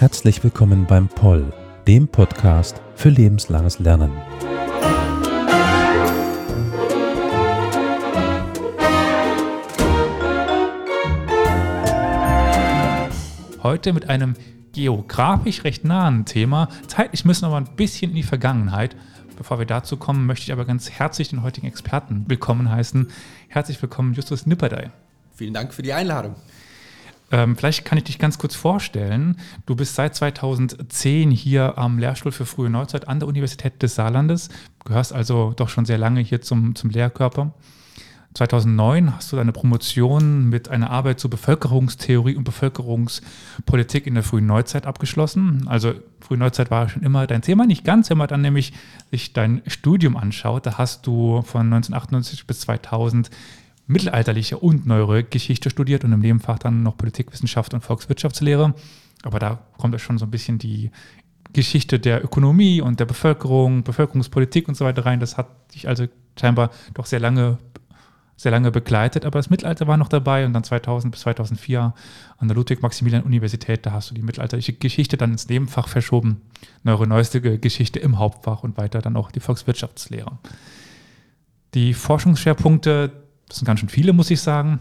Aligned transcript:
Herzlich 0.00 0.42
willkommen 0.42 0.86
beim 0.86 1.08
Poll, 1.08 1.52
dem 1.86 2.08
Podcast 2.08 2.82
für 2.96 3.10
lebenslanges 3.10 3.78
Lernen. 3.78 4.10
Heute 13.62 13.92
mit 13.92 14.08
einem 14.08 14.34
geografisch 14.72 15.64
recht 15.64 15.84
nahen 15.84 16.24
Thema. 16.24 16.68
Zeitlich 16.86 17.24
müssen 17.24 17.42
wir 17.42 17.48
aber 17.48 17.58
ein 17.58 17.76
bisschen 17.76 18.10
in 18.10 18.16
die 18.16 18.22
Vergangenheit. 18.22 18.96
Bevor 19.36 19.58
wir 19.58 19.66
dazu 19.66 19.96
kommen, 19.96 20.26
möchte 20.26 20.44
ich 20.44 20.52
aber 20.52 20.64
ganz 20.64 20.90
herzlich 20.90 21.30
den 21.30 21.42
heutigen 21.42 21.66
Experten 21.66 22.24
willkommen 22.28 22.70
heißen. 22.70 23.08
Herzlich 23.48 23.80
willkommen, 23.80 24.12
Justus 24.12 24.46
Nipperdey. 24.46 24.90
Vielen 25.34 25.54
Dank 25.54 25.72
für 25.72 25.82
die 25.82 25.92
Einladung. 25.92 26.34
Ähm, 27.32 27.56
vielleicht 27.56 27.84
kann 27.84 27.96
ich 27.96 28.04
dich 28.04 28.18
ganz 28.18 28.38
kurz 28.38 28.54
vorstellen. 28.54 29.36
Du 29.64 29.76
bist 29.76 29.94
seit 29.94 30.14
2010 30.14 31.30
hier 31.30 31.78
am 31.78 31.98
Lehrstuhl 31.98 32.32
für 32.32 32.44
frühe 32.44 32.68
Neuzeit 32.70 33.08
an 33.08 33.20
der 33.20 33.28
Universität 33.28 33.80
des 33.82 33.94
Saarlandes, 33.94 34.48
gehörst 34.84 35.12
also 35.12 35.52
doch 35.56 35.68
schon 35.68 35.84
sehr 35.84 35.98
lange 35.98 36.20
hier 36.20 36.42
zum, 36.42 36.74
zum 36.74 36.90
Lehrkörper. 36.90 37.54
2009 38.34 39.16
hast 39.16 39.32
du 39.32 39.36
deine 39.36 39.50
Promotion 39.50 40.48
mit 40.48 40.68
einer 40.68 40.90
Arbeit 40.90 41.18
zur 41.18 41.30
Bevölkerungstheorie 41.30 42.36
und 42.36 42.44
Bevölkerungspolitik 42.44 44.06
in 44.06 44.14
der 44.14 44.22
frühen 44.22 44.46
Neuzeit 44.46 44.86
abgeschlossen. 44.86 45.66
Also 45.66 45.94
frühe 46.20 46.38
Neuzeit 46.38 46.70
war 46.70 46.88
schon 46.88 47.02
immer 47.02 47.26
dein 47.26 47.42
Thema, 47.42 47.66
nicht 47.66 47.84
ganz, 47.84 48.08
wenn 48.08 48.18
man 48.18 48.28
dann 48.28 48.40
nämlich 48.40 48.72
sich 49.10 49.32
dein 49.32 49.62
Studium 49.66 50.16
anschaut. 50.16 50.64
Da 50.64 50.78
hast 50.78 51.08
du 51.08 51.42
von 51.42 51.62
1998 51.62 52.46
bis 52.46 52.60
2000 52.60 53.30
mittelalterliche 53.88 54.58
und 54.58 54.86
neuere 54.86 55.24
Geschichte 55.24 55.68
studiert 55.68 56.04
und 56.04 56.12
im 56.12 56.20
Nebenfach 56.20 56.60
dann 56.60 56.84
noch 56.84 56.96
Politikwissenschaft 56.96 57.74
und 57.74 57.80
Volkswirtschaftslehre. 57.80 58.74
Aber 59.24 59.40
da 59.40 59.58
kommt 59.76 59.92
ja 59.92 59.98
schon 59.98 60.18
so 60.18 60.26
ein 60.26 60.30
bisschen 60.30 60.58
die 60.58 60.92
Geschichte 61.52 61.98
der 61.98 62.24
Ökonomie 62.24 62.80
und 62.80 63.00
der 63.00 63.06
Bevölkerung, 63.06 63.82
Bevölkerungspolitik 63.82 64.68
und 64.68 64.76
so 64.76 64.84
weiter 64.84 65.04
rein. 65.04 65.18
Das 65.18 65.36
hat 65.36 65.48
dich 65.74 65.88
also 65.88 66.06
scheinbar 66.38 66.70
doch 66.94 67.06
sehr 67.06 67.18
lange 67.18 67.58
sehr 68.40 68.52
lange 68.52 68.70
begleitet, 68.70 69.26
aber 69.26 69.38
das 69.38 69.50
Mittelalter 69.50 69.86
war 69.86 69.98
noch 69.98 70.08
dabei 70.08 70.46
und 70.46 70.54
dann 70.54 70.64
2000 70.64 71.12
bis 71.12 71.20
2004 71.20 71.92
an 72.38 72.48
der 72.48 72.56
Ludwig-Maximilian-Universität, 72.56 73.84
da 73.84 73.92
hast 73.92 74.08
du 74.08 74.14
die 74.14 74.22
mittelalterliche 74.22 74.72
Geschichte 74.72 75.18
dann 75.18 75.32
ins 75.32 75.50
Nebenfach 75.50 75.88
verschoben, 75.88 76.40
neuere 76.82 77.06
neueste 77.06 77.42
Geschichte 77.58 77.98
im 77.98 78.18
Hauptfach 78.18 78.62
und 78.62 78.78
weiter 78.78 79.02
dann 79.02 79.18
auch 79.18 79.30
die 79.30 79.40
Volkswirtschaftslehre. 79.40 80.38
Die 81.74 81.92
Forschungsschwerpunkte, 81.92 83.12
das 83.46 83.58
sind 83.58 83.66
ganz 83.66 83.80
schön 83.80 83.90
viele, 83.90 84.14
muss 84.14 84.30
ich 84.30 84.40
sagen. 84.40 84.78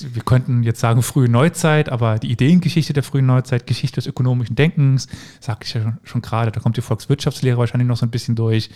Wir 0.00 0.22
könnten 0.22 0.62
jetzt 0.62 0.80
sagen 0.80 1.02
frühe 1.02 1.28
Neuzeit, 1.28 1.90
aber 1.90 2.18
die 2.18 2.30
Ideengeschichte 2.30 2.94
der 2.94 3.02
frühen 3.02 3.26
Neuzeit, 3.26 3.66
Geschichte 3.66 3.96
des 3.96 4.06
ökonomischen 4.06 4.56
Denkens, 4.56 5.06
sagte 5.38 5.66
ich 5.66 5.74
ja 5.74 5.82
schon, 5.82 5.98
schon 6.02 6.22
gerade, 6.22 6.50
da 6.50 6.60
kommt 6.60 6.78
die 6.78 6.80
Volkswirtschaftslehre 6.80 7.58
wahrscheinlich 7.58 7.88
noch 7.88 7.98
so 7.98 8.06
ein 8.06 8.10
bisschen 8.10 8.36
durch. 8.36 8.70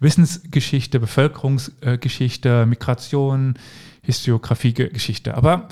Wissensgeschichte, 0.00 1.00
Bevölkerungsgeschichte, 1.00 2.66
Migration, 2.66 3.54
Historiografiegeschichte. 4.02 5.34
Aber 5.34 5.68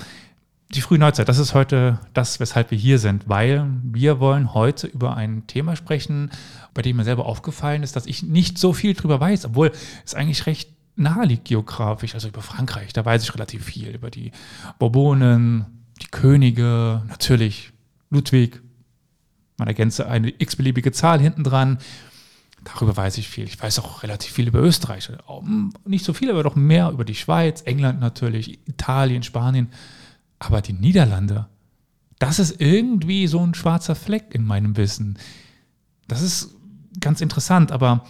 die 0.73 0.81
frühe 0.81 0.99
Neuzeit, 0.99 1.29
das 1.29 1.37
ist 1.37 1.53
heute 1.53 1.99
das, 2.13 2.39
weshalb 2.39 2.71
wir 2.71 2.77
hier 2.77 2.99
sind, 2.99 3.29
weil 3.29 3.67
wir 3.83 4.19
wollen 4.19 4.53
heute 4.53 4.87
über 4.87 5.15
ein 5.15 5.47
Thema 5.47 5.77
sprechen, 5.77 6.29
bei 6.73 6.81
dem 6.81 6.97
mir 6.97 7.05
selber 7.05 7.25
aufgefallen 7.25 7.83
ist, 7.83 7.95
dass 7.95 8.05
ich 8.05 8.21
nicht 8.23 8.57
so 8.57 8.73
viel 8.73 8.93
drüber 8.93 9.19
weiß, 9.19 9.45
obwohl 9.45 9.71
es 10.05 10.13
eigentlich 10.13 10.45
recht 10.45 10.69
nahe 10.97 11.25
liegt 11.25 11.45
geografisch, 11.45 12.15
also 12.15 12.27
über 12.27 12.41
Frankreich, 12.41 12.91
da 12.91 13.05
weiß 13.05 13.23
ich 13.23 13.33
relativ 13.33 13.63
viel, 13.63 13.89
über 13.89 14.09
die 14.09 14.31
Bourbonen, 14.77 15.65
die 16.01 16.07
Könige, 16.07 17.03
natürlich 17.07 17.71
Ludwig, 18.09 18.61
man 19.57 19.67
ergänze 19.67 20.07
eine 20.07 20.33
x-beliebige 20.37 20.91
Zahl 20.91 21.19
hinten 21.19 21.43
dran, 21.43 21.77
Darüber 22.73 22.97
weiß 22.97 23.17
ich 23.17 23.29
viel. 23.29 23.45
Ich 23.45 23.61
weiß 23.61 23.79
auch 23.79 24.03
relativ 24.03 24.33
viel 24.33 24.49
über 24.49 24.59
Österreich. 24.59 25.09
Nicht 25.85 26.03
so 26.03 26.11
viel, 26.11 26.29
aber 26.29 26.43
doch 26.43 26.55
mehr 26.55 26.89
über 26.91 27.05
die 27.05 27.15
Schweiz, 27.15 27.61
England 27.61 28.01
natürlich, 28.01 28.59
Italien, 28.67 29.23
Spanien. 29.23 29.69
Aber 30.37 30.61
die 30.61 30.73
Niederlande, 30.73 31.47
das 32.19 32.39
ist 32.39 32.59
irgendwie 32.59 33.27
so 33.27 33.39
ein 33.39 33.53
schwarzer 33.53 33.95
Fleck 33.95 34.35
in 34.35 34.43
meinem 34.43 34.75
Wissen. 34.75 35.17
Das 36.09 36.21
ist 36.21 36.55
ganz 36.99 37.21
interessant, 37.21 37.71
aber 37.71 38.05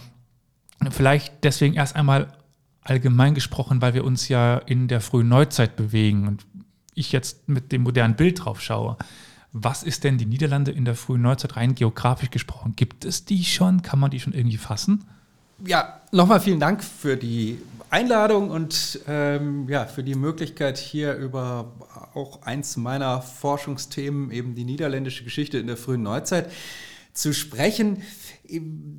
vielleicht 0.90 1.44
deswegen 1.44 1.74
erst 1.74 1.94
einmal 1.94 2.32
allgemein 2.80 3.34
gesprochen, 3.34 3.80
weil 3.80 3.94
wir 3.94 4.04
uns 4.04 4.28
ja 4.28 4.58
in 4.58 4.88
der 4.88 5.00
frühen 5.00 5.28
Neuzeit 5.28 5.76
bewegen 5.76 6.26
und 6.26 6.46
ich 6.94 7.12
jetzt 7.12 7.48
mit 7.48 7.70
dem 7.70 7.82
modernen 7.82 8.16
Bild 8.16 8.44
drauf 8.44 8.60
schaue. 8.60 8.96
Was 9.52 9.82
ist 9.82 10.04
denn 10.04 10.18
die 10.18 10.26
Niederlande 10.26 10.70
in 10.70 10.84
der 10.84 10.94
frühen 10.94 11.22
Neuzeit 11.22 11.56
rein 11.56 11.74
geografisch 11.74 12.30
gesprochen? 12.30 12.74
Gibt 12.76 13.04
es 13.04 13.24
die 13.24 13.44
schon? 13.44 13.82
Kann 13.82 13.98
man 13.98 14.10
die 14.10 14.20
schon 14.20 14.34
irgendwie 14.34 14.58
fassen? 14.58 15.04
Ja, 15.64 16.00
nochmal 16.12 16.40
vielen 16.40 16.60
Dank 16.60 16.84
für 16.84 17.16
die 17.16 17.58
Einladung 17.90 18.50
und 18.50 19.00
ähm, 19.08 19.68
ja, 19.68 19.86
für 19.86 20.04
die 20.04 20.14
Möglichkeit, 20.14 20.76
hier 20.76 21.14
über 21.14 21.72
auch 22.14 22.42
eins 22.42 22.76
meiner 22.76 23.22
Forschungsthemen, 23.22 24.30
eben 24.30 24.54
die 24.54 24.64
niederländische 24.64 25.24
Geschichte 25.24 25.58
in 25.58 25.66
der 25.66 25.76
frühen 25.76 26.02
Neuzeit, 26.02 26.52
zu 27.14 27.32
sprechen. 27.32 28.02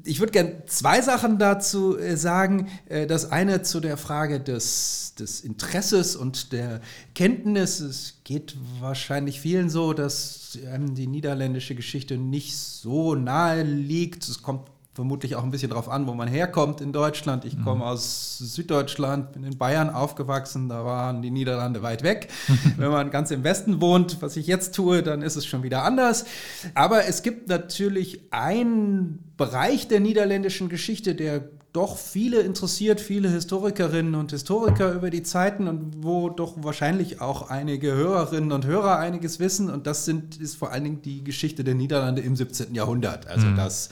Ich 0.04 0.20
würde 0.20 0.32
gerne 0.32 0.64
zwei 0.68 1.02
Sachen 1.02 1.40
dazu 1.40 1.98
äh, 1.98 2.16
sagen. 2.16 2.70
Äh, 2.88 3.08
das 3.08 3.32
eine 3.32 3.64
zu 3.64 3.80
der 3.80 3.98
Frage 3.98 4.40
des, 4.40 5.16
des 5.18 5.42
Interesses 5.42 6.16
und 6.16 6.52
der 6.52 6.82
Kenntnis. 7.16 7.80
Es 7.80 8.22
geht 8.24 8.56
wahrscheinlich 8.80 9.42
vielen 9.42 9.70
so, 9.70 9.94
dass 9.94 10.58
die 10.58 11.08
niederländische 11.08 11.76
Geschichte 11.76 12.18
nicht 12.18 12.56
so 12.58 13.16
nahe 13.16 13.64
liegt. 13.64 14.28
Es 14.28 14.42
kommt 14.42 14.70
vermutlich 15.00 15.38
auch 15.38 15.44
ein 15.44 15.52
bisschen 15.52 15.70
darauf 15.70 15.88
an, 15.88 16.08
wo 16.08 16.14
man 16.14 16.28
herkommt 16.28 16.82
in 16.82 16.92
Deutschland. 16.92 17.46
Ich 17.46 17.56
komme 17.64 17.76
mhm. 17.76 17.82
aus 17.84 18.38
Süddeutschland, 18.38 19.32
bin 19.32 19.46
in 19.46 19.58
Bayern 19.58 19.90
aufgewachsen, 19.90 20.68
da 20.68 20.84
waren 20.84 21.22
die 21.22 21.32
Niederlande 21.32 21.82
weit 21.82 22.04
weg. 22.04 22.28
Wenn 22.76 22.92
man 22.92 23.10
ganz 23.10 23.32
im 23.32 23.46
Westen 23.46 23.80
wohnt, 23.80 24.22
was 24.22 24.36
ich 24.36 24.46
jetzt 24.46 24.76
tue, 24.76 25.02
dann 25.02 25.22
ist 25.22 25.38
es 25.38 25.46
schon 25.46 25.64
wieder 25.64 25.86
anders. 25.86 26.26
Aber 26.74 27.06
es 27.06 27.22
gibt 27.22 27.48
natürlich 27.48 28.24
einen 28.32 29.24
Bereich 29.38 29.88
der 29.88 30.02
niederländischen 30.02 30.68
Geschichte, 30.68 31.16
der 31.16 31.48
doch 31.72 31.98
viele 31.98 32.42
interessiert, 32.42 33.00
viele 33.00 33.30
Historikerinnen 33.30 34.16
und 34.16 34.32
Historiker 34.32 34.92
über 34.92 35.10
die 35.10 35.24
Zeiten 35.24 35.70
und 35.70 36.04
wo 36.04 36.28
doch 36.28 36.56
wahrscheinlich 36.58 37.22
auch 37.22 37.50
einige 37.50 37.94
Hörerinnen 37.94 38.52
und 38.52 38.66
Hörer 38.66 39.00
einiges 39.00 39.40
wissen. 39.40 39.70
Und 39.70 39.88
das 39.88 40.04
sind, 40.04 40.42
ist 40.42 40.56
vor 40.56 40.74
allen 40.74 40.84
Dingen 40.84 41.02
die 41.04 41.24
Geschichte 41.24 41.64
der 41.64 41.76
Niederlande 41.76 42.22
im 42.22 42.36
17. 42.36 42.76
Jahrhundert. 42.76 43.28
Also 43.28 43.48
mhm. 43.48 43.56
das 43.56 43.90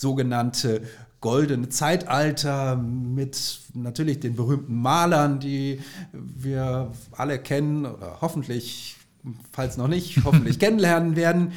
sogenannte 0.00 0.82
goldene 1.20 1.68
Zeitalter 1.68 2.76
mit 2.76 3.60
natürlich 3.74 4.20
den 4.20 4.34
berühmten 4.34 4.80
Malern, 4.80 5.38
die 5.38 5.80
wir 6.12 6.92
alle 7.12 7.38
kennen 7.38 7.84
oder 7.84 8.18
hoffentlich, 8.22 8.96
falls 9.52 9.76
noch 9.76 9.88
nicht, 9.88 10.24
hoffentlich 10.24 10.58
kennenlernen 10.58 11.16
werden. 11.16 11.52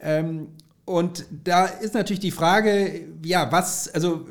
Ähm, 0.00 0.48
und 0.84 1.26
da 1.44 1.66
ist 1.66 1.94
natürlich 1.94 2.20
die 2.20 2.30
Frage, 2.30 3.06
ja, 3.24 3.50
was, 3.50 3.88
also 3.88 4.26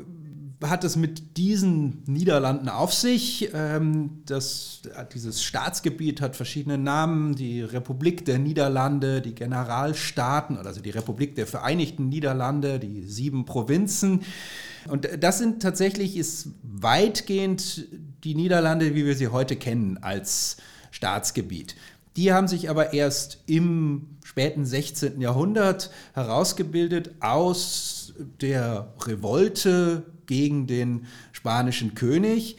hat 0.62 0.82
es 0.82 0.96
mit 0.96 1.36
diesen 1.36 2.02
Niederlanden 2.06 2.68
auf 2.68 2.92
sich. 2.92 3.50
Ähm, 3.54 4.22
das, 4.26 4.82
dieses 5.14 5.42
Staatsgebiet 5.42 6.20
hat 6.20 6.34
verschiedene 6.34 6.78
Namen. 6.78 7.36
Die 7.36 7.62
Republik 7.62 8.24
der 8.24 8.38
Niederlande, 8.38 9.22
die 9.22 9.34
Generalstaaten, 9.34 10.56
also 10.56 10.80
die 10.80 10.90
Republik 10.90 11.36
der 11.36 11.46
Vereinigten 11.46 12.08
Niederlande, 12.08 12.80
die 12.80 13.02
sieben 13.02 13.44
Provinzen. 13.44 14.22
Und 14.88 15.08
das 15.20 15.38
sind 15.38 15.62
tatsächlich, 15.62 16.16
ist 16.16 16.48
weitgehend 16.62 17.86
die 18.24 18.34
Niederlande, 18.34 18.94
wie 18.94 19.06
wir 19.06 19.14
sie 19.14 19.28
heute 19.28 19.54
kennen, 19.54 19.98
als 19.98 20.56
Staatsgebiet. 20.90 21.76
Die 22.16 22.32
haben 22.32 22.48
sich 22.48 22.68
aber 22.68 22.94
erst 22.94 23.44
im 23.46 24.18
späten 24.24 24.64
16. 24.64 25.20
Jahrhundert 25.20 25.90
herausgebildet 26.14 27.12
aus 27.20 28.12
der 28.40 28.92
Revolte 29.06 30.02
gegen 30.28 30.68
den 30.68 31.06
spanischen 31.32 31.96
König, 31.96 32.56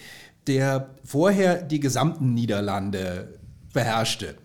der 0.48 0.90
vorher 1.06 1.62
die 1.62 1.80
gesamten 1.80 2.34
Niederlande 2.34 3.40
beherrschte. 3.72 4.36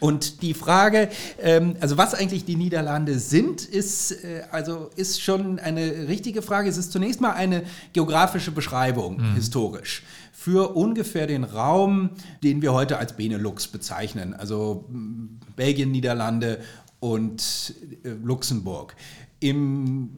Und 0.00 0.42
die 0.42 0.52
Frage, 0.52 1.08
ähm, 1.40 1.76
also 1.80 1.96
was 1.96 2.12
eigentlich 2.12 2.44
die 2.44 2.56
Niederlande 2.56 3.18
sind, 3.18 3.64
ist, 3.64 4.10
äh, 4.10 4.42
also 4.50 4.90
ist 4.96 5.22
schon 5.22 5.58
eine 5.58 6.08
richtige 6.08 6.42
Frage. 6.42 6.68
Es 6.68 6.76
ist 6.76 6.92
zunächst 6.92 7.22
mal 7.22 7.32
eine 7.32 7.62
geografische 7.94 8.50
Beschreibung, 8.50 9.16
mhm. 9.16 9.34
historisch, 9.34 10.02
für 10.32 10.74
ungefähr 10.74 11.26
den 11.26 11.44
Raum, 11.44 12.10
den 12.42 12.60
wir 12.60 12.74
heute 12.74 12.98
als 12.98 13.14
Benelux 13.16 13.68
bezeichnen, 13.68 14.34
also 14.34 14.84
Belgien, 15.56 15.90
Niederlande 15.90 16.58
und 17.00 17.74
äh, 18.02 18.10
Luxemburg. 18.22 18.96
Im 19.44 20.08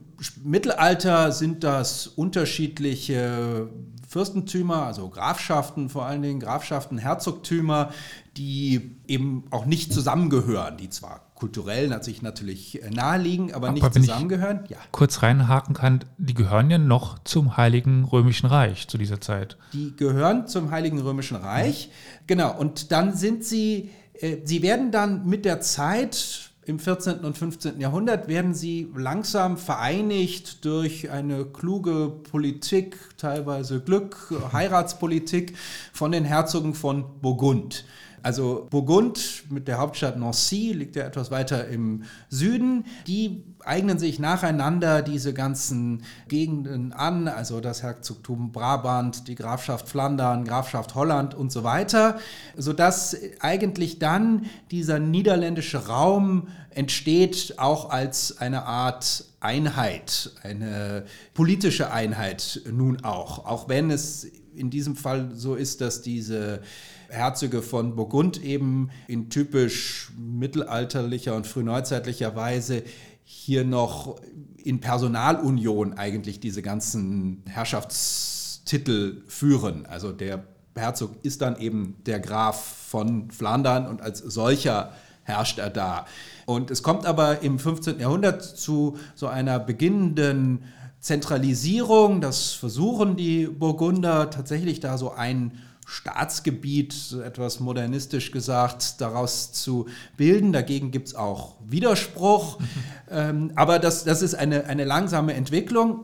Mittelalter 0.41 1.33
sind 1.33 1.65
das 1.65 2.07
unterschiedliche 2.07 3.67
Fürstentümer, 4.07 4.83
also 4.83 5.09
Grafschaften 5.09 5.89
vor 5.89 6.05
allen 6.05 6.21
Dingen, 6.21 6.39
Grafschaften, 6.39 6.97
Herzogtümer, 6.97 7.91
die 8.37 8.95
eben 9.05 9.43
auch 9.51 9.65
nicht 9.65 9.91
zusammengehören, 9.91 10.77
die 10.77 10.89
zwar 10.89 11.29
kulturell 11.35 11.89
natürlich, 11.89 12.21
natürlich 12.21 12.81
naheliegen, 12.89 13.53
aber, 13.53 13.67
aber 13.67 13.73
nicht 13.73 13.93
zusammengehören. 13.93 14.63
Ja. 14.69 14.77
Kurz 14.93 15.21
reinhaken 15.23 15.75
kann, 15.75 16.05
die 16.17 16.33
gehören 16.33 16.71
ja 16.71 16.77
noch 16.77 17.19
zum 17.25 17.57
Heiligen 17.57 18.05
Römischen 18.05 18.45
Reich 18.45 18.87
zu 18.87 18.97
dieser 18.97 19.19
Zeit. 19.19 19.57
Die 19.73 19.93
gehören 19.93 20.47
zum 20.47 20.71
Heiligen 20.71 21.01
Römischen 21.01 21.35
Reich, 21.35 21.87
ja. 21.87 21.91
genau. 22.27 22.57
Und 22.57 22.93
dann 22.93 23.13
sind 23.13 23.43
sie, 23.43 23.89
äh, 24.13 24.37
sie 24.45 24.61
werden 24.61 24.91
dann 24.93 25.25
mit 25.25 25.43
der 25.43 25.59
Zeit 25.59 26.46
im 26.67 26.79
14. 26.79 27.19
und 27.19 27.37
15. 27.37 27.79
Jahrhundert 27.79 28.27
werden 28.27 28.53
sie 28.53 28.91
langsam 28.93 29.57
vereinigt 29.57 30.65
durch 30.65 31.09
eine 31.09 31.45
kluge 31.45 32.09
Politik, 32.29 32.97
teilweise 33.17 33.79
Glück, 33.79 34.33
Heiratspolitik 34.51 35.55
von 35.93 36.11
den 36.11 36.25
Herzogen 36.25 36.73
von 36.73 37.05
Burgund. 37.21 37.85
Also 38.21 38.67
Burgund 38.69 39.43
mit 39.49 39.69
der 39.69 39.77
Hauptstadt 39.77 40.17
Nancy 40.17 40.73
liegt 40.73 40.97
ja 40.97 41.05
etwas 41.05 41.31
weiter 41.31 41.67
im 41.69 42.03
Süden. 42.29 42.83
Die 43.05 43.45
eignen 43.67 43.99
sich 43.99 44.19
nacheinander 44.19 45.01
diese 45.01 45.33
ganzen 45.33 46.03
Gegenden 46.27 46.93
an, 46.93 47.27
also 47.27 47.59
das 47.59 47.83
Herzogtum 47.83 48.51
Brabant, 48.51 49.27
die 49.27 49.35
Grafschaft 49.35 49.89
Flandern, 49.89 50.45
Grafschaft 50.45 50.95
Holland 50.95 51.35
und 51.35 51.51
so 51.51 51.63
weiter, 51.63 52.19
sodass 52.55 53.15
eigentlich 53.39 53.99
dann 53.99 54.45
dieser 54.71 54.99
niederländische 54.99 55.87
Raum 55.87 56.47
entsteht 56.69 57.55
auch 57.57 57.89
als 57.89 58.37
eine 58.39 58.65
Art 58.65 59.25
Einheit, 59.39 60.31
eine 60.43 61.05
politische 61.33 61.91
Einheit 61.91 62.61
nun 62.71 63.03
auch, 63.03 63.45
auch 63.45 63.69
wenn 63.69 63.91
es 63.91 64.27
in 64.55 64.69
diesem 64.69 64.95
Fall 64.95 65.29
so 65.33 65.55
ist, 65.55 65.81
dass 65.81 66.01
diese 66.01 66.61
Herzöge 67.09 67.61
von 67.61 67.95
Burgund 67.95 68.43
eben 68.43 68.89
in 69.07 69.29
typisch 69.29 70.11
mittelalterlicher 70.17 71.35
und 71.35 71.47
frühneuzeitlicher 71.47 72.35
Weise 72.35 72.83
hier 73.29 73.65
noch 73.65 74.15
in 74.55 74.79
Personalunion 74.79 75.97
eigentlich 75.97 76.39
diese 76.39 76.61
ganzen 76.61 77.43
Herrschaftstitel 77.45 79.21
führen. 79.27 79.85
Also 79.85 80.13
der 80.13 80.45
Herzog 80.77 81.11
ist 81.23 81.41
dann 81.41 81.59
eben 81.59 81.97
der 82.05 82.21
Graf 82.21 82.63
von 82.87 83.29
Flandern 83.29 83.85
und 83.85 84.01
als 84.01 84.19
solcher 84.19 84.93
herrscht 85.23 85.59
er 85.59 85.69
da. 85.69 86.05
Und 86.45 86.71
es 86.71 86.83
kommt 86.83 87.05
aber 87.05 87.41
im 87.41 87.59
15. 87.59 87.99
Jahrhundert 87.99 88.41
zu 88.43 88.97
so 89.13 89.27
einer 89.27 89.59
beginnenden 89.59 90.63
Zentralisierung. 91.01 92.21
Das 92.21 92.53
versuchen 92.53 93.17
die 93.17 93.47
Burgunder 93.47 94.29
tatsächlich 94.29 94.79
da 94.79 94.97
so 94.97 95.11
ein 95.11 95.51
Staatsgebiet, 95.89 97.15
etwas 97.23 97.61
modernistisch 97.61 98.31
gesagt, 98.31 98.99
daraus 98.99 99.53
zu 99.53 99.87
bilden. 100.17 100.51
Dagegen 100.51 100.91
gibt 100.91 101.07
es 101.07 101.15
auch 101.15 101.55
Widerspruch. 101.65 102.59
ähm, 103.09 103.53
aber 103.55 103.79
das, 103.79 104.03
das 104.03 104.21
ist 104.21 104.35
eine, 104.35 104.65
eine 104.65 104.83
langsame 104.83 105.33
Entwicklung. 105.33 106.03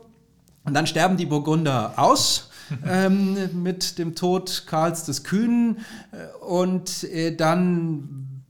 Und 0.64 0.72
dann 0.72 0.86
sterben 0.86 1.18
die 1.18 1.26
Burgunder 1.26 1.92
aus. 1.96 2.50
ähm, 2.86 3.62
mit 3.62 3.98
dem 3.98 4.14
Tod 4.14 4.64
Karls 4.66 5.04
des 5.04 5.22
Kühnen 5.22 5.80
äh, 6.12 6.42
und 6.42 7.04
äh, 7.04 7.36
dann 7.36 8.42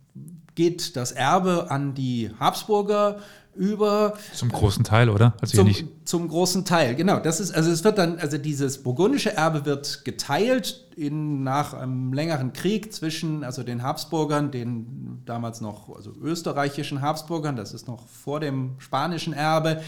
geht 0.55 0.95
das 0.95 1.11
Erbe 1.11 1.69
an 1.69 1.95
die 1.95 2.31
Habsburger 2.39 3.19
über. 3.56 4.15
Zum 4.33 4.51
großen 4.51 4.85
Teil, 4.85 5.09
oder? 5.09 5.35
Also 5.41 5.59
zum, 5.59 5.73
zum, 6.05 6.29
großen 6.29 6.65
Teil, 6.65 6.95
genau. 6.95 7.19
Das 7.21 7.41
ist, 7.41 7.53
also 7.53 7.71
es 7.71 7.85
wird 7.85 7.99
dann, 7.99 8.19
also 8.19 8.39
dieses 8.39 8.83
burgundische 8.83 9.33
Erbe 9.33 9.65
wird 9.65 10.05
geteilt 10.05 10.87
in, 10.97 11.43
nach 11.43 11.75
einem 11.75 12.12
längeren 12.12 12.53
Krieg 12.53 12.93
zwischen 12.93 13.45
also 13.45 13.62
den 13.62 13.83
Habsburgern, 13.83 14.51
den 14.51 15.23
damals 15.25 15.61
noch 15.61 15.95
also 15.95 16.12
österreichischen 16.21 17.01
Habsburgern, 17.01 17.56
das 17.56 17.73
ist 17.75 17.89
noch 17.89 18.06
vor 18.09 18.41
dem 18.41 18.77
spanischen 18.79 19.33
Erbe, 19.33 19.83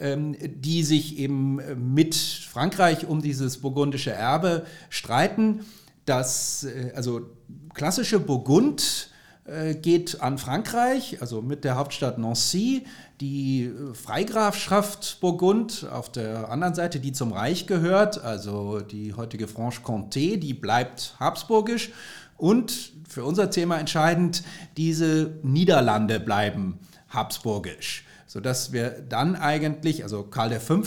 ähm, 0.00 0.36
die 0.40 0.82
sich 0.82 1.18
eben 1.18 1.60
mit 1.94 2.14
Frankreich 2.14 3.06
um 3.06 3.20
dieses 3.20 3.58
burgundische 3.58 4.12
Erbe 4.12 4.64
streiten. 4.90 5.60
Das, 6.04 6.64
äh, 6.64 6.92
also 6.94 7.22
klassische 7.74 8.18
Burgund 8.18 9.10
äh, 9.12 9.17
geht 9.74 10.20
an 10.20 10.38
Frankreich, 10.38 11.20
also 11.20 11.42
mit 11.42 11.64
der 11.64 11.76
Hauptstadt 11.76 12.18
Nancy, 12.18 12.84
die 13.20 13.64
äh, 13.64 13.94
Freigrafschaft 13.94 15.18
Burgund 15.20 15.86
auf 15.90 16.12
der 16.12 16.50
anderen 16.50 16.74
Seite, 16.74 17.00
die 17.00 17.12
zum 17.12 17.32
Reich 17.32 17.66
gehört, 17.66 18.22
also 18.22 18.80
die 18.80 19.14
heutige 19.14 19.48
Franche-Comté, 19.48 20.36
die 20.36 20.54
bleibt 20.54 21.14
habsburgisch 21.18 21.90
und 22.36 22.92
für 23.08 23.24
unser 23.24 23.50
Thema 23.50 23.78
entscheidend, 23.78 24.42
diese 24.76 25.38
Niederlande 25.42 26.20
bleiben 26.20 26.78
habsburgisch 27.08 28.04
sodass 28.28 28.74
wir 28.74 28.90
dann 29.08 29.36
eigentlich, 29.36 30.02
also 30.02 30.22
Karl 30.22 30.60
V. 30.60 30.82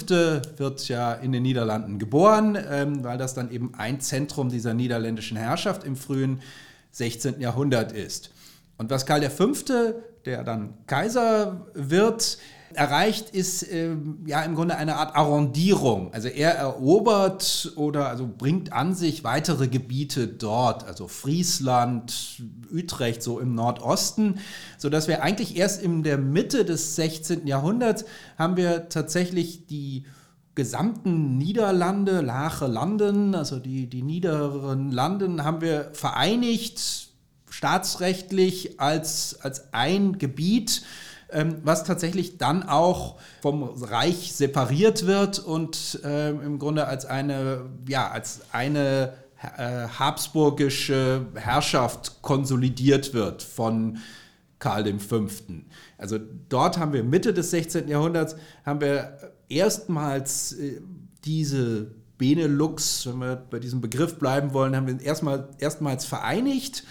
wird 0.58 0.88
ja 0.88 1.13
in 1.13 1.31
den 1.31 1.42
Niederlanden 1.42 1.98
geboren, 1.98 2.56
ähm, 2.69 3.04
weil 3.04 3.18
das 3.18 3.34
dann 3.34 3.50
eben 3.50 3.74
ein 3.75 4.00
Zentrum 4.00 4.50
dieser 4.50 4.75
niederländischen 4.75 5.38
Herrschaft 5.38 5.84
im 5.84 5.96
frühen 5.96 6.40
16. 6.92 7.42
Jahrhundert 7.42 7.94
ist. 7.94 8.30
Und 8.81 8.89
was 8.89 9.06
Karl 9.06 9.30
V., 9.30 9.51
der 10.25 10.44
dann 10.44 10.74
Kaiser 10.88 11.68
wird, 11.75 12.39
erreicht, 12.74 13.30
ist 13.30 13.62
äh, 13.62 13.95
ja 14.25 14.42
im 14.42 14.56
Grunde 14.56 14.75
eine 14.75 14.95
Art 14.95 15.16
Arrondierung. 15.16 16.12
Also 16.16 16.30
er 16.30 16.56
erobert 16.56 17.74
oder 17.75 18.07
also 18.07 18.28
bringt 18.28 18.74
an 18.74 18.95
sich 18.95 19.24
weitere 19.24 19.68
Gebiete 19.68 20.28
dort, 20.28 20.88
also 20.88 21.07
Friesland, 21.07 22.42
Utrecht, 22.74 23.22
so 23.22 23.39
im 23.39 23.54
Nordosten, 23.54 24.39
sodass 24.80 25.07
wir 25.07 25.22
eigentlich 25.22 25.57
erst 25.57 25.84
in 25.84 26.01
der 26.01 26.18
Mitte 26.18 26.66
des 26.66 26.95
16. 26.95 27.45
Jahrhunderts 27.45 28.06
haben 28.39 28.57
wir 28.57 28.89
tatsächlich 28.89 29.68
die 29.68 30.07
gesamten 30.56 31.38
Niederlande, 31.38 32.22
Lache 32.22 32.66
Landen, 32.66 33.36
also 33.36 33.60
die, 33.60 33.86
die 33.88 34.01
niederen 34.01 34.92
Landen, 34.92 35.44
haben 35.44 35.62
wir 35.62 35.92
vereinigt 35.94 37.11
staatsrechtlich 37.62 38.80
als, 38.80 39.40
als 39.42 39.72
ein 39.72 40.18
Gebiet, 40.18 40.81
ähm, 41.30 41.58
was 41.63 41.84
tatsächlich 41.84 42.40
dann 42.40 42.63
auch 42.63 43.19
vom 43.44 43.62
Reich 43.63 44.34
separiert 44.34 45.06
wird 45.06 45.38
und 45.38 46.00
ähm, 46.04 46.41
im 46.41 46.58
Grunde 46.58 46.88
als 46.88 47.06
eine, 47.06 47.70
ja, 47.88 48.10
als 48.10 48.41
eine 48.51 49.13
äh, 49.58 49.88
habsburgische 50.00 51.27
Herrschaft 51.36 52.24
konsolidiert 52.24 53.13
wird 53.13 53.44
von 53.44 54.00
Karl 54.58 54.98
V. 54.98 55.27
Also 56.00 56.18
dort 56.50 56.80
haben 56.80 56.94
wir 56.94 57.03
Mitte 57.03 57.32
des 57.32 57.51
16. 57.51 57.88
Jahrhunderts, 57.88 58.36
haben 58.65 58.82
wir 58.82 59.20
erstmals 59.50 60.53
äh, 60.53 60.82
diese 61.25 61.91
Benelux, 62.18 63.06
wenn 63.06 63.20
wir 63.20 63.36
bei 63.36 63.60
diesem 63.60 63.82
Begriff 63.82 64.18
bleiben 64.18 64.51
wollen, 64.51 64.75
haben 64.75 64.88
wir 64.88 65.00
erstmal, 65.00 65.48
erstmals 65.60 66.06
vereinigt 66.06 66.84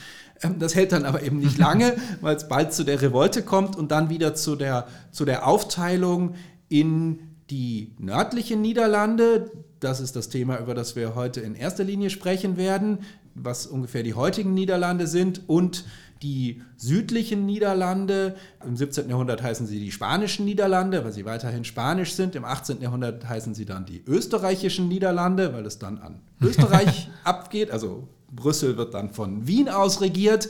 das 0.59 0.75
hält 0.75 0.93
dann 0.93 1.05
aber 1.05 1.23
eben 1.23 1.39
nicht 1.39 1.59
lange, 1.59 1.97
weil 2.21 2.37
es 2.37 2.49
bald 2.49 2.73
zu 2.73 2.85
der 2.85 3.01
Revolte 3.03 3.43
kommt 3.43 3.77
und 3.77 3.91
dann 3.91 4.11
wieder 4.11 4.35
zu 4.35 4.57
der, 4.57 4.87
zu 5.11 5.25
der 5.25 5.47
Aufteilung 5.47 6.35
in 6.69 7.21
die 7.51 7.95
nördlichen 7.99 8.61
Niederlande. 8.61 9.51
Das 9.81 10.01
ist 10.01 10.17
das 10.17 10.29
Thema, 10.29 10.59
über 10.59 10.75
das 10.75 10.95
wir 10.97 11.15
heute 11.15 11.41
in 11.41 11.55
erster 11.55 11.85
Linie 11.85 12.11
sprechen 12.11 12.57
werden, 12.57 12.99
was 13.35 13.67
ungefähr 13.67 14.03
die 14.03 14.15
heutigen 14.15 14.55
Niederlande 14.55 15.07
sind 15.07 15.49
und 15.49 15.85
die 16.23 16.63
südlichen 16.77 17.47
Niederlande. 17.47 18.37
Im 18.65 18.77
17. 18.77 19.09
Jahrhundert 19.09 19.43
heißen 19.43 19.67
sie 19.67 19.81
die 19.81 19.91
spanischen 19.91 20.45
Niederlande, 20.45 21.03
weil 21.05 21.13
sie 21.13 21.25
weiterhin 21.25 21.65
spanisch 21.65 22.13
sind. 22.13 22.35
Im 22.37 22.45
18. 22.45 22.83
Jahrhundert 22.83 23.29
heißen 23.29 23.55
sie 23.55 23.65
dann 23.65 23.87
die 23.87 24.03
österreichischen 24.07 24.89
Niederlande, 24.89 25.53
weil 25.55 25.65
es 25.65 25.79
dann 25.79 25.99
an 25.99 26.21
Österreich 26.41 27.11
abgeht, 27.25 27.71
also 27.71 28.09
Brüssel 28.33 28.77
wird 28.77 28.95
dann 28.95 29.11
von 29.13 29.47
Wien 29.47 29.69
aus 29.69 30.01
regiert. 30.01 30.49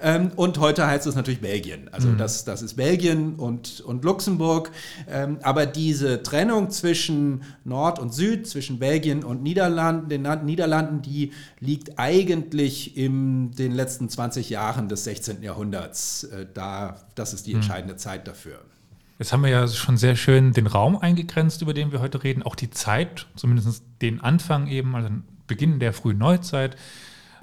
Ähm, 0.00 0.32
und 0.36 0.58
heute 0.58 0.86
heißt 0.86 1.06
es 1.06 1.14
natürlich 1.14 1.40
Belgien. 1.40 1.88
Also 1.92 2.08
mhm. 2.08 2.18
das, 2.18 2.44
das 2.44 2.62
ist 2.62 2.74
Belgien 2.74 3.36
und, 3.36 3.80
und 3.80 4.04
Luxemburg. 4.04 4.70
Ähm, 5.08 5.38
aber 5.42 5.66
diese 5.66 6.22
Trennung 6.22 6.70
zwischen 6.70 7.42
Nord 7.64 7.98
und 7.98 8.12
Süd, 8.12 8.46
zwischen 8.46 8.78
Belgien 8.78 9.24
und 9.24 9.42
Niederlanden, 9.42 10.08
den 10.08 10.22
Niederlanden, 10.44 11.02
die 11.02 11.32
liegt 11.60 11.98
eigentlich 11.98 12.96
in 12.96 13.52
den 13.52 13.72
letzten 13.72 14.08
20 14.08 14.50
Jahren 14.50 14.88
des 14.88 15.04
16. 15.04 15.42
Jahrhunderts. 15.42 16.24
Äh, 16.24 16.46
da, 16.52 16.96
das 17.14 17.32
ist 17.32 17.46
die 17.46 17.52
mhm. 17.52 17.60
entscheidende 17.60 17.94
mhm. 17.94 17.98
Zeit 17.98 18.26
dafür. 18.28 18.58
Jetzt 19.18 19.32
haben 19.32 19.44
wir 19.44 19.50
ja 19.50 19.68
schon 19.68 19.96
sehr 19.96 20.16
schön 20.16 20.52
den 20.52 20.66
Raum 20.66 20.98
eingegrenzt, 20.98 21.62
über 21.62 21.72
den 21.72 21.92
wir 21.92 22.00
heute 22.00 22.24
reden, 22.24 22.42
auch 22.42 22.56
die 22.56 22.70
Zeit, 22.70 23.26
zumindest 23.36 23.84
den 24.02 24.20
Anfang 24.20 24.66
eben, 24.66 24.96
also 24.96 25.08
den 25.08 25.22
Beginn 25.46 25.78
der 25.78 25.92
frühen 25.92 26.18
Neuzeit. 26.18 26.76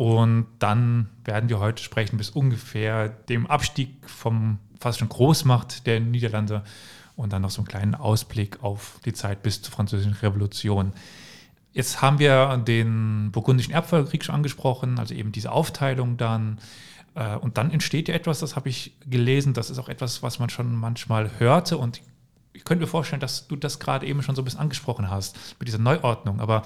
Und 0.01 0.47
dann 0.57 1.09
werden 1.25 1.47
wir 1.47 1.59
heute 1.59 1.83
sprechen 1.83 2.17
bis 2.17 2.31
ungefähr 2.31 3.07
dem 3.07 3.45
Abstieg 3.45 4.09
vom 4.09 4.57
fast 4.79 4.97
schon 4.97 5.09
Großmacht 5.09 5.85
der 5.85 5.99
Niederlande 5.99 6.63
und 7.15 7.31
dann 7.31 7.43
noch 7.43 7.51
so 7.51 7.59
einen 7.59 7.67
kleinen 7.67 7.93
Ausblick 7.93 8.63
auf 8.63 8.99
die 9.05 9.13
Zeit 9.13 9.43
bis 9.43 9.61
zur 9.61 9.71
Französischen 9.71 10.13
Revolution. 10.13 10.93
Jetzt 11.71 12.01
haben 12.01 12.17
wir 12.17 12.57
den 12.57 13.29
burgundischen 13.31 13.75
Erbfolgekrieg 13.75 14.25
schon 14.25 14.33
angesprochen, 14.33 14.97
also 14.97 15.13
eben 15.13 15.31
diese 15.31 15.51
Aufteilung 15.51 16.17
dann. 16.17 16.57
Äh, 17.13 17.35
und 17.35 17.59
dann 17.59 17.69
entsteht 17.69 18.07
ja 18.07 18.15
etwas, 18.15 18.39
das 18.39 18.55
habe 18.55 18.69
ich 18.69 18.95
gelesen, 19.07 19.53
das 19.53 19.69
ist 19.69 19.77
auch 19.77 19.87
etwas, 19.87 20.23
was 20.23 20.39
man 20.39 20.49
schon 20.49 20.75
manchmal 20.75 21.29
hörte. 21.37 21.77
Und 21.77 22.01
ich 22.53 22.63
könnte 22.65 22.85
mir 22.85 22.89
vorstellen, 22.89 23.21
dass 23.21 23.47
du 23.47 23.55
das 23.55 23.77
gerade 23.77 24.07
eben 24.07 24.23
schon 24.23 24.33
so 24.33 24.41
ein 24.41 24.45
bisschen 24.45 24.61
angesprochen 24.61 25.11
hast, 25.11 25.37
mit 25.59 25.67
dieser 25.67 25.77
Neuordnung. 25.77 26.41
Aber 26.41 26.63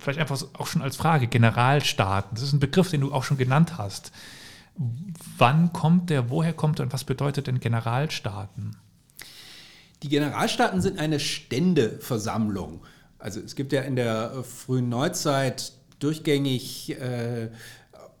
vielleicht 0.00 0.18
einfach 0.18 0.42
auch 0.54 0.66
schon 0.66 0.82
als 0.82 0.96
Frage, 0.96 1.26
Generalstaaten, 1.26 2.34
das 2.34 2.44
ist 2.44 2.52
ein 2.52 2.60
Begriff, 2.60 2.90
den 2.90 3.02
du 3.02 3.12
auch 3.12 3.24
schon 3.24 3.36
genannt 3.36 3.78
hast. 3.78 4.12
Wann 5.36 5.72
kommt 5.72 6.10
der, 6.10 6.30
woher 6.30 6.52
kommt 6.52 6.80
er 6.80 6.84
und 6.84 6.92
was 6.92 7.04
bedeutet 7.04 7.46
denn 7.46 7.60
Generalstaaten? 7.60 8.76
Die 10.02 10.08
Generalstaaten 10.08 10.80
sind 10.80 10.98
eine 10.98 11.20
Ständeversammlung. 11.20 12.82
Also 13.18 13.40
es 13.40 13.54
gibt 13.54 13.72
ja 13.72 13.82
in 13.82 13.96
der 13.96 14.42
frühen 14.44 14.88
Neuzeit 14.88 15.72
durchgängig 15.98 16.98
äh, 16.98 17.50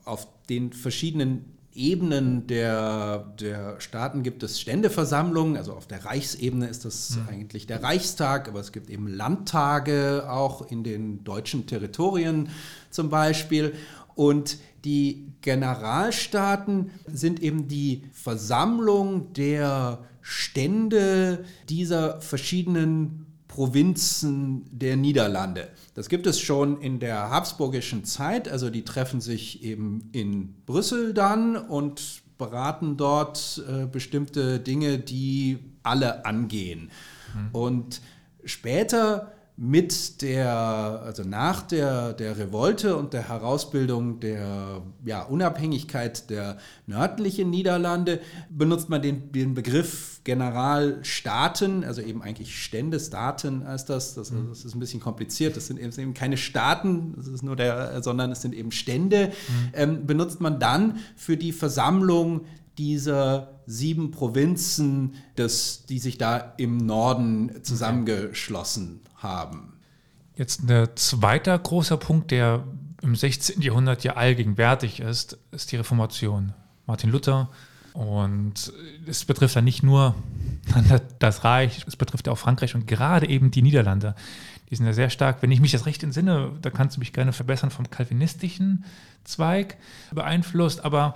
auf 0.04 0.28
den 0.50 0.72
verschiedenen 0.72 1.56
Ebenen 1.74 2.46
der, 2.48 3.32
der 3.40 3.80
Staaten 3.80 4.22
gibt 4.22 4.42
es 4.42 4.60
Ständeversammlungen. 4.60 5.56
Also 5.56 5.72
auf 5.72 5.86
der 5.86 6.04
Reichsebene 6.04 6.66
ist 6.66 6.84
das 6.84 7.16
mhm. 7.16 7.28
eigentlich 7.28 7.66
der 7.66 7.82
Reichstag, 7.82 8.48
aber 8.48 8.60
es 8.60 8.72
gibt 8.72 8.90
eben 8.90 9.06
Landtage 9.06 10.28
auch 10.28 10.70
in 10.70 10.82
den 10.82 11.22
deutschen 11.22 11.66
Territorien 11.66 12.48
zum 12.90 13.08
Beispiel. 13.08 13.74
Und 14.16 14.58
die 14.84 15.32
Generalstaaten 15.42 16.90
sind 17.06 17.40
eben 17.40 17.68
die 17.68 18.04
Versammlung 18.12 19.32
der 19.34 20.00
Stände 20.20 21.44
dieser 21.68 22.20
verschiedenen 22.20 23.29
Provinzen 23.60 24.64
der 24.70 24.96
Niederlande. 24.96 25.68
Das 25.92 26.08
gibt 26.08 26.26
es 26.26 26.40
schon 26.40 26.80
in 26.80 26.98
der 26.98 27.28
habsburgischen 27.28 28.06
Zeit, 28.06 28.48
also 28.48 28.70
die 28.70 28.86
treffen 28.86 29.20
sich 29.20 29.62
eben 29.62 30.08
in 30.12 30.54
Brüssel 30.64 31.12
dann 31.12 31.56
und 31.56 32.22
beraten 32.38 32.96
dort 32.96 33.62
äh, 33.68 33.84
bestimmte 33.84 34.60
Dinge, 34.60 34.98
die 34.98 35.58
alle 35.82 36.24
angehen. 36.24 36.90
Mhm. 37.34 37.48
Und 37.52 38.00
später 38.46 39.34
mit 39.62 40.22
der, 40.22 41.02
also 41.04 41.22
nach 41.22 41.60
der, 41.60 42.14
der 42.14 42.38
Revolte 42.38 42.96
und 42.96 43.12
der 43.12 43.28
Herausbildung 43.28 44.18
der 44.18 44.80
ja, 45.04 45.22
Unabhängigkeit 45.24 46.30
der 46.30 46.56
nördlichen 46.86 47.50
Niederlande 47.50 48.20
benutzt 48.48 48.88
man 48.88 49.02
den, 49.02 49.32
den 49.32 49.52
Begriff 49.52 50.20
Generalstaaten, 50.24 51.84
also 51.84 52.00
eben 52.00 52.22
eigentlich 52.22 52.58
Ständestaaten 52.62 53.66
heißt 53.66 53.90
das. 53.90 54.14
das. 54.14 54.30
Mhm. 54.30 54.48
Das, 54.48 54.64
ist 54.64 54.74
ein 54.74 54.80
bisschen 54.80 55.00
kompliziert. 55.00 55.56
Das 55.58 55.66
sind 55.66 55.78
eben 55.78 56.14
keine 56.14 56.38
Staaten, 56.38 57.12
das 57.16 57.26
ist 57.26 57.42
nur 57.42 57.56
der, 57.56 58.02
sondern 58.02 58.32
es 58.32 58.40
sind 58.40 58.54
eben 58.54 58.72
Stände. 58.72 59.28
Mhm. 59.28 59.70
Ähm, 59.74 60.06
benutzt 60.06 60.40
man 60.40 60.58
dann 60.58 61.00
für 61.16 61.36
die 61.36 61.52
Versammlung 61.52 62.46
dieser 62.80 63.60
sieben 63.66 64.10
Provinzen, 64.10 65.14
des, 65.36 65.84
die 65.84 65.98
sich 65.98 66.16
da 66.16 66.54
im 66.56 66.78
Norden 66.78 67.62
zusammengeschlossen 67.62 69.00
haben. 69.16 69.74
Jetzt 70.34 70.62
ein 70.66 70.88
zweiter 70.94 71.58
großer 71.58 71.98
Punkt, 71.98 72.30
der 72.30 72.64
im 73.02 73.14
16. 73.14 73.60
Jahrhundert 73.60 74.02
ja 74.02 74.14
allgegenwärtig 74.14 75.00
ist, 75.00 75.38
ist 75.50 75.72
die 75.72 75.76
Reformation. 75.76 76.54
Martin 76.86 77.10
Luther. 77.10 77.50
Und 77.92 78.72
es 79.06 79.26
betrifft 79.26 79.56
ja 79.56 79.60
nicht 79.60 79.82
nur 79.82 80.14
das 81.18 81.44
Reich, 81.44 81.84
es 81.86 81.96
betrifft 81.96 82.28
ja 82.28 82.32
auch 82.32 82.38
Frankreich 82.38 82.74
und 82.74 82.86
gerade 82.86 83.28
eben 83.28 83.50
die 83.50 83.60
Niederlande. 83.60 84.14
Die 84.70 84.76
sind 84.76 84.86
ja 84.86 84.92
sehr 84.92 85.10
stark, 85.10 85.42
wenn 85.42 85.50
ich 85.50 85.60
mich 85.60 85.72
das 85.72 85.86
recht 85.86 86.02
entsinne, 86.02 86.52
da 86.62 86.70
kannst 86.70 86.96
du 86.96 87.00
mich 87.00 87.12
gerne 87.12 87.32
verbessern, 87.32 87.70
vom 87.70 87.90
kalvinistischen 87.90 88.84
Zweig 89.24 89.76
beeinflusst. 90.12 90.84
Aber 90.84 91.14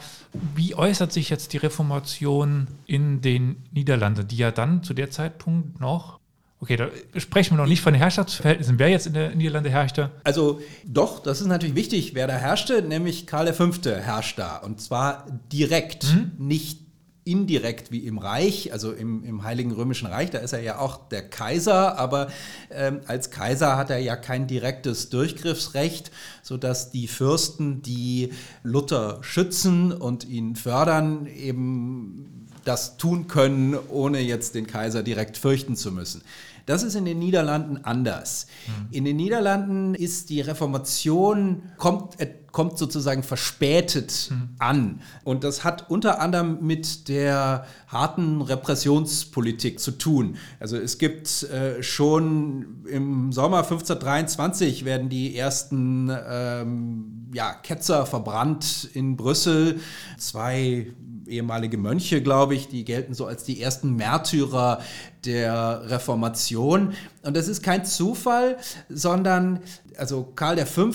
wie 0.55 0.75
äußert 0.75 1.13
sich 1.13 1.31
jetzt 1.31 1.53
die 1.53 1.59
Reformation 1.59 2.67
in 2.87 3.21
den 3.21 3.63
Niederlanden, 3.71 4.27
die 4.27 4.37
ja 4.37 4.51
dann 4.51 4.83
zu 4.83 4.93
der 4.93 5.11
Zeitpunkt 5.11 5.81
noch 5.81 6.19
Okay, 6.61 6.77
da 6.77 6.89
sprechen 7.21 7.57
wir 7.57 7.59
noch 7.59 7.69
nicht 7.69 7.83
von 7.83 7.93
den 7.93 8.01
Herrschaftsverhältnissen. 8.01 8.79
Wer 8.79 8.89
jetzt 8.89 9.07
in 9.07 9.13
der 9.13 9.35
Niederlande 9.35 9.69
herrschte? 9.69 10.11
Also 10.25 10.63
doch, 10.87 11.23
das 11.23 11.43
ist 11.43 11.47
natürlich 11.47 11.75
wichtig, 11.75 12.15
wer 12.15 12.27
da 12.27 12.37
herrschte, 12.37 12.81
nämlich 12.81 13.27
Karl 13.27 13.53
V. 13.53 13.71
herrscht 13.85 14.39
da. 14.39 14.57
Und 14.57 14.81
zwar 14.81 15.27
direkt, 15.53 16.05
mhm. 16.05 16.33
nicht 16.39 16.84
indirekt 17.25 17.91
wie 17.91 18.01
im 18.01 18.19
Reich, 18.19 18.73
also 18.73 18.93
im, 18.93 19.25
im 19.25 19.45
Heiligen 19.45 19.73
Römischen 19.73 20.07
Reich, 20.07 20.31
da 20.31 20.39
ist 20.39 20.53
er 20.53 20.61
ja 20.61 20.79
auch 20.79 21.09
der 21.09 21.29
Kaiser, 21.29 21.99
aber 21.99 22.29
ähm, 22.71 23.01
als 23.07 23.31
Kaiser 23.31 23.77
hat 23.77 23.91
er 23.91 23.99
ja 23.99 24.17
kein 24.17 24.47
direktes 24.47 25.09
Durchgriffsrecht, 25.09 26.11
sodass 26.43 26.91
die 26.91 27.09
Fürsten, 27.09 27.83
die 27.83 28.33
Luther 28.63 29.19
schützen 29.23 29.93
und 29.93 30.29
ihn 30.29 30.55
fördern, 30.55 31.27
eben 31.27 32.45
das 32.65 32.97
tun 32.97 33.27
können, 33.27 33.77
ohne 33.89 34.21
jetzt 34.21 34.55
den 34.55 34.67
Kaiser 34.67 35.03
direkt 35.03 35.37
fürchten 35.37 35.77
zu 35.77 35.93
müssen. 35.93 36.23
Das 36.67 36.83
ist 36.83 36.95
in 36.95 37.05
den 37.05 37.19
Niederlanden 37.19 37.85
anders. 37.85 38.47
Mhm. 38.67 38.87
In 38.91 39.05
den 39.05 39.17
Niederlanden 39.17 39.95
ist 39.95 40.31
die 40.31 40.41
Reformation, 40.41 41.63
kommt, 41.77 42.19
äh, 42.21 42.31
kommt 42.53 42.79
sozusagen 42.79 43.23
verspätet 43.23 44.31
mhm. 44.31 44.49
an. 44.59 45.01
Und 45.25 45.45
das 45.45 45.65
hat 45.65 45.91
unter 45.91 46.21
anderem 46.21 46.59
mit 46.63 47.09
der 47.09 47.67
harten 47.89 48.41
Repressionspolitik 48.41 49.81
zu 49.81 49.91
tun. 49.91 50.37
Also 50.61 50.77
es 50.77 50.99
gibt 50.99 51.43
äh, 51.45 51.83
schon 51.83 52.85
im 52.89 53.33
Sommer 53.33 53.59
1523 53.59 54.85
werden 54.85 55.09
die 55.09 55.37
ersten 55.37 56.11
ähm, 56.27 57.29
ja, 57.35 57.53
Ketzer 57.55 58.07
verbrannt 58.07 58.89
in 58.95 59.17
Brüssel. 59.17 59.81
Zwei 60.17 60.87
ehemalige 61.27 61.79
Mönche, 61.79 62.23
glaube 62.23 62.55
ich, 62.55 62.69
die 62.69 62.85
gelten 62.85 63.15
so 63.15 63.27
als 63.27 63.45
die 63.45 63.61
ersten 63.61 63.97
Märtyrer 63.97 64.81
der 65.27 65.83
Reformation. 65.87 66.95
Und 67.23 67.37
das 67.37 67.49
ist 67.49 67.63
kein 67.63 67.85
Zufall, 67.85 68.57
sondern 68.89 69.61
also 69.97 70.25
Karl 70.35 70.65
V. 70.67 70.91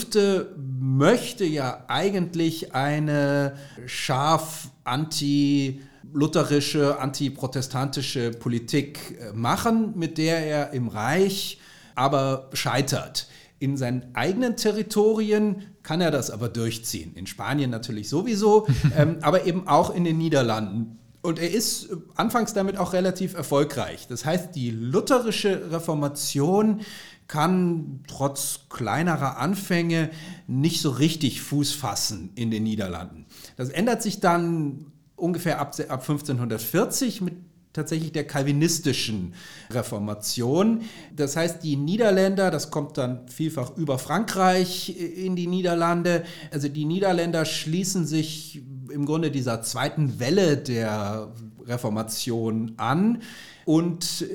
möchte 0.57 1.45
ja 1.45 1.85
eigentlich 1.87 2.73
eine 2.73 3.53
scharf 3.85 4.69
anti 4.83 5.81
lutherische, 6.13 6.99
antiprotestantische 6.99 8.31
Politik 8.31 9.19
äh, 9.19 9.33
machen, 9.33 9.93
mit 9.95 10.17
der 10.17 10.39
er 10.39 10.71
im 10.71 10.87
Reich 10.87 11.59
aber 11.95 12.49
scheitert. 12.53 13.27
In 13.59 13.75
seinen 13.75 14.15
eigenen 14.15 14.55
Territorien 14.55 15.63
kann 15.83 15.99
er 16.01 16.11
das 16.11 16.31
aber 16.31 16.47
durchziehen. 16.47 17.13
In 17.15 17.27
Spanien 17.27 17.69
natürlich 17.69 18.07
sowieso, 18.09 18.67
ähm, 18.97 19.17
aber 19.21 19.45
eben 19.45 19.67
auch 19.67 19.93
in 19.93 20.03
den 20.05 20.17
Niederlanden. 20.17 20.98
Und 21.21 21.39
er 21.39 21.51
ist 21.51 21.89
anfangs 22.15 22.53
damit 22.53 22.77
auch 22.77 22.93
relativ 22.93 23.33
erfolgreich. 23.33 24.07
Das 24.07 24.23
heißt, 24.23 24.55
die 24.55 24.69
lutherische 24.71 25.71
Reformation 25.71 26.81
kann 27.27 28.03
trotz 28.07 28.61
kleinerer 28.69 29.37
Anfänge 29.37 30.09
nicht 30.47 30.81
so 30.81 30.89
richtig 30.89 31.41
Fuß 31.41 31.73
fassen 31.73 32.31
in 32.35 32.51
den 32.51 32.63
Niederlanden. 32.63 33.25
Das 33.57 33.69
ändert 33.69 34.01
sich 34.01 34.19
dann 34.19 34.91
ungefähr 35.15 35.59
ab, 35.59 35.75
ab 35.89 36.01
1540 36.01 37.21
mit 37.21 37.35
tatsächlich 37.73 38.11
der 38.11 38.25
kalvinistischen 38.25 39.33
Reformation. 39.69 40.81
Das 41.15 41.35
heißt, 41.35 41.63
die 41.63 41.75
Niederländer, 41.75 42.51
das 42.51 42.71
kommt 42.71 42.97
dann 42.97 43.27
vielfach 43.27 43.77
über 43.77 43.99
Frankreich 43.99 44.97
in 44.99 45.35
die 45.35 45.47
Niederlande, 45.47 46.23
also 46.51 46.67
die 46.67 46.85
Niederländer 46.85 47.45
schließen 47.45 48.05
sich 48.05 48.63
im 48.91 49.05
Grunde 49.05 49.31
dieser 49.31 49.61
zweiten 49.61 50.19
Welle 50.19 50.57
der 50.57 51.31
Reformation 51.69 52.73
an 52.77 53.21
und 53.65 54.25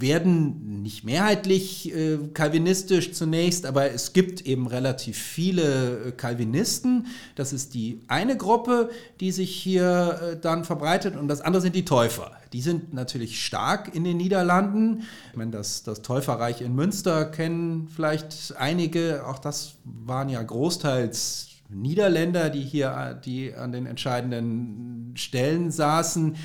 werden 0.00 0.82
nicht 0.82 1.04
mehrheitlich 1.04 1.94
äh, 1.94 2.18
kalvinistisch 2.32 3.12
zunächst, 3.12 3.66
aber 3.66 3.92
es 3.92 4.12
gibt 4.12 4.46
eben 4.46 4.66
relativ 4.66 5.18
viele 5.18 6.06
äh, 6.06 6.12
Calvinisten. 6.12 7.06
Das 7.34 7.52
ist 7.52 7.74
die 7.74 8.00
eine 8.08 8.36
Gruppe, 8.36 8.90
die 9.20 9.32
sich 9.32 9.54
hier 9.54 10.20
äh, 10.22 10.36
dann 10.40 10.64
verbreitet 10.64 11.16
und 11.16 11.28
das 11.28 11.40
andere 11.40 11.60
sind 11.60 11.76
die 11.76 11.84
Täufer. 11.84 12.32
Die 12.52 12.62
sind 12.62 12.94
natürlich 12.94 13.44
stark 13.44 13.94
in 13.94 14.04
den 14.04 14.16
Niederlanden. 14.16 15.02
Wenn 15.34 15.50
das, 15.50 15.82
das 15.82 16.02
Täuferreich 16.02 16.62
in 16.62 16.74
Münster 16.74 17.24
kennen 17.26 17.88
vielleicht 17.94 18.54
einige, 18.56 19.26
auch 19.26 19.38
das 19.38 19.74
waren 19.84 20.28
ja 20.28 20.42
großteils 20.42 21.49
Niederländer, 21.72 22.50
die 22.50 22.62
hier 22.62 23.20
die 23.24 23.54
an 23.54 23.72
den 23.72 23.86
entscheidenden 23.86 25.14
Stellen 25.16 25.70
saßen. 25.70 26.36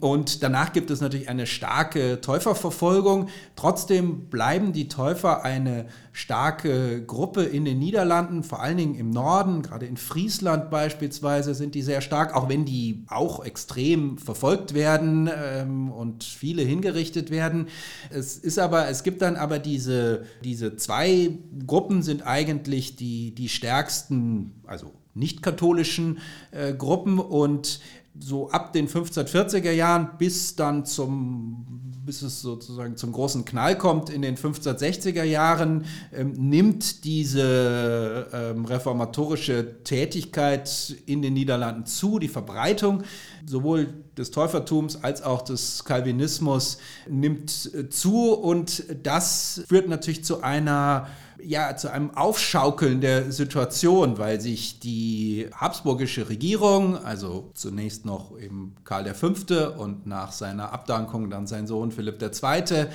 Und 0.00 0.42
danach 0.42 0.72
gibt 0.72 0.90
es 0.90 1.00
natürlich 1.00 1.28
eine 1.28 1.46
starke 1.46 2.20
Täuferverfolgung. 2.20 3.28
Trotzdem 3.54 4.28
bleiben 4.28 4.72
die 4.72 4.88
Täufer 4.88 5.44
eine 5.44 5.86
starke 6.12 7.04
Gruppe 7.04 7.44
in 7.44 7.64
den 7.64 7.78
Niederlanden, 7.78 8.42
vor 8.42 8.60
allen 8.60 8.76
Dingen 8.76 8.94
im 8.96 9.10
Norden, 9.10 9.62
gerade 9.62 9.86
in 9.86 9.96
Friesland 9.96 10.70
beispielsweise 10.70 11.54
sind 11.54 11.74
die 11.74 11.82
sehr 11.82 12.00
stark, 12.00 12.34
auch 12.34 12.48
wenn 12.48 12.64
die 12.64 13.04
auch 13.08 13.44
extrem 13.44 14.18
verfolgt 14.18 14.74
werden 14.74 15.28
ähm, 15.32 15.90
und 15.90 16.24
viele 16.24 16.62
hingerichtet 16.62 17.30
werden. 17.30 17.68
Es 18.10 18.36
ist 18.36 18.58
aber, 18.58 18.88
es 18.88 19.02
gibt 19.02 19.22
dann 19.22 19.36
aber 19.36 19.58
diese, 19.58 20.24
diese 20.42 20.76
zwei 20.76 21.38
Gruppen 21.66 22.02
sind 22.02 22.26
eigentlich 22.26 22.96
die, 22.96 23.34
die 23.34 23.48
stärksten, 23.48 24.62
also 24.66 24.92
nicht-katholischen 25.14 26.18
äh, 26.50 26.74
Gruppen 26.74 27.18
und 27.18 27.80
so 28.18 28.50
ab 28.50 28.72
den 28.72 28.88
1540er 28.88 29.72
Jahren 29.72 30.10
bis 30.18 30.54
dann 30.54 30.86
zum, 30.86 31.92
bis 32.06 32.22
es 32.22 32.40
sozusagen 32.42 32.96
zum 32.96 33.12
großen 33.12 33.44
Knall 33.44 33.76
kommt 33.76 34.08
in 34.08 34.22
den 34.22 34.36
1560er 34.36 35.24
Jahren, 35.24 35.84
ähm, 36.12 36.32
nimmt 36.32 37.04
diese 37.04 38.28
ähm, 38.32 38.64
reformatorische 38.66 39.82
Tätigkeit 39.82 40.94
in 41.06 41.22
den 41.22 41.34
Niederlanden 41.34 41.86
zu, 41.86 42.18
die 42.18 42.28
Verbreitung. 42.28 43.02
Sowohl 43.46 43.88
des 44.16 44.30
Täufertums 44.30 45.02
als 45.02 45.22
auch 45.22 45.42
des 45.42 45.84
Calvinismus 45.84 46.78
nimmt 47.08 47.70
äh, 47.74 47.88
zu 47.88 48.32
und 48.32 48.84
das 49.02 49.62
führt 49.66 49.88
natürlich 49.88 50.24
zu 50.24 50.42
einer 50.42 51.08
ja, 51.46 51.76
zu 51.76 51.90
einem 51.90 52.10
Aufschaukeln 52.14 53.00
der 53.00 53.30
Situation, 53.32 54.18
weil 54.18 54.40
sich 54.40 54.80
die 54.80 55.48
habsburgische 55.54 56.28
Regierung, 56.28 57.02
also 57.04 57.50
zunächst 57.54 58.04
noch 58.04 58.38
eben 58.38 58.74
Karl 58.84 59.12
V. 59.14 59.32
und 59.78 60.06
nach 60.06 60.32
seiner 60.32 60.72
Abdankung 60.72 61.30
dann 61.30 61.46
sein 61.46 61.66
Sohn 61.66 61.92
Philipp 61.92 62.22
II., 62.22 62.86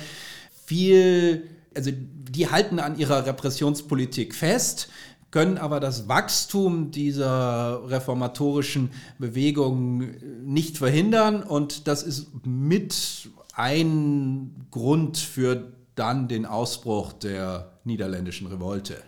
viel, 0.64 1.48
also 1.74 1.90
die 1.92 2.48
halten 2.48 2.78
an 2.78 2.98
ihrer 2.98 3.26
Repressionspolitik 3.26 4.34
fest, 4.34 4.88
können 5.30 5.58
aber 5.58 5.78
das 5.80 6.08
Wachstum 6.08 6.90
dieser 6.90 7.88
reformatorischen 7.88 8.90
Bewegung 9.18 10.10
nicht 10.44 10.78
verhindern 10.78 11.42
und 11.42 11.86
das 11.86 12.02
ist 12.02 12.28
mit 12.44 13.30
ein 13.54 14.66
Grund 14.70 15.18
für 15.18 15.72
dann 15.94 16.28
den 16.28 16.46
Ausbruch 16.46 17.12
der 17.12 17.69
niederländischen 17.84 18.46
Revolte. 18.46 19.02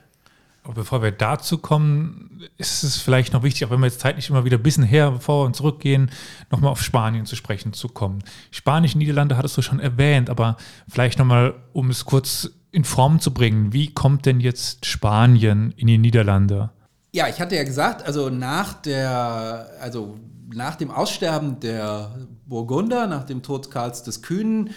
Aber 0.64 0.75
bevor 0.75 1.02
wir 1.02 1.11
dazu 1.11 1.59
kommen, 1.59 2.41
ist 2.57 2.85
es 2.85 2.97
vielleicht 2.97 3.33
noch 3.33 3.43
wichtig, 3.43 3.64
auch 3.64 3.71
wenn 3.71 3.81
wir 3.81 3.87
jetzt 3.87 4.00
zeitlich 4.00 4.31
immer 4.31 4.45
wieder 4.45 4.59
ein 4.59 4.62
bisschen 4.62 4.85
her, 4.85 5.19
vor 5.19 5.45
und 5.45 5.57
zurückgehen, 5.57 6.11
nochmal 6.50 6.71
auf 6.71 6.83
Spanien 6.83 7.26
zu 7.26 7.35
sprechen 7.35 7.73
zu 7.73 7.88
kommen. 7.88 8.23
Spanien, 8.52 8.97
Niederlande 8.97 9.37
hattest 9.37 9.57
du 9.57 9.62
schon 9.62 9.81
erwähnt, 9.81 10.31
aber 10.31 10.57
vielleicht 10.88 11.19
nochmal, 11.19 11.55
um 11.73 11.91
es 11.91 12.05
kurz 12.05 12.50
in 12.71 12.85
Form 12.85 13.19
zu 13.19 13.35
bringen, 13.35 13.73
wie 13.73 13.93
kommt 13.93 14.25
denn 14.25 14.38
jetzt 14.41 14.87
Spanien 14.87 15.73
in 15.76 15.88
die 15.88 15.99
Niederlande? 15.99 16.71
Ja, 17.11 17.29
ich 17.29 17.41
hatte 17.41 17.57
ja 17.57 17.64
gesagt, 17.64 18.07
also 18.07 18.31
nach 18.31 18.73
der, 18.75 19.69
also 19.81 20.17
nach 20.55 20.76
dem 20.76 20.91
Aussterben 20.91 21.61
der 21.61 22.14
Burgunder, 22.47 23.07
nach 23.07 23.25
dem 23.25 23.43
Tod 23.43 23.71
Karls 23.71 24.05
des 24.05 24.23
Kühnen, 24.23 24.71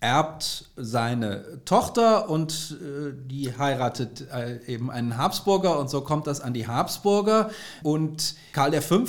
erbt 0.00 0.66
seine 0.76 1.64
Tochter 1.64 2.28
und 2.28 2.76
äh, 2.80 3.12
die 3.14 3.56
heiratet 3.56 4.26
äh, 4.32 4.58
eben 4.66 4.90
einen 4.90 5.16
Habsburger 5.16 5.78
und 5.78 5.88
so 5.88 6.02
kommt 6.02 6.26
das 6.26 6.40
an 6.40 6.54
die 6.54 6.66
Habsburger. 6.66 7.50
Und 7.82 8.34
Karl 8.52 8.80
V., 8.80 9.04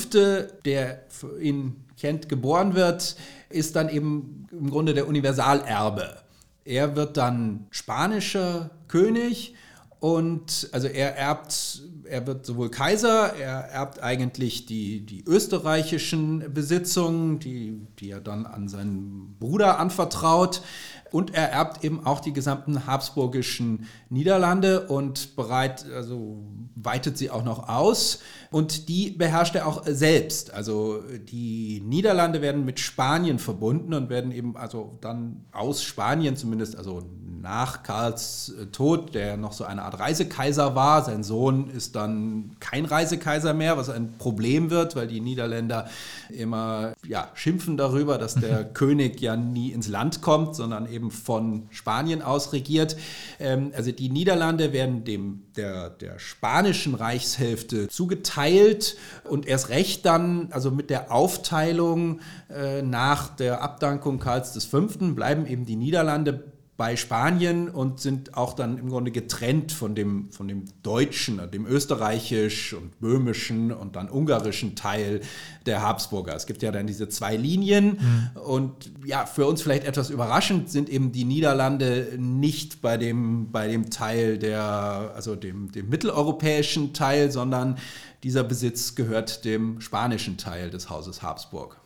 der 0.64 1.02
in 1.40 1.84
Kent 1.98 2.28
geboren 2.28 2.74
wird, 2.74 3.16
ist 3.50 3.76
dann 3.76 3.88
eben 3.88 4.46
im 4.50 4.70
Grunde 4.70 4.94
der 4.94 5.08
Universalerbe. 5.08 6.16
Er 6.64 6.96
wird 6.96 7.16
dann 7.16 7.66
spanischer 7.70 8.70
König 8.88 9.54
und 10.00 10.68
also 10.72 10.86
er 10.86 11.16
erbt, 11.16 11.82
er 12.08 12.26
wird 12.26 12.46
sowohl 12.46 12.70
Kaiser, 12.70 13.34
er 13.36 13.70
erbt 13.70 14.02
eigentlich 14.02 14.66
die, 14.66 15.00
die 15.04 15.24
österreichischen 15.26 16.52
Besitzungen, 16.52 17.38
die, 17.38 17.86
die 17.98 18.10
er 18.10 18.20
dann 18.20 18.46
an 18.46 18.68
seinen 18.68 19.36
Bruder 19.38 19.78
anvertraut. 19.78 20.62
Und 21.10 21.34
er 21.34 21.50
erbt 21.50 21.84
eben 21.84 22.04
auch 22.04 22.20
die 22.20 22.32
gesamten 22.32 22.86
habsburgischen 22.86 23.86
Niederlande 24.10 24.86
und 24.88 25.36
bereit, 25.36 25.86
also 25.94 26.38
weitet 26.74 27.18
sie 27.18 27.30
auch 27.30 27.44
noch 27.44 27.68
aus. 27.68 28.20
Und 28.50 28.88
die 28.88 29.10
beherrscht 29.10 29.54
er 29.54 29.66
auch 29.66 29.84
selbst. 29.86 30.52
Also 30.52 31.02
die 31.30 31.82
Niederlande 31.84 32.42
werden 32.42 32.64
mit 32.64 32.80
Spanien 32.80 33.38
verbunden 33.38 33.94
und 33.94 34.10
werden 34.10 34.32
eben 34.32 34.56
also 34.56 34.98
dann 35.00 35.44
aus 35.52 35.82
Spanien 35.82 36.36
zumindest, 36.36 36.76
also 36.76 37.02
nach 37.40 37.82
Karls 37.82 38.54
äh, 38.60 38.66
Tod, 38.66 39.14
der 39.14 39.36
noch 39.36 39.52
so 39.52 39.64
eine 39.64 39.82
Art 39.82 39.98
Reisekaiser 39.98 40.74
war. 40.74 41.04
Sein 41.04 41.22
Sohn 41.22 41.70
ist 41.70 41.96
dann 41.96 42.56
kein 42.60 42.84
Reisekaiser 42.84 43.54
mehr, 43.54 43.76
was 43.76 43.88
ein 43.88 44.14
Problem 44.18 44.70
wird, 44.70 44.96
weil 44.96 45.06
die 45.06 45.20
Niederländer 45.20 45.88
immer 46.30 46.94
ja, 47.06 47.28
schimpfen 47.34 47.76
darüber, 47.76 48.18
dass 48.18 48.34
der 48.34 48.64
König 48.74 49.20
ja 49.20 49.36
nie 49.36 49.70
ins 49.70 49.88
Land 49.88 50.20
kommt, 50.20 50.56
sondern 50.56 50.90
eben 50.90 50.97
von 51.10 51.66
Spanien 51.70 52.22
aus 52.22 52.52
regiert. 52.52 52.96
Ähm, 53.38 53.72
also 53.74 53.92
die 53.92 54.10
Niederlande 54.10 54.72
werden 54.72 55.04
dem 55.04 55.44
der, 55.56 55.90
der 55.90 56.18
spanischen 56.18 56.94
Reichshälfte 56.94 57.88
zugeteilt 57.88 58.96
und 59.24 59.46
erst 59.46 59.70
recht 59.70 60.04
dann, 60.06 60.48
also 60.52 60.70
mit 60.70 60.90
der 60.90 61.12
Aufteilung 61.12 62.20
äh, 62.48 62.82
nach 62.82 63.34
der 63.34 63.62
Abdankung 63.62 64.18
Karls 64.18 64.64
V. 64.64 64.80
bleiben 65.14 65.46
eben 65.46 65.66
die 65.66 65.76
Niederlande 65.76 66.52
bei 66.78 66.94
Spanien 66.94 67.68
und 67.68 67.98
sind 67.98 68.36
auch 68.36 68.54
dann 68.54 68.78
im 68.78 68.88
Grunde 68.88 69.10
getrennt 69.10 69.72
von 69.72 69.96
dem, 69.96 70.30
von 70.30 70.46
dem 70.46 70.64
deutschen, 70.84 71.40
dem 71.50 71.66
österreichisch 71.66 72.72
und 72.72 73.00
böhmischen 73.00 73.72
und 73.72 73.96
dann 73.96 74.08
ungarischen 74.08 74.76
Teil 74.76 75.20
der 75.66 75.82
Habsburger. 75.82 76.36
Es 76.36 76.46
gibt 76.46 76.62
ja 76.62 76.70
dann 76.70 76.86
diese 76.86 77.08
zwei 77.08 77.36
Linien 77.36 77.98
mhm. 78.34 78.40
und 78.40 78.92
ja, 79.04 79.26
für 79.26 79.48
uns 79.48 79.60
vielleicht 79.60 79.82
etwas 79.82 80.08
überraschend 80.08 80.70
sind 80.70 80.88
eben 80.88 81.10
die 81.10 81.24
Niederlande 81.24 82.12
nicht 82.16 82.80
bei 82.80 82.96
dem, 82.96 83.50
bei 83.50 83.66
dem 83.66 83.90
Teil 83.90 84.38
der, 84.38 85.10
also 85.16 85.34
dem, 85.34 85.72
dem 85.72 85.88
mitteleuropäischen 85.88 86.94
Teil, 86.94 87.32
sondern 87.32 87.76
dieser 88.22 88.44
Besitz 88.44 88.94
gehört 88.94 89.44
dem 89.44 89.80
spanischen 89.80 90.36
Teil 90.36 90.70
des 90.70 90.88
Hauses 90.88 91.22
Habsburg. 91.22 91.76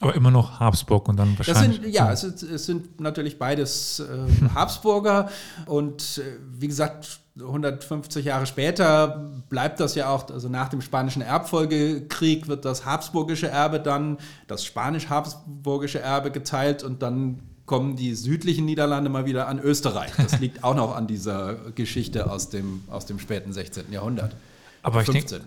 Aber 0.00 0.14
immer 0.14 0.30
noch 0.30 0.60
Habsburg 0.60 1.08
und 1.08 1.16
dann 1.16 1.38
wahrscheinlich. 1.38 1.80
Sind, 1.80 1.94
ja, 1.94 2.12
es, 2.12 2.22
ist, 2.22 2.42
es, 2.42 2.66
sind 2.66 3.00
natürlich 3.00 3.38
beides 3.38 4.00
äh, 4.00 4.04
Habsburger 4.54 5.30
und 5.66 6.18
äh, 6.18 6.38
wie 6.58 6.68
gesagt, 6.68 7.20
150 7.38 8.24
Jahre 8.24 8.46
später 8.46 9.30
bleibt 9.48 9.80
das 9.80 9.94
ja 9.94 10.08
auch, 10.08 10.30
also 10.30 10.48
nach 10.48 10.68
dem 10.68 10.80
Spanischen 10.80 11.22
Erbfolgekrieg 11.22 12.48
wird 12.48 12.64
das 12.64 12.84
habsburgische 12.84 13.48
Erbe 13.48 13.80
dann, 13.80 14.18
das 14.46 14.64
spanisch-habsburgische 14.64 16.00
Erbe 16.00 16.30
geteilt 16.30 16.82
und 16.82 17.02
dann 17.02 17.40
kommen 17.66 17.96
die 17.96 18.14
südlichen 18.14 18.64
Niederlande 18.64 19.10
mal 19.10 19.26
wieder 19.26 19.48
an 19.48 19.58
Österreich. 19.58 20.12
Das 20.16 20.38
liegt 20.40 20.64
auch 20.64 20.74
noch 20.74 20.96
an 20.96 21.06
dieser 21.06 21.54
Geschichte 21.74 22.30
aus 22.30 22.48
dem, 22.48 22.82
aus 22.88 23.06
dem 23.06 23.18
späten 23.18 23.52
16. 23.52 23.92
Jahrhundert. 23.92 24.36
Aber 24.82 25.02
ich, 25.02 25.08
denk, 25.08 25.26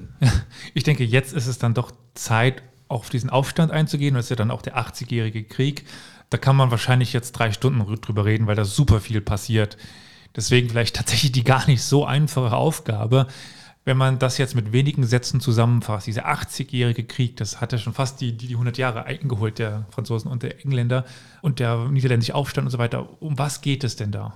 ich 0.74 0.84
denke, 0.84 1.06
jetzt 1.06 1.34
ist 1.34 1.48
es 1.48 1.58
dann 1.58 1.74
doch 1.74 1.92
Zeit, 2.14 2.62
auf 2.90 3.10
diesen 3.10 3.30
Aufstand 3.30 3.72
einzugehen. 3.72 4.16
Das 4.16 4.26
ist 4.26 4.30
ja 4.30 4.36
dann 4.36 4.52
auch 4.52 4.62
der 4.62 4.78
80-jährige 4.78 5.46
Krieg. 5.46 5.86
Da 6.30 6.38
kann 6.38 6.56
man 6.56 6.72
wahrscheinlich 6.72 7.14
jetzt 7.14 7.32
drei 7.32 7.52
Stunden 7.52 7.80
drüber 8.02 8.26
reden, 8.26 8.48
weil 8.48 8.56
da 8.56 8.66
super 8.66 9.00
viel 9.00 9.22
passiert. 9.22 9.78
Deswegen 10.36 10.70
vielleicht 10.70 10.96
tatsächlich 10.98 11.32
die 11.32 11.44
gar 11.44 11.66
nicht 11.68 11.84
so 11.84 12.06
einfache 12.06 12.56
Aufgabe. 12.56 13.28
Wenn 13.86 13.98
man 13.98 14.20
das 14.20 14.38
jetzt 14.38 14.56
mit 14.56 14.74
wenigen 14.74 15.06
Sätzen 15.06 15.40
zusammenfasst, 15.40 16.06
dieser 16.06 16.28
80-jährige 16.28 17.06
Krieg, 17.06 17.38
das 17.38 17.62
hat 17.62 17.72
ja 17.72 17.78
schon 17.78 17.94
fast 17.94 18.22
die, 18.22 18.36
die, 18.36 18.48
die 18.48 18.54
100 18.54 18.78
Jahre 18.78 19.06
eingeholt, 19.06 19.58
der 19.58 19.86
Franzosen 19.90 20.30
und 20.30 20.44
der 20.44 20.64
Engländer 20.64 21.06
und 21.42 21.60
der 21.60 21.88
niederländische 21.90 22.36
Aufstand 22.36 22.66
und 22.66 22.72
so 22.72 22.78
weiter. 22.78 23.22
Um 23.22 23.38
was 23.40 23.62
geht 23.62 23.84
es 23.84 23.96
denn 23.96 24.12
da? 24.12 24.36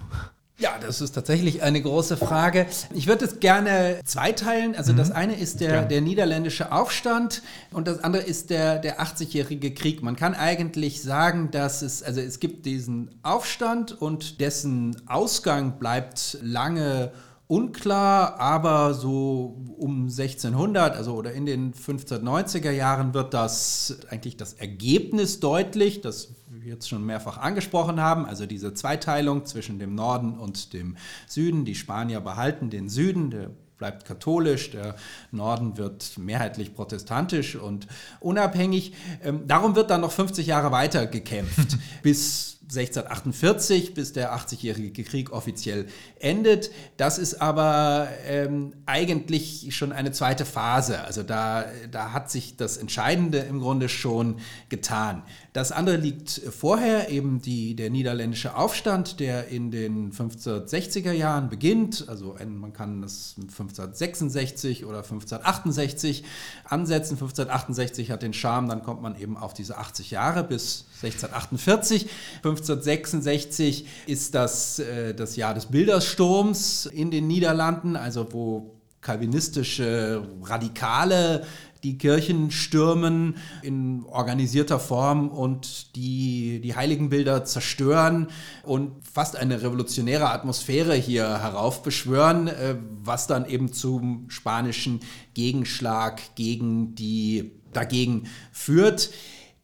Ja, 0.60 0.78
das 0.80 1.02
ist 1.02 1.13
tatsächlich 1.13 1.63
eine 1.63 1.82
große 1.82 2.16
Frage. 2.16 2.68
Ich 2.94 3.08
würde 3.08 3.26
es 3.26 3.39
gerne 3.39 4.00
zweiteilen. 4.06 4.76
Also 4.76 4.94
mhm. 4.94 4.98
das 4.98 5.10
eine 5.10 5.36
ist 5.36 5.62
der, 5.62 5.84
der 5.84 6.02
niederländische 6.02 6.72
Aufstand 6.72 7.42
und 7.72 7.88
das 7.88 8.04
andere 8.04 8.22
ist 8.24 8.52
der, 8.52 8.78
der 8.78 9.02
80-jährige 9.02 9.74
Krieg. 9.74 10.04
Man 10.04 10.16
kann 10.16 10.36
eigentlich 10.36 11.02
sagen, 11.02 11.50
dass 11.50 11.82
es, 11.82 12.04
also 12.04 12.22
es 12.22 12.39
gibt 12.39 12.68
diesen 12.68 13.10
Aufstand 13.24 14.00
und 14.00 14.42
dessen 14.42 14.96
Ausgang 15.08 15.80
bleibt 15.80 16.38
lange 16.42 17.12
unklar, 17.48 18.39
aber 18.39 18.94
so 18.94 19.58
um 19.78 20.04
1600, 20.04 20.96
also 20.96 21.13
oder 21.13 21.34
in 21.34 21.46
den 21.46 21.74
1590er 21.74 22.72
Jahren 22.72 23.13
wird 23.13 23.34
das 23.34 23.98
eigentlich 24.10 24.38
das 24.38 24.54
Ergebnis 24.54 25.39
deutlich, 25.39 26.02
das 26.02 26.30
wir 26.62 26.74
jetzt 26.74 26.89
schon 26.89 27.06
mehrfach 27.06 27.38
angesprochen 27.38 28.00
haben, 28.00 28.26
also 28.26 28.46
diese 28.46 28.74
Zweiteilung 28.74 29.46
zwischen 29.46 29.80
dem 29.80 29.96
Norden 29.96 30.38
und 30.38 30.74
dem 30.74 30.98
Süden. 31.28 31.66
Die 31.66 31.76
Spanier 31.76 32.20
behalten 32.22 32.70
den 32.70 32.89
Süden, 32.89 33.32
der 33.32 33.50
bleibt 33.78 34.06
katholisch, 34.06 34.72
der 34.72 34.96
Norden 35.32 35.78
wird 35.78 36.18
mehrheitlich 36.18 36.74
protestantisch 36.74 37.56
und 37.56 37.88
unabhängig. 38.20 38.94
Ähm, 39.24 39.48
darum 39.48 39.76
wird 39.76 39.89
dann 39.89 40.02
noch 40.02 40.12
50 40.12 40.48
Jahre 40.48 40.72
weiter 40.72 41.08
gekämpft, 41.08 41.78
bis 42.04 42.54
1648, 42.63 43.94
bis 43.94 44.13
der 44.13 44.36
80-jährige 44.36 45.04
Krieg 45.04 45.32
offiziell 45.32 45.88
endet. 46.20 46.72
Das 46.98 47.18
ist 47.18 47.42
aber 47.42 48.08
ähm, 48.26 48.74
eigentlich 48.86 49.76
schon 49.76 49.92
eine 49.92 50.12
zweite 50.12 50.46
Phase. 50.46 51.04
Also 51.04 51.24
da, 51.24 51.66
da 51.92 52.13
hat 52.13 52.32
sich 52.32 52.58
das 52.58 52.78
Entscheidende 52.78 53.39
im 53.39 53.60
Grunde 53.60 53.89
schon 53.89 54.39
getan. 54.70 55.24
Das 55.54 55.72
andere 55.72 55.98
liegt 55.98 56.42
vorher, 56.50 57.10
eben 57.10 57.39
die, 57.39 57.76
der 57.76 57.92
niederländische 57.92 58.56
Aufstand, 58.56 59.20
der 59.20 59.50
in 59.50 59.70
den 59.70 60.12
1560er 60.12 61.12
Jahren 61.12 61.50
beginnt. 61.50 62.06
Also 62.08 62.36
man 62.44 62.74
kann 62.74 63.04
das 63.04 63.36
1566 63.38 64.84
oder 64.84 65.04
1568 65.04 66.24
ansetzen. 66.63 67.13
1568 67.13 68.10
hat 68.10 68.24
den 68.24 68.34
Charme, 68.34 68.68
dann 68.68 68.82
kommt 68.82 69.04
man 69.04 69.16
eben 69.16 69.38
auf 69.38 69.54
diese 69.54 69.78
80 69.78 70.10
Jahre 70.10 70.44
bis 70.44 70.86
1648. 71.04 72.10
1566 72.38 73.88
ist 74.08 74.34
das 74.34 74.80
äh, 74.80 75.13
das 75.13 75.36
Jahr 75.36 75.54
des 75.54 75.68
Bildersturms 75.68 76.88
in 76.88 77.12
den 77.12 77.28
Niederlanden, 77.28 77.96
also 77.96 78.34
wo 78.34 78.72
kalvinistische 79.04 80.28
Radikale 80.42 81.46
die 81.84 81.98
Kirchen 81.98 82.50
stürmen 82.50 83.36
in 83.62 84.06
organisierter 84.06 84.80
Form 84.80 85.28
und 85.28 85.96
die, 85.98 86.62
die 86.63 86.76
Heiligenbilder 86.76 87.44
zerstören 87.44 88.28
und 88.63 88.92
fast 89.06 89.36
eine 89.36 89.62
revolutionäre 89.62 90.32
Atmosphäre 90.32 90.96
hier 90.96 91.42
heraufbeschwören, 91.42 92.48
äh, 92.48 92.76
was 93.04 93.28
dann 93.28 93.46
eben 93.46 93.74
zum 93.74 94.30
spanischen 94.30 95.02
Gegenschlag 95.34 96.22
gegen 96.36 96.96
die 96.96 97.52
dagegen 97.74 98.28
führt. 98.52 99.10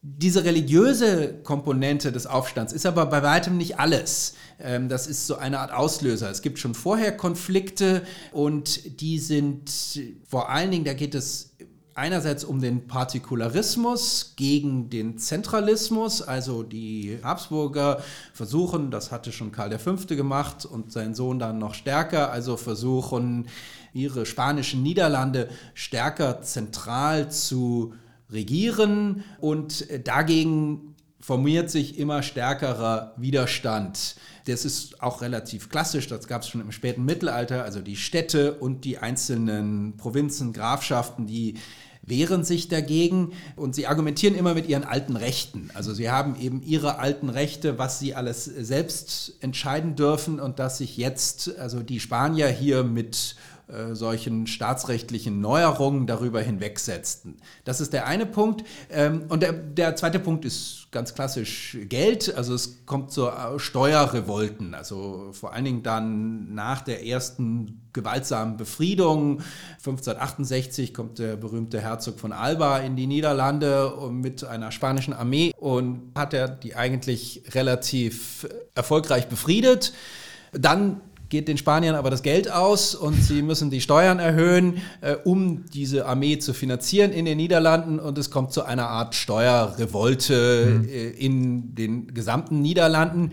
Diese 0.01 0.45
religiöse 0.45 1.41
Komponente 1.43 2.13
des 2.13 2.25
Aufstands 2.25 2.71
ist 2.71 2.85
aber 2.85 3.05
bei 3.07 3.21
weitem 3.21 3.57
nicht 3.57 3.79
alles. 3.79 4.35
Ähm, 4.57 4.88
das 4.88 5.07
ist 5.07 5.27
so 5.27 5.35
eine 5.35 5.59
Art 5.59 5.73
Auslöser. 5.73 6.31
Es 6.31 6.41
gibt 6.41 6.57
schon 6.57 6.73
vorher 6.73 7.15
Konflikte 7.15 8.03
und 8.31 9.01
die 9.01 9.19
sind 9.19 9.69
vor 10.25 10.49
allen 10.49 10.71
Dingen, 10.71 10.85
da 10.85 10.93
geht 10.93 11.15
es 11.15 11.51
einerseits 11.95 12.45
um 12.45 12.62
den 12.62 12.88
Partikularismus 12.88 14.35
gegen 14.38 14.89
den 14.89 15.17
Zentralismus, 15.17 16.21
also 16.21 16.63
die 16.63 17.19
Habsburger 17.21 18.01
versuchen, 18.31 18.91
das 18.91 19.12
hatte 19.12 19.33
schon 19.33 19.51
Karl 19.51 19.77
V. 19.77 19.97
gemacht 20.07 20.63
und 20.63 20.93
sein 20.93 21.13
Sohn 21.13 21.39
dann 21.39 21.57
noch 21.57 21.73
stärker, 21.73 22.31
also 22.31 22.55
versuchen 22.55 23.49
ihre 23.91 24.25
spanischen 24.25 24.81
Niederlande 24.81 25.49
stärker 25.73 26.41
zentral 26.41 27.29
zu 27.29 27.93
regieren 28.31 29.23
und 29.39 29.87
dagegen 30.05 30.95
formiert 31.19 31.69
sich 31.69 31.99
immer 31.99 32.23
stärkerer 32.23 33.13
Widerstand. 33.17 34.15
Das 34.47 34.65
ist 34.65 35.03
auch 35.03 35.21
relativ 35.21 35.69
klassisch, 35.69 36.07
das 36.07 36.27
gab 36.27 36.43
es 36.43 36.47
schon 36.47 36.61
im 36.61 36.71
späten 36.71 37.05
Mittelalter, 37.05 37.63
also 37.63 37.81
die 37.81 37.97
Städte 37.97 38.53
und 38.53 38.85
die 38.85 38.97
einzelnen 38.97 39.97
Provinzen, 39.97 40.53
Grafschaften, 40.53 41.27
die 41.27 41.55
wehren 42.01 42.43
sich 42.43 42.69
dagegen 42.69 43.33
und 43.55 43.75
sie 43.75 43.85
argumentieren 43.85 44.35
immer 44.35 44.53
mit 44.53 44.67
ihren 44.67 44.83
alten 44.83 45.15
Rechten. 45.15 45.69
Also 45.73 45.93
sie 45.93 46.09
haben 46.09 46.35
eben 46.39 46.63
ihre 46.63 46.97
alten 46.97 47.29
Rechte, 47.29 47.77
was 47.77 47.99
sie 47.99 48.15
alles 48.15 48.45
selbst 48.45 49.33
entscheiden 49.41 49.95
dürfen 49.95 50.39
und 50.39 50.57
dass 50.59 50.79
sich 50.79 50.97
jetzt 50.97 51.57
also 51.59 51.83
die 51.83 51.99
Spanier 51.99 52.47
hier 52.47 52.83
mit 52.83 53.35
äh, 53.69 53.93
solchen 53.93 54.47
staatsrechtlichen 54.47 55.41
Neuerungen 55.41 56.08
darüber 56.08 56.41
hinwegsetzten. 56.41 57.38
Das 57.65 57.82
ist 57.82 57.93
der 57.93 58.08
eine 58.08 58.25
Punkt. 58.25 58.63
Ähm, 58.89 59.25
und 59.29 59.43
der, 59.43 59.53
der 59.53 59.95
zweite 59.95 60.19
Punkt 60.19 60.43
ist 60.43 60.88
ganz 60.91 61.13
klassisch 61.13 61.77
Geld. 61.84 62.34
Also 62.36 62.55
es 62.55 62.86
kommt 62.88 63.12
zu 63.12 63.27
äh, 63.27 63.60
Steuerrevolten. 63.60 64.73
Also 64.73 65.29
vor 65.34 65.53
allen 65.53 65.65
Dingen 65.65 65.84
dann 65.84 66.53
nach 66.55 66.82
der 66.82 67.05
ersten 67.05 67.88
gewaltsamen 67.93 68.58
Befriedung. 68.58 69.41
1568 69.77 70.93
kommt 70.93 71.19
der 71.19 71.36
berühmte 71.36 71.79
Herzog 71.79 72.19
von 72.19 72.32
Alba 72.32 72.79
in 72.79 72.95
die 72.95 73.05
Niederlande 73.05 73.93
mit 74.10 74.43
einer 74.43 74.71
spanischen 74.71 75.13
Armee 75.13 75.53
und 75.58 76.12
hat 76.15 76.34
er 76.34 76.47
die 76.47 76.75
eigentlich 76.75 77.43
relativ 77.53 78.47
erfolgreich 78.73 79.27
befriedet. 79.27 79.93
Dann 80.51 81.01
geht 81.29 81.47
den 81.47 81.57
Spaniern 81.57 81.95
aber 81.95 82.09
das 82.09 82.23
Geld 82.23 82.51
aus 82.51 82.95
und 82.95 83.21
sie 83.23 83.41
müssen 83.41 83.69
die 83.69 83.81
Steuern 83.81 84.19
erhöhen, 84.19 84.81
äh, 85.01 85.15
um 85.23 85.65
diese 85.73 86.05
Armee 86.05 86.39
zu 86.39 86.53
finanzieren 86.53 87.11
in 87.11 87.25
den 87.25 87.37
Niederlanden 87.37 87.99
und 87.99 88.17
es 88.17 88.31
kommt 88.31 88.51
zu 88.51 88.63
einer 88.63 88.87
Art 88.89 89.15
Steuerrevolte 89.15 90.81
mhm. 90.81 90.89
äh, 90.89 91.09
in 91.09 91.75
den 91.75 92.13
gesamten 92.13 92.61
Niederlanden 92.61 93.31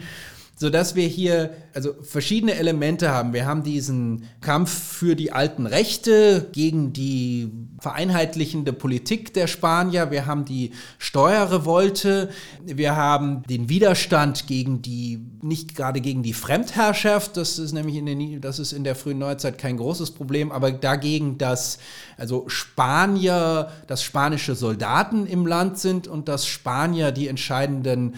sodass 0.58 0.94
wir 0.94 1.06
hier 1.06 1.50
also 1.74 1.92
verschiedene 2.02 2.54
Elemente 2.54 3.10
haben. 3.10 3.34
Wir 3.34 3.44
haben 3.44 3.62
diesen 3.62 4.24
Kampf 4.40 4.70
für 4.70 5.14
die 5.14 5.30
alten 5.30 5.66
Rechte 5.66 6.48
gegen 6.52 6.94
die 6.94 7.52
vereinheitlichende 7.78 8.72
Politik 8.72 9.34
der 9.34 9.48
Spanier. 9.48 10.10
Wir 10.10 10.24
haben 10.24 10.46
die 10.46 10.72
Steuerrevolte. 10.98 12.30
Wir 12.64 12.96
haben 12.96 13.42
den 13.50 13.68
Widerstand 13.68 14.46
gegen 14.46 14.80
die, 14.80 15.20
nicht 15.42 15.76
gerade 15.76 16.00
gegen 16.00 16.22
die 16.22 16.32
Fremdherrschaft. 16.32 17.36
Das 17.36 17.58
ist 17.58 17.72
nämlich 17.72 17.96
in 17.96 18.06
der, 18.06 18.40
das 18.40 18.58
ist 18.58 18.72
in 18.72 18.82
der 18.82 18.96
frühen 18.96 19.18
Neuzeit 19.18 19.58
kein 19.58 19.76
großes 19.76 20.12
Problem, 20.12 20.50
aber 20.50 20.72
dagegen, 20.72 21.36
dass 21.36 21.78
also 22.16 22.48
Spanier, 22.48 23.70
dass 23.88 24.02
spanische 24.02 24.54
Soldaten 24.54 25.26
im 25.26 25.46
Land 25.46 25.78
sind 25.78 26.08
und 26.08 26.28
dass 26.28 26.46
Spanier 26.46 27.12
die 27.12 27.28
entscheidenden 27.28 28.14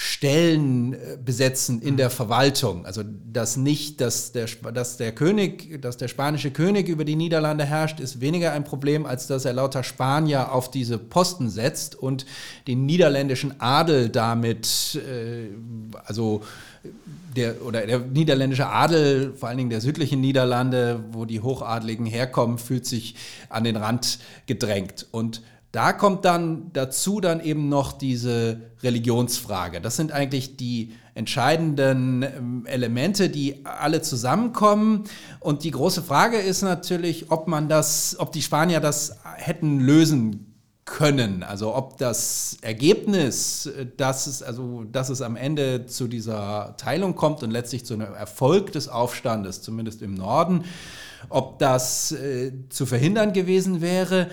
Stellen 0.00 0.92
äh, 0.92 1.18
besetzen 1.22 1.82
in 1.82 1.96
der 1.96 2.08
Verwaltung. 2.08 2.86
Also 2.86 3.02
dass 3.04 3.56
nicht, 3.56 4.00
dass 4.00 4.30
der, 4.30 4.46
dass 4.72 4.96
der 4.96 5.10
König, 5.10 5.82
dass 5.82 5.96
der 5.96 6.06
spanische 6.06 6.52
König 6.52 6.88
über 6.88 7.04
die 7.04 7.16
Niederlande 7.16 7.64
herrscht, 7.64 7.98
ist 7.98 8.20
weniger 8.20 8.52
ein 8.52 8.62
Problem, 8.62 9.06
als 9.06 9.26
dass 9.26 9.44
er 9.44 9.54
lauter 9.54 9.82
Spanier 9.82 10.52
auf 10.52 10.70
diese 10.70 10.98
Posten 10.98 11.50
setzt 11.50 11.96
und 11.96 12.26
den 12.68 12.86
niederländischen 12.86 13.60
Adel 13.60 14.08
damit, 14.08 15.00
äh, 15.04 15.48
also 16.04 16.44
der, 17.34 17.66
oder 17.66 17.84
der 17.84 17.98
niederländische 17.98 18.68
Adel, 18.68 19.34
vor 19.34 19.48
allen 19.48 19.58
Dingen 19.58 19.70
der 19.70 19.80
südlichen 19.80 20.20
Niederlande, 20.20 21.02
wo 21.10 21.24
die 21.24 21.40
Hochadligen 21.40 22.06
herkommen, 22.06 22.58
fühlt 22.58 22.86
sich 22.86 23.16
an 23.48 23.64
den 23.64 23.74
Rand 23.74 24.20
gedrängt. 24.46 25.08
Und 25.10 25.42
da 25.78 25.92
kommt 25.92 26.24
dann 26.24 26.72
dazu 26.72 27.20
dann 27.20 27.38
eben 27.38 27.68
noch 27.68 27.92
diese 27.92 28.62
Religionsfrage. 28.82 29.80
Das 29.80 29.94
sind 29.94 30.10
eigentlich 30.10 30.56
die 30.56 30.92
entscheidenden 31.14 32.24
ähm, 32.24 32.66
Elemente, 32.66 33.28
die 33.28 33.64
alle 33.64 34.02
zusammenkommen. 34.02 35.04
Und 35.38 35.62
die 35.62 35.70
große 35.70 36.02
Frage 36.02 36.38
ist 36.38 36.62
natürlich, 36.62 37.30
ob 37.30 37.46
man 37.46 37.68
das, 37.68 38.16
ob 38.18 38.32
die 38.32 38.42
Spanier 38.42 38.80
das 38.80 39.20
hätten 39.36 39.78
lösen 39.78 40.48
können. 40.84 41.44
Also 41.44 41.76
ob 41.76 41.96
das 41.98 42.56
Ergebnis, 42.62 43.70
dass 43.96 44.26
es, 44.26 44.42
also, 44.42 44.82
dass 44.82 45.10
es 45.10 45.22
am 45.22 45.36
Ende 45.36 45.86
zu 45.86 46.08
dieser 46.08 46.74
Teilung 46.76 47.14
kommt 47.14 47.44
und 47.44 47.52
letztlich 47.52 47.84
zu 47.84 47.94
einem 47.94 48.14
Erfolg 48.14 48.72
des 48.72 48.88
Aufstandes, 48.88 49.62
zumindest 49.62 50.02
im 50.02 50.14
Norden, 50.14 50.64
ob 51.28 51.58
das 51.58 52.12
äh, 52.12 52.52
zu 52.68 52.86
verhindern 52.86 53.32
gewesen 53.32 53.80
wäre. 53.80 54.28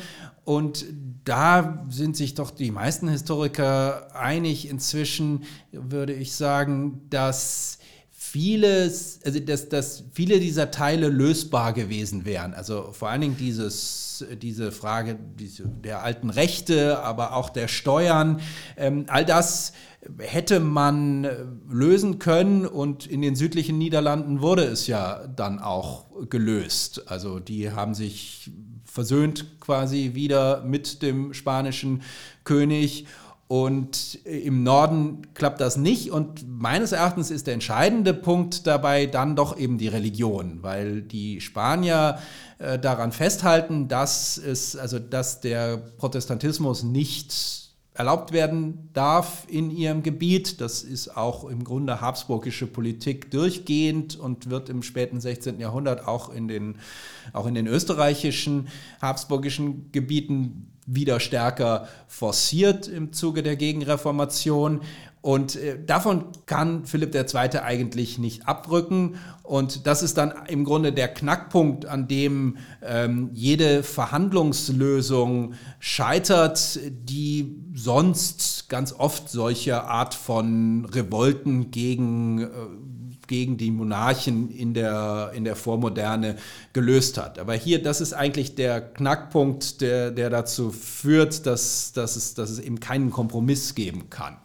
Und 0.46 0.86
da 1.24 1.86
sind 1.90 2.16
sich 2.16 2.36
doch 2.36 2.52
die 2.52 2.72
meisten 2.72 3.08
Historiker 3.08 4.16
einig 4.16 4.70
inzwischen, 4.70 5.44
würde 5.72 6.14
ich 6.14 6.34
sagen, 6.34 7.02
dass 7.10 7.80
vieles, 8.12 9.22
also 9.26 9.40
dass, 9.40 9.70
dass 9.70 10.04
viele 10.12 10.40
dieser 10.40 10.70
Teile 10.70 11.10
lösbar 11.10 11.74
gewesen 11.74 12.26
wären. 12.26 12.54
Also 12.54 12.92
vor 12.92 13.10
allen 13.10 13.22
Dingen 13.22 13.38
dieses, 13.38 14.24
diese 14.42 14.72
Frage 14.72 15.18
diese, 15.40 15.64
der 15.68 16.04
alten 16.04 16.30
Rechte, 16.30 17.00
aber 17.00 17.36
auch 17.36 17.50
der 17.50 17.68
Steuern, 17.68 18.40
ähm, 18.78 19.06
all 19.08 19.26
das 19.26 19.74
hätte 20.20 20.60
man 20.60 21.28
lösen 21.68 22.20
können 22.20 22.68
und 22.68 23.08
in 23.08 23.22
den 23.24 23.36
südlichen 23.36 23.80
Niederlanden 23.80 24.42
wurde 24.42 24.64
es 24.64 24.86
ja 24.86 25.26
dann 25.28 25.60
auch 25.60 26.06
gelöst. 26.30 27.10
Also 27.10 27.40
die 27.40 27.72
haben 27.72 27.96
sich 27.96 28.52
versöhnt 28.96 29.60
quasi 29.60 30.12
wieder 30.14 30.64
mit 30.64 31.02
dem 31.02 31.34
spanischen 31.34 32.02
König. 32.46 33.06
Und 33.48 34.16
im 34.26 34.64
Norden 34.64 35.28
klappt 35.36 35.62
das 35.62 35.78
nicht. 35.78 36.10
Und 36.10 36.48
meines 36.48 36.94
Erachtens 36.94 37.30
ist 37.30 37.46
der 37.46 37.54
entscheidende 37.54 38.16
Punkt 38.16 38.66
dabei 38.66 39.06
dann 39.06 39.36
doch 39.36 39.56
eben 39.58 39.78
die 39.78 39.90
Religion, 39.90 40.64
weil 40.64 41.04
die 41.04 41.42
Spanier 41.42 42.18
äh, 42.58 42.80
daran 42.80 43.12
festhalten, 43.12 43.88
dass 43.88 44.38
es, 44.38 44.76
also 44.76 44.98
dass 44.98 45.42
der 45.42 45.78
Protestantismus 45.78 46.82
nicht 46.82 47.65
erlaubt 47.96 48.34
werden 48.34 48.90
darf 48.94 49.46
in 49.48 49.72
ihrem 49.72 50.04
Gebiet. 50.04 50.60
Das 50.60 50.84
ist 50.84 51.16
auch 51.16 51.46
im 51.46 51.64
Grunde 51.64 52.02
habsburgische 52.02 52.68
Politik 52.68 53.32
durchgehend 53.32 54.18
und 54.18 54.50
wird 54.50 54.70
im 54.70 54.84
späten 54.84 55.22
16. 55.22 55.60
Jahrhundert 55.60 56.06
auch 56.06 56.30
in 56.30 56.48
den, 56.50 56.76
auch 57.32 57.48
in 57.48 57.56
den 57.56 57.68
österreichischen 57.68 58.68
habsburgischen 59.02 59.92
Gebieten 59.94 60.72
wieder 60.86 61.20
stärker 61.20 61.88
forciert 62.08 62.88
im 62.88 63.12
Zuge 63.12 63.42
der 63.42 63.56
Gegenreformation. 63.56 64.82
Und 65.26 65.56
äh, 65.56 65.84
davon 65.84 66.26
kann 66.46 66.86
Philipp 66.86 67.16
II. 67.16 67.58
eigentlich 67.58 68.20
nicht 68.20 68.48
abrücken. 68.48 69.16
Und 69.42 69.88
das 69.88 70.04
ist 70.04 70.20
dann 70.20 70.32
im 70.48 70.66
Grunde 70.66 70.94
der 70.94 71.08
Knackpunkt, 71.08 71.88
an 71.88 72.08
dem 72.08 72.58
ähm, 72.84 73.32
jede 73.34 73.82
Verhandlungslösung 73.82 75.56
scheitert, 75.80 76.80
die 76.92 77.56
sonst 77.74 78.70
ganz 78.70 78.94
oft 78.94 79.28
solche 79.28 79.86
Art 79.86 80.14
von 80.14 80.86
Revolten 80.86 81.72
gegen 81.72 82.44
äh, 82.44 82.48
gegen 83.28 83.58
die 83.58 83.72
Monarchen 83.72 84.52
in 84.52 84.76
der, 84.76 85.32
in 85.34 85.46
der 85.46 85.56
Vormoderne 85.56 86.36
gelöst 86.74 87.18
hat. 87.18 87.40
Aber 87.40 87.56
hier, 87.56 87.82
das 87.82 88.00
ist 88.00 88.14
eigentlich 88.14 88.54
der 88.54 88.80
Knackpunkt, 88.80 89.82
der, 89.82 90.12
der 90.12 90.30
dazu 90.30 90.70
führt, 90.70 91.48
dass, 91.48 91.92
dass, 91.94 92.16
es, 92.16 92.36
dass 92.36 92.52
es 92.52 92.60
eben 92.60 92.80
keinen 92.80 93.10
Kompromiss 93.10 93.74
geben 93.74 94.12
kann. 94.12 94.38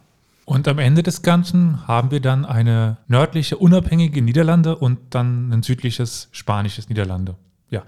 Und 0.45 0.67
am 0.67 0.79
Ende 0.79 1.03
des 1.03 1.21
Ganzen 1.21 1.87
haben 1.87 2.11
wir 2.11 2.19
dann 2.19 2.45
eine 2.45 2.97
nördliche, 3.07 3.57
unabhängige 3.57 4.21
Niederlande 4.21 4.75
und 4.75 4.99
dann 5.11 5.51
ein 5.51 5.63
südliches, 5.63 6.29
spanisches 6.31 6.89
Niederlande. 6.89 7.35
Ja. 7.69 7.83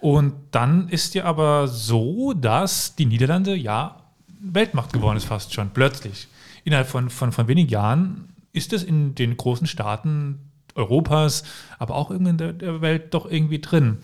Und 0.00 0.34
dann 0.50 0.88
ist 0.88 1.14
ja 1.14 1.24
aber 1.24 1.66
so, 1.66 2.34
dass 2.34 2.94
die 2.94 3.06
Niederlande 3.06 3.54
ja 3.54 3.96
Weltmacht 4.40 4.92
geworden 4.92 5.16
ist, 5.16 5.24
fast 5.24 5.54
schon, 5.54 5.70
plötzlich. 5.70 6.28
Innerhalb 6.64 6.88
von, 6.88 7.08
von, 7.08 7.32
von 7.32 7.48
wenigen 7.48 7.70
Jahren 7.70 8.28
ist 8.52 8.72
es 8.72 8.82
in 8.82 9.14
den 9.14 9.36
großen 9.36 9.66
Staaten 9.66 10.38
Europas, 10.74 11.44
aber 11.78 11.94
auch 11.94 12.10
in 12.10 12.36
der, 12.36 12.52
der 12.52 12.80
Welt 12.80 13.14
doch 13.14 13.30
irgendwie 13.30 13.60
drin. 13.60 13.98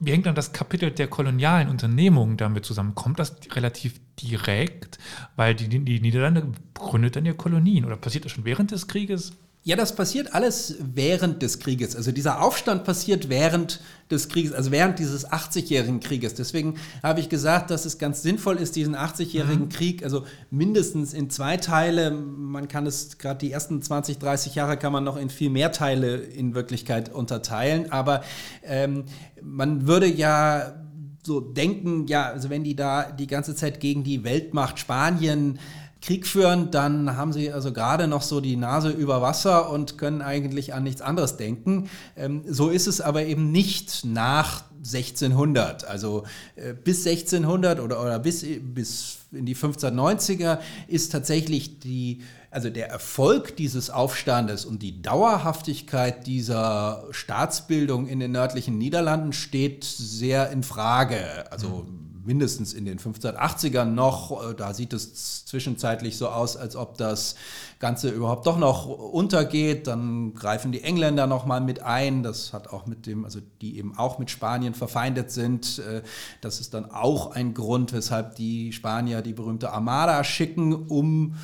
Wie 0.00 0.12
hängt 0.12 0.26
dann 0.26 0.36
das 0.36 0.52
Kapitel 0.52 0.92
der 0.92 1.08
kolonialen 1.08 1.68
Unternehmungen 1.68 2.36
damit 2.36 2.64
zusammen? 2.64 2.94
Kommt 2.94 3.18
das 3.18 3.36
relativ 3.52 4.00
direkt, 4.16 4.98
weil 5.34 5.54
die, 5.56 5.68
die 5.68 6.00
Niederlande 6.00 6.52
gründet 6.74 7.16
dann 7.16 7.26
ja 7.26 7.32
Kolonien 7.32 7.84
oder 7.84 7.96
passiert 7.96 8.24
das 8.24 8.32
schon 8.32 8.44
während 8.44 8.70
des 8.70 8.86
Krieges? 8.86 9.32
Ja, 9.64 9.76
das 9.76 9.94
passiert 9.94 10.34
alles 10.34 10.76
während 10.80 11.42
des 11.42 11.58
Krieges. 11.58 11.94
Also 11.94 12.10
dieser 12.10 12.42
Aufstand 12.42 12.84
passiert 12.84 13.28
während 13.28 13.80
des 14.10 14.28
Krieges, 14.28 14.52
also 14.52 14.70
während 14.70 14.98
dieses 14.98 15.28
80-jährigen 15.28 16.00
Krieges. 16.00 16.34
Deswegen 16.34 16.76
habe 17.02 17.20
ich 17.20 17.28
gesagt, 17.28 17.70
dass 17.70 17.84
es 17.84 17.98
ganz 17.98 18.22
sinnvoll 18.22 18.56
ist, 18.56 18.76
diesen 18.76 18.96
80-jährigen 18.96 19.64
mhm. 19.64 19.68
Krieg, 19.68 20.02
also 20.02 20.24
mindestens 20.50 21.12
in 21.12 21.28
zwei 21.28 21.58
Teile, 21.58 22.10
man 22.12 22.68
kann 22.68 22.86
es 22.86 23.18
gerade 23.18 23.40
die 23.40 23.52
ersten 23.52 23.82
20, 23.82 24.18
30 24.18 24.54
Jahre 24.54 24.78
kann 24.78 24.92
man 24.92 25.04
noch 25.04 25.18
in 25.18 25.28
viel 25.28 25.50
mehr 25.50 25.72
Teile 25.72 26.16
in 26.16 26.54
Wirklichkeit 26.54 27.12
unterteilen, 27.12 27.92
aber 27.92 28.22
ähm, 28.62 29.04
man 29.42 29.86
würde 29.86 30.06
ja 30.06 30.76
so 31.22 31.40
denken, 31.40 32.06
ja, 32.06 32.30
also 32.30 32.48
wenn 32.48 32.64
die 32.64 32.74
da 32.74 33.10
die 33.10 33.26
ganze 33.26 33.54
Zeit 33.54 33.80
gegen 33.80 34.02
die 34.02 34.24
Weltmacht 34.24 34.78
Spanien 34.78 35.58
Krieg 36.00 36.26
führen, 36.26 36.70
dann 36.70 37.16
haben 37.16 37.32
sie 37.32 37.52
also 37.52 37.72
gerade 37.72 38.06
noch 38.06 38.22
so 38.22 38.40
die 38.40 38.56
Nase 38.56 38.90
über 38.90 39.20
Wasser 39.20 39.70
und 39.70 39.98
können 39.98 40.22
eigentlich 40.22 40.72
an 40.72 40.84
nichts 40.84 41.02
anderes 41.02 41.36
denken. 41.36 41.90
Ähm, 42.16 42.44
so 42.46 42.68
ist 42.68 42.86
es 42.86 43.00
aber 43.00 43.24
eben 43.24 43.50
nicht 43.50 44.04
nach 44.04 44.62
1600. 44.78 45.84
Also 45.84 46.24
äh, 46.54 46.72
bis 46.72 47.06
1600 47.06 47.80
oder, 47.80 48.00
oder 48.00 48.18
bis, 48.20 48.46
bis 48.60 49.18
in 49.32 49.44
die 49.44 49.56
1590er 49.56 50.60
ist 50.86 51.10
tatsächlich 51.10 51.80
die, 51.80 52.22
also 52.50 52.70
der 52.70 52.88
Erfolg 52.88 53.56
dieses 53.56 53.90
Aufstandes 53.90 54.64
und 54.64 54.82
die 54.82 55.02
Dauerhaftigkeit 55.02 56.28
dieser 56.28 57.06
Staatsbildung 57.10 58.06
in 58.06 58.20
den 58.20 58.30
nördlichen 58.30 58.78
Niederlanden 58.78 59.32
steht 59.32 59.82
sehr 59.84 60.50
in 60.50 60.62
Frage. 60.62 61.50
Also 61.50 61.86
mhm 61.88 62.07
mindestens 62.24 62.72
in 62.72 62.84
den 62.84 62.98
1580ern 62.98 63.86
noch. 63.86 64.50
Äh, 64.50 64.54
da 64.54 64.74
sieht 64.74 64.92
es 64.92 65.44
zwischenzeitlich 65.46 66.16
so 66.16 66.28
aus, 66.28 66.56
als 66.56 66.76
ob 66.76 66.96
das 66.98 67.34
Ganze 67.78 68.10
überhaupt 68.10 68.46
doch 68.46 68.58
noch 68.58 68.86
untergeht. 68.86 69.86
Dann 69.86 70.34
greifen 70.34 70.72
die 70.72 70.82
Engländer 70.82 71.26
noch 71.26 71.46
mal 71.46 71.60
mit 71.60 71.82
ein. 71.82 72.22
Das 72.22 72.52
hat 72.52 72.68
auch 72.68 72.86
mit 72.86 73.06
dem, 73.06 73.24
also 73.24 73.40
die 73.60 73.78
eben 73.78 73.96
auch 73.96 74.18
mit 74.18 74.30
Spanien 74.30 74.74
verfeindet 74.74 75.30
sind. 75.30 75.78
Äh, 75.78 76.02
das 76.40 76.60
ist 76.60 76.74
dann 76.74 76.90
auch 76.90 77.32
ein 77.32 77.54
Grund, 77.54 77.92
weshalb 77.92 78.36
die 78.36 78.72
Spanier 78.72 79.22
die 79.22 79.32
berühmte 79.32 79.72
Armada 79.72 80.24
schicken, 80.24 80.74
um 80.74 81.36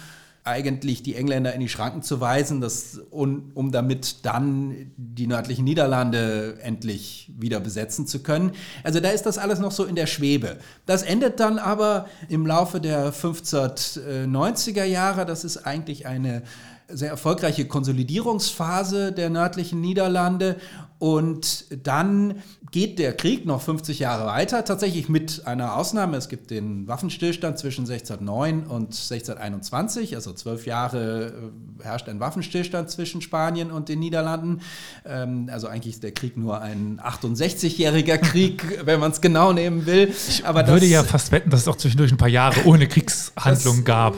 eigentlich 0.45 1.03
die 1.03 1.17
Engländer 1.17 1.55
in 1.55 1.61
die 1.61 1.71
Schranken 1.71 2.03
zu 2.03 2.21
weisen, 2.21 2.61
dass, 2.61 3.01
um, 3.11 3.51
um 3.55 3.73
damit 3.73 4.27
dann 4.27 4.93
die 4.99 5.27
nördlichen 5.27 5.65
Niederlande 5.65 6.59
endlich 6.61 7.33
wieder 7.39 7.61
besetzen 7.61 8.07
zu 8.07 8.23
können. 8.23 8.53
Also 8.83 9.01
da 9.01 9.09
ist 9.09 9.25
das 9.25 9.39
alles 9.39 9.59
noch 9.59 9.73
so 9.73 9.85
in 9.85 9.97
der 9.97 10.07
Schwebe. 10.07 10.59
Das 10.85 11.03
endet 11.03 11.41
dann 11.41 11.59
aber 11.59 12.07
im 12.29 12.47
Laufe 12.47 12.79
der 12.79 13.15
1590er 13.15 14.85
Jahre. 14.85 15.25
Das 15.25 15.45
ist 15.45 15.67
eigentlich 15.67 16.07
eine 16.07 16.43
sehr 16.89 17.11
erfolgreiche 17.11 17.67
Konsolidierungsphase 17.67 19.13
der 19.13 19.31
nördlichen 19.31 19.81
Niederlande. 19.81 20.57
Und 20.99 21.67
dann 21.87 22.43
geht 22.71 22.99
der 22.99 23.13
Krieg 23.15 23.47
noch 23.47 23.61
50 23.61 23.99
Jahre 23.99 24.27
weiter, 24.27 24.65
tatsächlich 24.65 25.09
mit 25.09 25.47
einer 25.47 25.77
Ausnahme. 25.77 26.17
Es 26.17 26.29
gibt 26.29 26.51
den 26.51 26.89
Waffenstillstand 26.89 27.59
zwischen 27.59 27.83
1609 27.83 28.65
und 28.65 28.87
1621, 28.87 30.15
also 30.15 30.33
zwölf 30.33 30.67
Jahre 30.67 31.53
äh, 31.81 31.85
herrscht 31.85 32.09
ein 32.09 32.21
Waffenstillstand 32.21 32.91
zwischen 32.91 33.21
Spanien 33.21 33.71
und 33.71 33.89
den 33.89 33.99
Niederlanden. 34.01 34.61
Ähm, 35.05 35.49
also 35.53 35.69
eigentlich 35.69 35.95
ist 35.95 36.03
der 36.03 36.13
Krieg 36.13 36.37
nur 36.37 36.61
ein 36.61 37.01
68-jähriger 37.01 38.19
Krieg, 38.19 38.81
wenn 38.85 38.99
man 38.99 39.13
es 39.13 39.21
genau 39.21 39.53
nehmen 39.53 39.87
will. 39.87 40.13
Ich 40.29 40.45
Aber 40.45 40.67
würde 40.67 40.81
das, 40.81 40.91
ja 40.91 41.05
fast 41.05 41.33
wetten, 41.33 41.51
dass 41.51 41.61
es 41.61 41.69
auch 41.69 41.77
zwischendurch 41.77 42.13
ein 42.13 42.19
paar 42.19 42.29
Jahre 42.29 42.65
ohne 42.65 42.89
Kriegshandlungen 42.89 43.85
gab. 43.85 44.15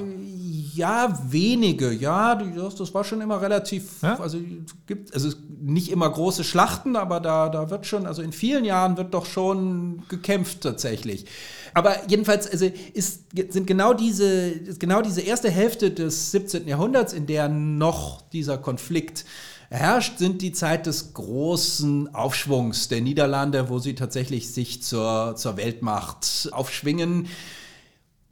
Ja, 0.76 1.18
wenige, 1.30 1.90
ja, 1.90 2.34
das, 2.34 2.74
das 2.74 2.92
war 2.92 3.02
schon 3.02 3.22
immer 3.22 3.40
relativ, 3.40 4.02
ja? 4.02 4.20
also 4.20 4.38
gibt, 4.86 5.14
also 5.14 5.30
nicht 5.58 5.90
immer 5.90 6.10
große 6.10 6.44
Schlachten, 6.44 6.96
aber 6.96 7.20
da, 7.20 7.48
da 7.48 7.70
wird 7.70 7.86
schon, 7.86 8.06
also 8.06 8.20
in 8.20 8.32
vielen 8.32 8.64
Jahren 8.64 8.98
wird 8.98 9.14
doch 9.14 9.24
schon 9.24 10.02
gekämpft 10.08 10.60
tatsächlich. 10.60 11.24
Aber 11.72 11.94
jedenfalls 12.08 12.50
also 12.50 12.70
ist, 12.92 13.24
sind 13.48 13.66
genau 13.66 13.94
diese, 13.94 14.52
genau 14.78 15.00
diese 15.00 15.22
erste 15.22 15.50
Hälfte 15.50 15.90
des 15.90 16.30
17. 16.32 16.68
Jahrhunderts, 16.68 17.14
in 17.14 17.26
der 17.26 17.48
noch 17.48 18.20
dieser 18.30 18.58
Konflikt 18.58 19.24
herrscht, 19.70 20.18
sind 20.18 20.42
die 20.42 20.52
Zeit 20.52 20.86
des 20.86 21.14
großen 21.14 22.14
Aufschwungs 22.14 22.88
der 22.88 23.00
Niederlande, 23.00 23.68
wo 23.68 23.78
sie 23.78 23.94
tatsächlich 23.94 24.52
sich 24.52 24.82
zur, 24.82 25.34
zur 25.36 25.56
Weltmacht 25.56 26.50
aufschwingen. 26.52 27.28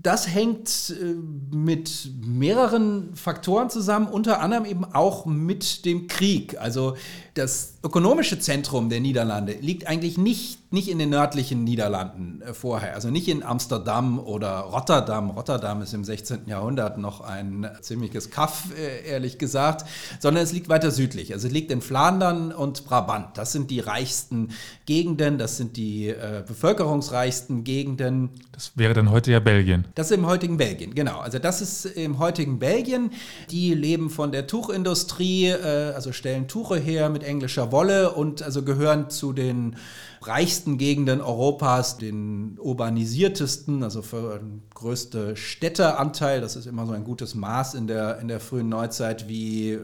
Das 0.05 0.29
hängt 0.29 0.95
äh, 1.01 1.15
mit 1.57 2.11
mehreren 2.21 3.15
Faktoren 3.15 3.71
zusammen, 3.71 4.07
unter 4.07 4.41
anderem 4.41 4.67
eben 4.67 4.85
auch 4.85 5.25
mit 5.25 5.87
dem 5.87 6.09
Krieg. 6.09 6.61
Also 6.61 6.95
das 7.35 7.75
ökonomische 7.83 8.39
Zentrum 8.39 8.89
der 8.89 9.01
Niederlande 9.01 9.55
liegt 9.61 9.89
eigentlich 9.89 10.17
nicht, 10.17 10.73
nicht 10.73 10.89
in 10.89 11.01
den 11.01 11.11
nördlichen 11.11 11.65
Niederlanden 11.65 12.41
äh, 12.43 12.55
vorher, 12.55 12.95
also 12.95 13.11
nicht 13.11 13.27
in 13.27 13.43
Amsterdam 13.43 14.21
oder 14.21 14.61
Rotterdam. 14.61 15.31
Rotterdam 15.31 15.83
ist 15.83 15.95
im 15.95 16.05
16. 16.05 16.47
Jahrhundert 16.47 16.97
noch 16.97 17.21
ein 17.21 17.69
ziemliches 17.81 18.31
Kaff, 18.31 18.69
äh, 18.79 19.09
ehrlich 19.09 19.39
gesagt, 19.39 19.85
sondern 20.21 20.45
es 20.45 20.53
liegt 20.53 20.69
weiter 20.69 20.93
südlich. 20.93 21.33
Also 21.33 21.49
es 21.49 21.53
liegt 21.53 21.73
in 21.73 21.81
Flandern 21.81 22.53
und 22.53 22.85
Brabant. 22.85 23.37
Das 23.37 23.51
sind 23.51 23.69
die 23.73 23.81
reichsten 23.81 24.51
Gegenden, 24.87 25.37
das 25.37 25.57
sind 25.57 25.77
die 25.77 26.11
äh, 26.11 26.45
bevölkerungsreichsten 26.47 27.65
Gegenden. 27.65 28.31
Das 28.53 28.73
wäre 28.77 28.95
dann 28.95 29.11
heute 29.11 29.33
ja 29.33 29.41
Belgien. 29.41 29.87
Das 29.97 30.13
ist 30.13 30.17
im 30.17 30.27
heutigen 30.27 30.57
Belgien, 30.57 30.95
genau. 30.95 31.19
Also 31.19 31.41
das 31.41 31.61
ist 31.61 31.85
im 31.85 32.21
heutigen 32.21 32.61
Belgien. 32.61 33.11
Die 33.51 33.75
leben 33.75 34.09
von 34.09 34.31
der 34.31 34.47
Tuchindustrie, 34.47 35.49
äh, 35.49 35.93
also 35.97 36.13
stellen 36.13 36.47
Tuche 36.47 36.77
her 36.77 37.09
mit 37.09 37.24
englischer 37.25 37.73
Wolle 37.73 38.13
und 38.13 38.43
also 38.43 38.63
gehören 38.63 39.11
zu 39.11 39.33
den 39.33 39.77
reichsten 40.23 40.79
Gegenden 40.79 41.21
Europas, 41.21 41.99
den 41.99 42.59
urbanisiertesten, 42.59 43.83
also 43.83 44.03
für 44.03 44.39
den 44.39 44.63
größte 44.75 45.37
Städteanteil. 45.37 46.41
Das 46.41 46.57
ist 46.57 46.67
immer 46.67 46.87
so 46.87 46.93
ein 46.93 47.05
gutes 47.05 47.35
Maß 47.35 47.75
in 47.75 47.87
der, 47.87 48.19
in 48.21 48.29
der 48.29 48.41
frühen 48.41 48.69
Neuzeit, 48.69 49.29
wie, 49.29 49.79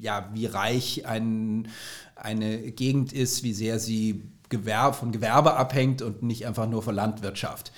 ja, 0.00 0.30
wie 0.32 0.46
reich 0.46 1.06
ein, 1.06 1.68
eine 2.14 2.58
Gegend 2.72 3.12
ist, 3.12 3.42
wie 3.42 3.52
sehr 3.52 3.78
sie 3.78 4.22
Gewerbe, 4.48 4.96
von 4.96 5.12
Gewerbe 5.12 5.54
abhängt 5.54 6.02
und 6.02 6.22
nicht 6.22 6.46
einfach 6.46 6.68
nur 6.68 6.82
von 6.82 6.94
Landwirtschaft. 6.94 7.72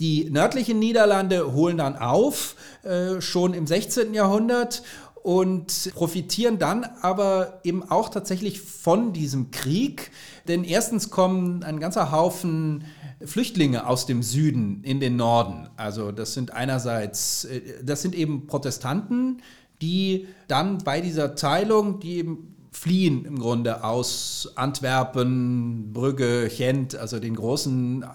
Die 0.00 0.28
nördlichen 0.30 0.78
Niederlande 0.78 1.52
holen 1.52 1.78
dann 1.78 1.96
auf, 1.96 2.56
äh, 2.82 3.20
schon 3.20 3.54
im 3.54 3.66
16. 3.66 4.14
Jahrhundert 4.14 4.82
und 5.22 5.92
profitieren 5.94 6.58
dann 6.58 6.84
aber 7.00 7.60
eben 7.64 7.88
auch 7.88 8.08
tatsächlich 8.08 8.60
von 8.60 9.12
diesem 9.12 9.50
Krieg. 9.50 10.10
Denn 10.48 10.64
erstens 10.64 11.10
kommen 11.10 11.62
ein 11.62 11.78
ganzer 11.78 12.10
Haufen 12.10 12.84
Flüchtlinge 13.24 13.86
aus 13.86 14.06
dem 14.06 14.22
Süden 14.22 14.82
in 14.82 14.98
den 14.98 15.16
Norden. 15.16 15.68
Also 15.76 16.10
das 16.12 16.34
sind 16.34 16.52
einerseits, 16.52 17.44
äh, 17.44 17.60
das 17.82 18.02
sind 18.02 18.14
eben 18.14 18.46
Protestanten, 18.46 19.42
die 19.80 20.26
dann 20.48 20.78
bei 20.78 21.00
dieser 21.00 21.34
Teilung, 21.34 22.00
die 22.00 22.16
eben 22.18 22.52
fliehen 22.72 23.24
im 23.26 23.38
Grunde 23.38 23.84
aus 23.84 24.52
Antwerpen, 24.54 25.92
Brügge, 25.92 26.48
Gent, 26.48 26.96
also 26.96 27.20
den 27.20 27.36
großen 27.36 28.02
äh, 28.02 28.06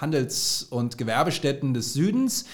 Handels- 0.00 0.66
und 0.70 0.96
Gewerbestätten 0.96 1.74
des 1.74 1.92
Südens, 1.92 2.46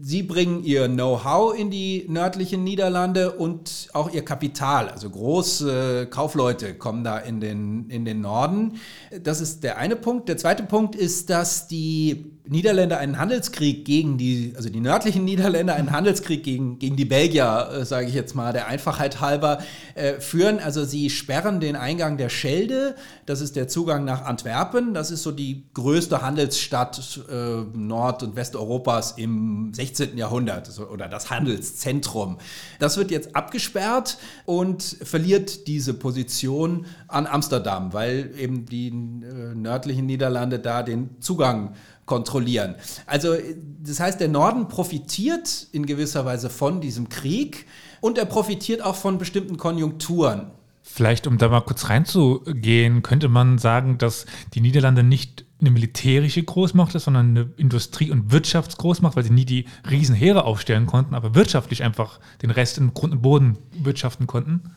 Sie 0.00 0.22
bringen 0.22 0.64
ihr 0.64 0.88
Know-how 0.88 1.54
in 1.54 1.70
die 1.70 2.06
nördlichen 2.08 2.64
Niederlande 2.64 3.32
und 3.32 3.88
auch 3.92 4.10
ihr 4.10 4.24
Kapital. 4.24 4.88
Also 4.88 5.10
große 5.10 6.06
Kaufleute 6.10 6.74
kommen 6.74 7.04
da 7.04 7.18
in 7.18 7.40
den, 7.40 7.90
in 7.90 8.06
den 8.06 8.22
Norden. 8.22 8.80
Das 9.22 9.42
ist 9.42 9.62
der 9.64 9.76
eine 9.76 9.96
Punkt. 9.96 10.30
Der 10.30 10.38
zweite 10.38 10.62
Punkt 10.62 10.94
ist, 10.94 11.28
dass 11.28 11.68
die 11.68 12.31
Niederländer 12.44 12.98
einen 12.98 13.18
Handelskrieg 13.18 13.84
gegen 13.84 14.18
die, 14.18 14.52
also 14.56 14.68
die 14.68 14.80
nördlichen 14.80 15.24
Niederländer 15.24 15.74
einen 15.74 15.92
Handelskrieg 15.92 16.42
gegen, 16.42 16.80
gegen 16.80 16.96
die 16.96 17.04
Belgier, 17.04 17.68
äh, 17.72 17.84
sage 17.84 18.08
ich 18.08 18.14
jetzt 18.14 18.34
mal, 18.34 18.52
der 18.52 18.66
Einfachheit 18.66 19.20
halber, 19.20 19.58
äh, 19.94 20.14
führen. 20.14 20.58
Also 20.58 20.84
sie 20.84 21.08
sperren 21.08 21.60
den 21.60 21.76
Eingang 21.76 22.16
der 22.16 22.30
Schelde, 22.30 22.96
das 23.26 23.40
ist 23.40 23.54
der 23.54 23.68
Zugang 23.68 24.04
nach 24.04 24.24
Antwerpen, 24.24 24.92
das 24.92 25.12
ist 25.12 25.22
so 25.22 25.30
die 25.30 25.66
größte 25.74 26.20
Handelsstadt 26.20 27.20
äh, 27.30 27.62
Nord- 27.78 28.24
und 28.24 28.34
Westeuropas 28.34 29.12
im 29.12 29.72
16. 29.72 30.18
Jahrhundert 30.18 30.68
oder 30.80 31.06
das 31.06 31.30
Handelszentrum. 31.30 32.38
Das 32.80 32.96
wird 32.96 33.12
jetzt 33.12 33.36
abgesperrt 33.36 34.18
und 34.46 34.82
verliert 34.82 35.68
diese 35.68 35.94
Position 35.94 36.86
an 37.06 37.28
Amsterdam, 37.28 37.92
weil 37.92 38.32
eben 38.36 38.66
die 38.66 38.88
äh, 38.88 39.54
nördlichen 39.54 40.06
Niederlande 40.06 40.58
da 40.58 40.82
den 40.82 41.20
Zugang 41.20 41.76
kontrollieren. 42.06 42.74
Also 43.06 43.34
das 43.82 44.00
heißt, 44.00 44.20
der 44.20 44.28
Norden 44.28 44.68
profitiert 44.68 45.68
in 45.72 45.86
gewisser 45.86 46.24
Weise 46.24 46.50
von 46.50 46.80
diesem 46.80 47.08
Krieg 47.08 47.66
und 48.00 48.18
er 48.18 48.26
profitiert 48.26 48.82
auch 48.82 48.96
von 48.96 49.18
bestimmten 49.18 49.56
Konjunkturen. 49.56 50.50
Vielleicht, 50.84 51.28
um 51.28 51.38
da 51.38 51.48
mal 51.48 51.60
kurz 51.60 51.88
reinzugehen, 51.88 53.02
könnte 53.02 53.28
man 53.28 53.58
sagen, 53.58 53.98
dass 53.98 54.26
die 54.52 54.60
Niederlande 54.60 55.04
nicht 55.04 55.44
eine 55.60 55.70
militärische 55.70 56.42
Großmacht 56.42 56.96
ist, 56.96 57.04
sondern 57.04 57.30
eine 57.30 57.52
Industrie- 57.56 58.10
und 58.10 58.32
Wirtschaftsgroßmacht, 58.32 59.14
weil 59.14 59.22
sie 59.22 59.32
nie 59.32 59.44
die 59.44 59.66
Riesenheere 59.88 60.44
aufstellen 60.44 60.86
konnten, 60.86 61.14
aber 61.14 61.36
wirtschaftlich 61.36 61.84
einfach 61.84 62.18
den 62.42 62.50
Rest 62.50 62.78
in 62.78 62.92
Grund 62.94 63.12
und 63.12 63.22
Boden 63.22 63.58
wirtschaften 63.72 64.26
konnten. 64.26 64.74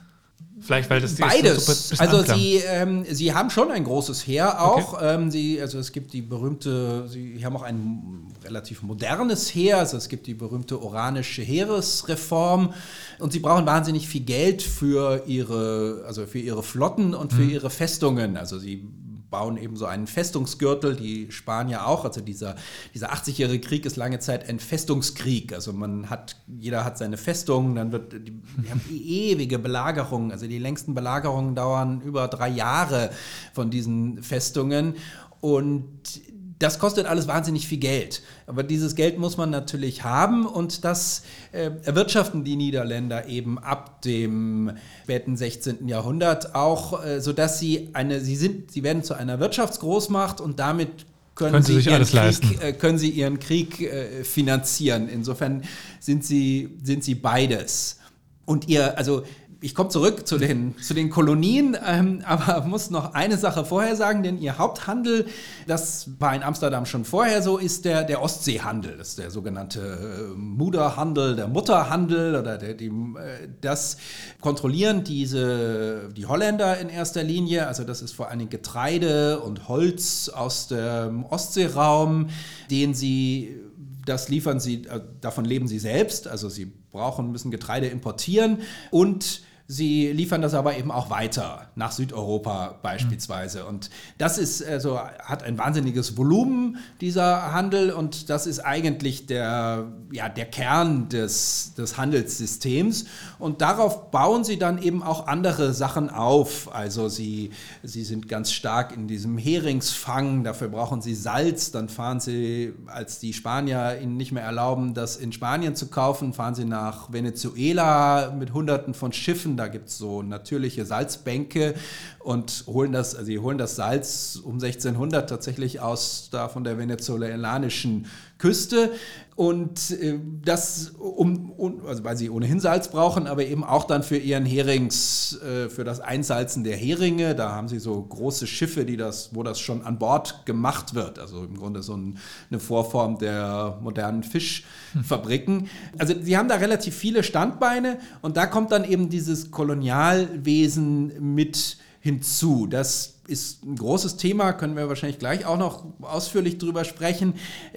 Vielleicht, 0.65 0.89
weil 0.89 0.99
das 0.99 1.15
Beides. 1.15 1.89
So 1.89 1.95
also 1.97 2.23
sie, 2.23 2.55
ähm, 2.55 3.05
sie 3.07 3.35
haben 3.35 3.51
schon 3.51 3.69
ein 3.69 3.83
großes 3.83 4.25
Heer 4.25 4.63
auch. 4.63 4.93
Okay. 4.93 5.15
Ähm, 5.15 5.29
sie, 5.29 5.61
also 5.61 5.77
es 5.77 5.91
gibt 5.91 6.11
die 6.11 6.23
berühmte, 6.23 7.07
sie 7.07 7.45
haben 7.45 7.55
auch 7.55 7.61
ein 7.61 8.33
relativ 8.43 8.81
modernes 8.81 9.53
Heer. 9.53 9.77
Also 9.77 9.97
es 9.97 10.09
gibt 10.09 10.25
die 10.25 10.33
berühmte 10.33 10.81
oranische 10.81 11.43
Heeresreform. 11.43 12.73
Und 13.19 13.31
sie 13.31 13.39
brauchen 13.39 13.67
wahnsinnig 13.67 14.07
viel 14.07 14.23
Geld 14.23 14.63
für 14.63 15.23
ihre, 15.27 16.03
also 16.07 16.25
für 16.25 16.39
ihre 16.39 16.63
Flotten 16.63 17.13
und 17.13 17.31
für 17.31 17.41
mhm. 17.41 17.51
ihre 17.51 17.69
Festungen. 17.69 18.35
Also 18.35 18.57
sie 18.57 18.87
bauen 19.35 19.57
eben 19.57 19.75
so 19.75 19.85
einen 19.85 20.07
Festungsgürtel, 20.07 20.95
die 20.95 21.29
Spanier 21.29 21.87
auch. 21.87 22.05
Also 22.05 22.21
dieser, 22.21 22.55
dieser 22.93 23.11
80-jährige 23.11 23.67
Krieg 23.67 23.85
ist 23.85 23.97
lange 23.97 24.19
Zeit 24.19 24.47
ein 24.47 24.59
Festungskrieg. 24.59 25.51
Also 25.51 25.73
man 25.73 26.09
hat, 26.09 26.37
jeder 26.47 26.85
hat 26.85 26.97
seine 26.97 27.17
Festung, 27.17 27.75
dann 27.75 27.91
wird, 27.91 28.13
die, 28.13 28.31
die 28.31 28.71
haben 28.71 28.81
ewige 28.89 29.59
Belagerungen. 29.59 30.31
Also 30.31 30.47
die 30.47 30.57
längsten 30.57 30.95
Belagerungen 30.95 31.53
dauern 31.53 31.99
über 31.99 32.29
drei 32.29 32.47
Jahre 32.47 33.09
von 33.51 33.69
diesen 33.69 34.23
Festungen. 34.23 34.93
Und 35.41 36.21
das 36.59 36.79
kostet 36.79 37.05
alles 37.05 37.27
wahnsinnig 37.27 37.67
viel 37.67 37.79
Geld. 37.79 38.21
Aber 38.47 38.63
dieses 38.63 38.95
Geld 38.95 39.17
muss 39.17 39.37
man 39.37 39.49
natürlich 39.49 40.03
haben 40.03 40.45
und 40.45 40.85
das 40.85 41.23
äh, 41.51 41.71
erwirtschaften 41.83 42.43
die 42.43 42.55
Niederländer 42.55 43.27
eben 43.27 43.59
ab 43.59 44.01
dem 44.03 44.71
späten 45.03 45.35
16. 45.35 45.87
Jahrhundert 45.87 46.55
auch, 46.55 47.03
äh, 47.03 47.19
sodass 47.19 47.59
sie 47.59 47.89
eine, 47.93 48.21
sie 48.21 48.35
sind, 48.35 48.71
sie 48.71 48.83
werden 48.83 49.03
zu 49.03 49.15
einer 49.15 49.39
Wirtschaftsgroßmacht 49.39 50.39
und 50.39 50.59
damit 50.59 51.05
können, 51.35 51.51
können, 51.51 51.63
sie, 51.63 51.81
sie 51.81 51.89
ihren 51.89 52.05
Krieg, 52.05 52.63
äh, 52.63 52.73
können 52.73 52.97
sie 52.97 53.09
ihren 53.09 53.39
Krieg 53.39 53.81
äh, 53.81 54.23
finanzieren. 54.23 55.09
Insofern 55.09 55.63
sind 55.99 56.23
sie, 56.23 56.77
sind 56.81 57.03
sie 57.03 57.15
beides. 57.15 57.99
Und 58.45 58.69
ihr, 58.69 58.97
also 58.97 59.23
ich 59.61 59.73
komme 59.73 59.89
zurück 59.89 60.27
zu 60.27 60.37
den, 60.37 60.77
zu 60.77 60.93
den 60.93 61.09
Kolonien, 61.09 61.77
ähm, 61.85 62.21
aber 62.25 62.65
muss 62.65 62.89
noch 62.89 63.13
eine 63.13 63.37
Sache 63.37 63.65
vorher 63.65 63.95
sagen, 63.95 64.23
denn 64.23 64.37
ihr 64.37 64.57
Haupthandel, 64.57 65.25
das 65.67 66.09
war 66.19 66.35
in 66.35 66.43
Amsterdam 66.43 66.85
schon 66.85 67.05
vorher 67.05 67.41
so, 67.41 67.57
ist 67.57 67.85
der, 67.85 68.03
der 68.03 68.21
Ostseehandel. 68.21 68.97
Das 68.97 69.09
ist 69.09 69.19
der 69.19 69.31
sogenannte 69.31 69.79
äh, 69.79 70.37
Muderhandel, 70.37 71.35
der 71.35 71.47
Mutterhandel 71.47 72.35
oder 72.35 72.57
der, 72.57 72.73
die, 72.73 72.87
äh, 72.87 73.47
das 73.61 73.97
kontrollieren 74.41 75.03
diese, 75.03 76.09
die 76.15 76.25
Holländer 76.25 76.77
in 76.79 76.89
erster 76.89 77.23
Linie. 77.23 77.67
Also 77.67 77.83
das 77.83 78.01
ist 78.01 78.13
vor 78.13 78.29
allem 78.29 78.49
Getreide 78.49 79.39
und 79.39 79.67
Holz 79.67 80.29
aus 80.29 80.67
dem 80.67 81.25
Ostseeraum, 81.25 82.27
den 82.69 82.93
sie 82.93 83.61
das 84.05 84.29
liefern 84.29 84.59
sie, 84.59 84.85
äh, 84.85 85.01
davon 85.21 85.45
leben 85.45 85.67
sie 85.67 85.79
selbst, 85.79 86.27
also 86.27 86.47
sie 86.47 86.71
brauchen, 86.95 87.31
müssen 87.31 87.51
Getreide 87.51 87.87
importieren 87.87 88.61
und 88.91 89.41
Sie 89.67 90.11
liefern 90.11 90.43
das 90.43 90.53
aber 90.53 90.77
eben 90.77 90.91
auch 90.91 91.09
weiter 91.09 91.71
nach 91.73 91.91
Südeuropa 91.91 92.77
beispielsweise. 92.83 93.63
Mhm. 93.63 93.69
Und 93.69 93.89
das 94.19 94.37
ist 94.37 94.63
also 94.63 94.99
hat 94.99 95.41
ein 95.41 95.57
wahnsinniges 95.57 96.17
Volumen 96.17 96.77
dieser 97.01 97.51
Handel 97.51 97.89
und 97.89 98.29
das 98.29 98.45
ist 98.45 98.59
eigentlich 98.59 99.25
der, 99.25 99.87
ja, 100.11 100.29
der 100.29 100.45
Kern 100.45 101.09
des, 101.09 101.73
des 101.75 101.97
Handelssystems. 101.97 103.05
Und 103.39 103.61
darauf 103.61 104.11
bauen 104.11 104.43
sie 104.43 104.59
dann 104.59 104.79
eben 104.79 105.01
auch 105.01 105.25
andere 105.25 105.73
Sachen 105.73 106.11
auf. 106.11 106.73
Also 106.75 107.09
sie, 107.09 107.49
sie 107.81 108.03
sind 108.03 108.29
ganz 108.29 108.51
stark 108.51 108.95
in 108.95 109.07
diesem 109.07 109.35
Heringsfang, 109.35 110.43
dafür 110.43 110.67
brauchen 110.67 111.01
sie 111.01 111.15
Salz. 111.15 111.71
Dann 111.71 111.89
fahren 111.89 112.19
sie, 112.19 112.73
als 112.85 113.17
die 113.17 113.33
Spanier 113.33 113.97
ihnen 113.99 114.15
nicht 114.15 114.31
mehr 114.31 114.43
erlauben, 114.43 114.93
das 114.93 115.17
in 115.17 115.31
Spanien 115.31 115.75
zu 115.75 115.87
kaufen, 115.87 116.33
fahren 116.33 116.53
sie 116.53 116.65
nach 116.65 117.11
Venezuela 117.11 118.29
mit 118.37 118.53
Hunderten 118.53 118.93
von 118.93 119.11
Schiffen 119.11 119.54
da 119.57 119.67
gibt 119.67 119.89
es 119.89 119.97
so 119.97 120.21
natürliche 120.21 120.85
Salzbänke 120.85 121.75
und 122.19 122.63
holen 122.67 122.91
das, 122.91 123.15
also 123.15 123.25
sie 123.25 123.39
holen 123.39 123.57
das 123.57 123.75
Salz 123.75 124.39
um 124.43 124.55
1600 124.55 125.29
tatsächlich 125.29 125.79
aus 125.79 126.29
da 126.31 126.49
von 126.49 126.63
der 126.63 126.77
venezolanischen 126.77 128.07
Küste 128.37 128.91
und 129.35 129.91
äh, 129.91 130.17
das 130.43 130.91
um, 130.97 131.51
um, 131.51 131.85
also 131.85 132.05
weil 132.05 132.15
sie 132.15 132.29
ohnehin 132.29 132.61
Salz 132.61 132.87
brauchen, 132.87 133.27
aber 133.27 133.45
eben 133.45 133.65
auch 133.65 133.83
dann 133.83 134.01
für 134.01 134.17
ihren 134.17 134.45
Herings, 134.45 135.37
äh, 135.41 135.69
für 135.69 135.83
das 135.83 135.99
Einsalzen 135.99 136.63
der 136.63 136.77
Heringe. 136.77 137.35
Da 137.35 137.51
haben 137.51 137.67
sie 137.67 137.79
so 137.79 138.01
große 138.01 138.47
Schiffe, 138.47 138.85
die 138.85 138.95
das, 138.95 139.35
wo 139.35 139.43
das 139.43 139.59
schon 139.59 139.81
an 139.81 139.99
Bord 139.99 140.45
gemacht 140.45 140.95
wird. 140.95 141.19
Also 141.19 141.43
im 141.43 141.57
Grunde 141.57 141.83
so 141.83 141.97
ein, 141.97 142.17
eine 142.49 142.61
Vorform 142.61 143.17
der 143.17 143.77
modernen 143.81 144.23
Fischfabriken. 144.23 145.67
Also 145.97 146.13
sie 146.21 146.37
haben 146.37 146.47
da 146.47 146.55
relativ 146.55 146.95
viele 146.95 147.21
Standbeine 147.23 147.99
und 148.21 148.37
da 148.37 148.45
kommt 148.45 148.71
dann 148.71 148.85
eben 148.85 149.09
dieses 149.09 149.51
Kolonialwesen 149.51 151.33
mit 151.33 151.77
hinzu. 151.99 152.67
Das 152.67 153.14
ist 153.27 153.63
ein 153.63 153.75
großes 153.75 154.17
Thema, 154.17 154.53
können 154.53 154.75
wir 154.75 154.87
wahrscheinlich 154.87 155.19
gleich 155.19 155.45
auch 155.45 155.57
noch 155.57 155.85
ausführlich 156.01 156.57
drüber 156.57 156.85
sprechen. 156.85 157.33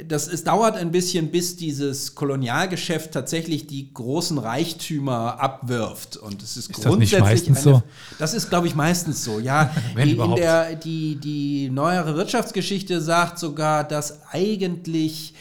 Das, 0.07 0.29
es 0.29 0.45
dauert 0.45 0.77
ein 0.77 0.91
bisschen, 0.91 1.31
bis 1.31 1.57
dieses 1.57 2.15
Kolonialgeschäft 2.15 3.13
tatsächlich 3.13 3.67
die 3.67 3.93
großen 3.93 4.39
Reichtümer 4.39 5.41
abwirft. 5.41 6.17
Und 6.17 6.43
es 6.43 6.57
ist, 6.57 6.71
ist 6.71 6.73
grundsätzlich. 6.75 7.11
Das, 7.11 7.21
nicht 7.21 7.31
meistens 7.31 7.67
eine, 7.67 7.77
so? 7.77 7.83
das 8.19 8.35
ist, 8.35 8.49
glaube 8.49 8.67
ich, 8.67 8.75
meistens 8.75 9.25
so. 9.25 9.39
Ja, 9.41 9.75
Wenn 9.95 10.09
in 10.09 10.35
der, 10.37 10.75
die, 10.75 11.17
die 11.17 11.71
neuere 11.71 12.17
Wirtschaftsgeschichte 12.17 13.01
sagt 13.01 13.39
sogar, 13.39 13.85
dass 13.85 14.23
eigentlich 14.31 15.35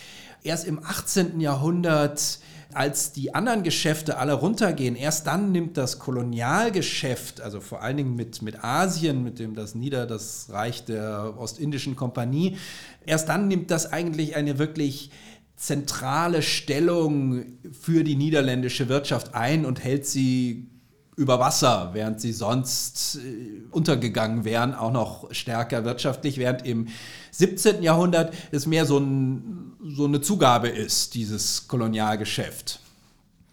erst 0.44 0.66
im 0.66 0.84
18. 0.84 1.40
Jahrhundert 1.40 2.40
als 2.78 3.12
die 3.12 3.34
anderen 3.34 3.64
Geschäfte 3.64 4.18
alle 4.18 4.34
runtergehen, 4.34 4.96
erst 4.96 5.26
dann 5.26 5.52
nimmt 5.52 5.78
das 5.78 5.98
Kolonialgeschäft, 5.98 7.42
also 7.42 7.60
vor 7.60 7.82
allen 7.82 7.98
Dingen 7.98 8.16
mit, 8.16 8.42
mit 8.44 8.64
Asien, 8.64 9.24
mit 9.24 9.40
dem 9.40 9.56
das 9.56 9.74
Nieder, 9.74 10.06
das 10.06 10.48
Reich 10.52 10.86
der 10.86 11.34
Ostindischen 11.38 11.96
Kompanie, 11.96 12.58
erst 13.06 13.30
dann 13.30 13.48
nimmt 13.48 13.72
das 13.72 13.92
eigentlich 13.92 14.36
eine 14.36 14.60
wirklich 14.60 15.10
zentrale 15.56 16.44
Stellung 16.44 17.46
für 17.72 18.04
die 18.04 18.16
niederländische 18.16 18.90
Wirtschaft 18.90 19.34
ein 19.34 19.66
und 19.66 19.84
hält 19.84 20.06
sie 20.06 20.70
über 21.18 21.40
Wasser, 21.40 21.90
während 21.94 22.22
sie 22.22 22.32
sonst 22.32 23.18
äh, 23.18 23.64
untergegangen 23.72 24.46
wären, 24.46 24.76
auch 24.76 24.92
noch 24.92 25.34
stärker 25.34 25.84
wirtschaftlich, 25.84 26.38
während 26.38 26.66
im 26.66 26.88
17. 27.32 27.82
Jahrhundert 27.82 28.34
es 28.52 28.68
mehr 28.68 28.86
so, 28.86 29.00
ein, 29.00 29.74
so 29.84 30.06
eine 30.06 30.22
Zugabe 30.22 30.70
ist, 30.70 31.16
dieses 31.16 31.68
Kolonialgeschäft. 31.68 32.80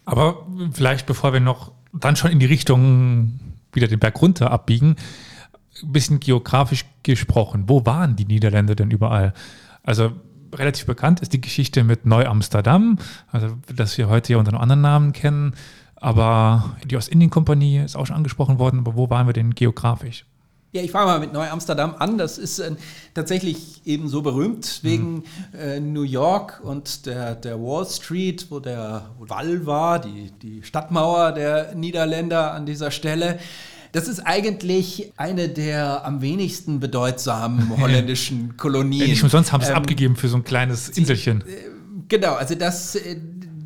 Aber 0.04 0.46
vielleicht, 0.72 1.06
bevor 1.06 1.32
wir 1.32 1.40
noch 1.40 1.72
dann 1.92 2.16
schon 2.16 2.30
in 2.30 2.38
die 2.38 2.46
Richtung 2.46 3.40
wieder 3.72 3.88
den 3.88 3.98
Berg 3.98 4.20
runter 4.20 4.50
abbiegen, 4.50 4.96
ein 5.82 5.92
bisschen 5.92 6.20
geografisch 6.20 6.84
gesprochen, 7.02 7.64
wo 7.66 7.86
waren 7.86 8.14
die 8.14 8.26
Niederländer 8.26 8.74
denn 8.74 8.90
überall? 8.90 9.32
Also 9.82 10.12
relativ 10.52 10.86
bekannt 10.86 11.20
ist 11.20 11.32
die 11.32 11.40
Geschichte 11.40 11.82
mit 11.82 12.04
Neu-Amsterdam, 12.04 12.98
also 13.32 13.56
das 13.74 13.96
wir 13.96 14.08
heute 14.08 14.34
ja 14.34 14.38
unter 14.38 14.52
einem 14.52 14.60
anderen 14.60 14.82
Namen 14.82 15.12
kennen. 15.12 15.54
Aber 16.04 16.76
die 16.84 16.98
Ostindien-Kompanie 16.98 17.78
ist 17.78 17.96
auch 17.96 18.06
schon 18.06 18.16
angesprochen 18.16 18.58
worden. 18.58 18.80
Aber 18.80 18.94
wo 18.94 19.08
waren 19.08 19.26
wir 19.26 19.32
denn 19.32 19.54
geografisch? 19.54 20.26
Ja, 20.72 20.82
ich 20.82 20.90
fange 20.90 21.06
mal 21.06 21.18
mit 21.18 21.32
Neu-Amsterdam 21.32 21.94
an. 21.98 22.18
Das 22.18 22.36
ist 22.36 22.58
äh, 22.58 22.72
tatsächlich 23.14 23.80
eben 23.86 24.08
so 24.08 24.20
berühmt 24.20 24.80
wegen 24.82 25.14
mhm. 25.14 25.24
äh, 25.58 25.80
New 25.80 26.02
York 26.02 26.60
und 26.62 27.06
der, 27.06 27.36
der 27.36 27.58
Wall 27.58 27.86
Street, 27.86 28.48
wo 28.50 28.60
der 28.60 29.08
Wall 29.18 29.64
war, 29.64 29.98
die, 29.98 30.30
die 30.42 30.62
Stadtmauer 30.62 31.32
der 31.32 31.74
Niederländer 31.74 32.52
an 32.52 32.66
dieser 32.66 32.90
Stelle. 32.90 33.38
Das 33.92 34.06
ist 34.06 34.20
eigentlich 34.20 35.10
eine 35.16 35.48
der 35.48 36.04
am 36.04 36.20
wenigsten 36.20 36.80
bedeutsamen 36.80 37.78
holländischen 37.80 38.58
Kolonien. 38.58 39.08
Nicht 39.08 39.22
umsonst 39.22 39.52
haben 39.52 39.62
sie 39.62 39.68
es 39.68 39.70
ähm, 39.70 39.76
abgegeben 39.76 40.16
für 40.16 40.28
so 40.28 40.36
ein 40.36 40.44
kleines 40.44 40.90
Inselchen. 40.90 41.40
Äh, 41.42 41.70
genau, 42.08 42.34
also 42.34 42.56
das, 42.56 42.96
äh, 42.96 43.16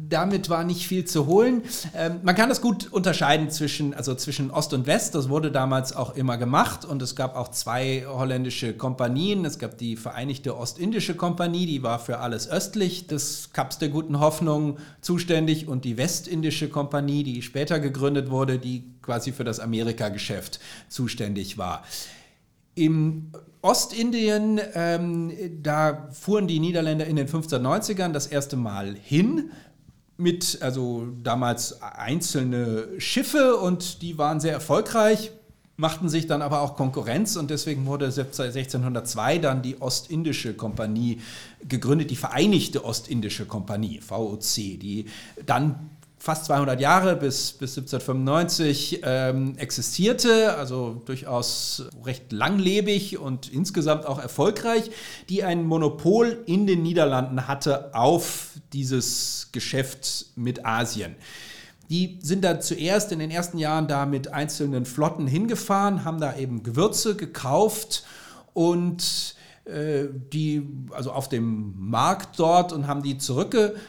damit 0.08 0.48
war 0.48 0.64
nicht 0.64 0.86
viel 0.86 1.04
zu 1.04 1.26
holen. 1.26 1.62
Ähm, 1.94 2.20
man 2.22 2.34
kann 2.34 2.48
das 2.48 2.60
gut 2.60 2.92
unterscheiden 2.92 3.50
zwischen, 3.50 3.94
also 3.94 4.14
zwischen 4.14 4.50
Ost 4.50 4.72
und 4.72 4.86
West. 4.86 5.14
Das 5.14 5.28
wurde 5.28 5.50
damals 5.50 5.94
auch 5.94 6.14
immer 6.16 6.38
gemacht 6.38 6.84
und 6.84 7.02
es 7.02 7.14
gab 7.14 7.36
auch 7.36 7.48
zwei 7.48 8.04
holländische 8.06 8.74
Kompanien. 8.74 9.44
Es 9.44 9.58
gab 9.58 9.78
die 9.78 9.96
Vereinigte 9.96 10.56
Ostindische 10.56 11.14
Kompanie, 11.14 11.66
die 11.66 11.82
war 11.82 11.98
für 11.98 12.18
alles 12.18 12.48
östlich 12.48 13.06
des 13.06 13.50
Kaps 13.52 13.78
der 13.78 13.90
Guten 13.90 14.20
Hoffnung 14.20 14.78
zuständig 15.00 15.68
und 15.68 15.84
die 15.84 15.96
Westindische 15.96 16.68
Kompanie, 16.68 17.24
die 17.24 17.42
später 17.42 17.80
gegründet 17.80 18.30
wurde, 18.30 18.58
die 18.58 18.84
quasi 19.02 19.32
für 19.32 19.44
das 19.44 19.60
Amerikageschäft 19.60 20.60
zuständig 20.88 21.58
war. 21.58 21.82
Im 22.74 23.32
Ostindien, 23.60 24.60
ähm, 24.74 25.32
da 25.62 26.08
fuhren 26.12 26.46
die 26.46 26.60
Niederländer 26.60 27.06
in 27.06 27.16
den 27.16 27.26
1590ern 27.26 28.12
das 28.12 28.28
erste 28.28 28.56
Mal 28.56 28.94
hin 28.94 29.50
mit, 30.18 30.58
also 30.60 31.06
damals 31.22 31.80
einzelne 31.80 32.88
Schiffe 32.98 33.56
und 33.56 34.02
die 34.02 34.18
waren 34.18 34.40
sehr 34.40 34.52
erfolgreich, 34.52 35.30
machten 35.76 36.08
sich 36.08 36.26
dann 36.26 36.42
aber 36.42 36.60
auch 36.60 36.74
Konkurrenz 36.74 37.36
und 37.36 37.50
deswegen 37.50 37.86
wurde 37.86 38.06
1602 38.06 39.38
dann 39.38 39.62
die 39.62 39.80
Ostindische 39.80 40.54
Kompanie 40.54 41.20
gegründet, 41.68 42.10
die 42.10 42.16
Vereinigte 42.16 42.84
Ostindische 42.84 43.46
Kompanie, 43.46 44.00
VOC, 44.00 44.40
die 44.54 45.06
dann 45.46 45.87
fast 46.18 46.46
200 46.46 46.80
Jahre 46.80 47.16
bis, 47.16 47.52
bis 47.52 47.78
1795 47.78 49.00
ähm, 49.04 49.56
existierte, 49.56 50.56
also 50.56 51.00
durchaus 51.04 51.84
recht 52.04 52.32
langlebig 52.32 53.18
und 53.18 53.52
insgesamt 53.52 54.04
auch 54.04 54.18
erfolgreich, 54.18 54.90
die 55.28 55.44
ein 55.44 55.64
Monopol 55.64 56.42
in 56.46 56.66
den 56.66 56.82
Niederlanden 56.82 57.46
hatte 57.46 57.94
auf 57.94 58.50
dieses 58.72 59.48
Geschäft 59.52 60.26
mit 60.34 60.66
Asien. 60.66 61.14
Die 61.88 62.18
sind 62.20 62.44
da 62.44 62.60
zuerst 62.60 63.12
in 63.12 63.18
den 63.20 63.30
ersten 63.30 63.56
Jahren 63.56 63.88
da 63.88 64.04
mit 64.04 64.32
einzelnen 64.32 64.84
Flotten 64.84 65.26
hingefahren, 65.26 66.04
haben 66.04 66.20
da 66.20 66.36
eben 66.36 66.62
Gewürze 66.62 67.16
gekauft 67.16 68.04
und 68.52 69.36
äh, 69.64 70.06
die 70.32 70.66
also 70.90 71.12
auf 71.12 71.28
dem 71.28 71.74
Markt 71.78 72.38
dort 72.38 72.72
und 72.72 72.86
haben 72.86 73.02
die 73.02 73.18
zurückgebracht, 73.18 73.80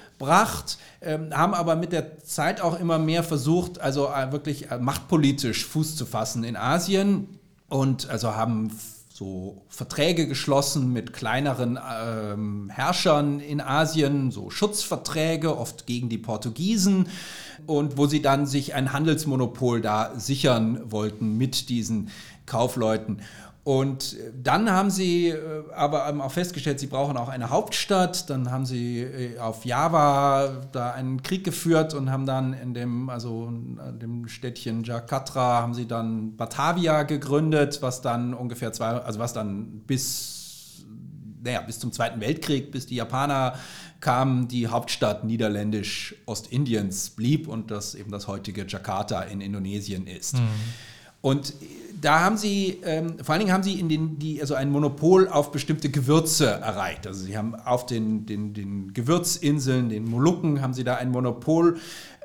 ähm, 1.02 1.30
haben 1.34 1.54
aber 1.54 1.76
mit 1.76 1.92
der 1.92 2.20
Zeit 2.20 2.62
auch 2.62 2.80
immer 2.80 3.00
mehr 3.00 3.24
versucht, 3.24 3.80
also 3.80 4.08
äh, 4.08 4.32
wirklich 4.32 4.70
äh, 4.70 4.78
machtpolitisch 4.78 5.66
Fuß 5.66 5.96
zu 5.96 6.06
fassen 6.06 6.44
in 6.44 6.56
Asien 6.56 7.40
und 7.70 8.10
also 8.10 8.36
haben 8.36 8.72
so 9.20 9.62
Verträge 9.68 10.28
geschlossen 10.28 10.94
mit 10.94 11.12
kleineren 11.12 11.78
ähm, 12.02 12.70
Herrschern 12.70 13.42
in 13.42 13.60
Asien, 13.60 14.32
so 14.32 14.50
Schutzverträge, 14.50 15.58
oft 15.58 15.86
gegen 15.86 16.08
die 16.08 16.18
Portugiesen, 16.18 17.10
und 17.66 17.98
wo 17.98 18.08
sie 18.08 18.22
dann 18.22 18.46
sich 18.46 18.74
ein 18.76 18.94
Handelsmonopol 18.94 19.82
da 19.82 20.14
sichern 20.18 20.90
wollten 20.90 21.38
mit 21.38 21.68
diesen 21.68 22.12
Kaufleuten. 22.46 23.22
Und 23.70 24.18
dann 24.34 24.72
haben 24.72 24.90
sie 24.90 25.28
äh, 25.28 25.38
aber 25.76 26.08
auch 26.26 26.32
festgestellt, 26.32 26.80
sie 26.80 26.88
brauchen 26.88 27.18
auch 27.18 27.30
eine 27.30 27.52
Hauptstadt. 27.52 28.28
Dann 28.28 28.50
haben 28.50 28.66
sie 28.66 29.02
äh, 29.02 29.38
auf 29.38 29.64
Java 29.64 30.68
da 30.72 30.94
einen 30.94 31.22
Krieg 31.22 31.44
geführt 31.44 31.94
und 31.94 32.10
haben 32.10 32.26
dann 32.26 32.54
in 32.54 32.74
dem, 32.74 33.12
also 33.12 33.46
in 33.46 34.00
dem 34.00 34.28
Städtchen 34.28 34.84
Jakarta, 34.84 35.62
haben 35.62 35.76
sie 35.76 35.86
dann 35.86 36.36
Batavia 36.36 37.04
gegründet, 37.04 37.84
was 37.84 38.02
dann 38.02 38.34
ungefähr 38.34 38.74
zwei, 38.74 38.88
also 38.88 39.20
was 39.20 39.34
dann 39.34 39.82
bis, 39.86 40.84
naja, 41.44 41.62
bis 41.62 41.78
zum 41.78 41.92
Zweiten 41.92 42.22
Weltkrieg, 42.22 42.72
bis 42.72 42.88
die 42.88 42.96
Japaner 42.96 43.54
kamen, 44.00 44.48
die 44.48 44.68
Hauptstadt 44.68 45.26
niederländisch-Ostindiens 45.26 47.12
blieb 47.12 47.48
und 47.48 47.70
das 47.70 47.94
eben 47.94 48.10
das 48.10 48.28
heutige 48.28 48.66
Jakarta 48.66 49.22
in 49.22 49.42
Indonesien 49.42 50.08
ist. 50.08 50.38
Mhm. 50.38 50.48
Und 51.22 51.54
da 52.02 52.22
haben 52.22 52.38
sie, 52.38 52.80
ähm, 52.84 53.18
vor 53.22 53.34
allen 53.34 53.40
Dingen 53.40 53.54
haben 53.54 53.64
sie 53.64 53.80
in 53.80 53.90
den, 53.90 54.20
die, 54.20 54.42
also 54.42 54.56
ein 54.56 54.72
Monopol 54.72 55.28
auf 55.28 55.52
bestimmte 55.52 55.90
Gewürze 55.90 56.48
erreicht. 56.48 57.08
Also 57.08 57.26
sie 57.26 57.38
haben 57.38 57.56
auf 57.56 57.86
den, 57.86 58.26
den, 58.26 58.54
den 58.54 58.94
Gewürzinseln, 58.94 59.90
den 59.90 60.06
Molukken, 60.06 60.62
haben 60.62 60.74
sie 60.74 60.84
da 60.84 60.96
ein 60.96 61.12
Monopol 61.12 61.78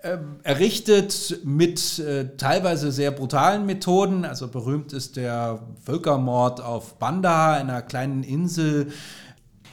äh, 0.03 0.18
errichtet 0.43 1.41
mit 1.45 1.99
äh, 1.99 2.37
teilweise 2.37 2.93
sehr 2.93 3.11
brutalen 3.11 3.66
Methoden. 3.66 4.25
Also 4.25 4.49
berühmt 4.49 4.93
ist 4.93 5.16
der 5.16 5.61
Völkermord 5.85 6.61
auf 6.61 6.99
Banda, 6.99 7.55
einer 7.55 7.83
kleinen 7.83 8.22
Insel. 8.22 8.89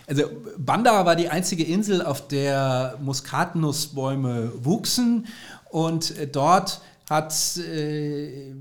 Also 0.08 0.24
Banda 0.58 1.06
war 1.06 1.16
die 1.16 1.30
einzige 1.30 1.64
Insel, 1.64 2.02
auf 2.02 2.28
der 2.28 2.98
Muskatnussbäume 3.02 4.52
wuchsen 4.64 5.28
und 5.70 6.18
äh, 6.18 6.28
dort 6.28 6.82
hat 7.10 7.34
äh, 7.58 8.54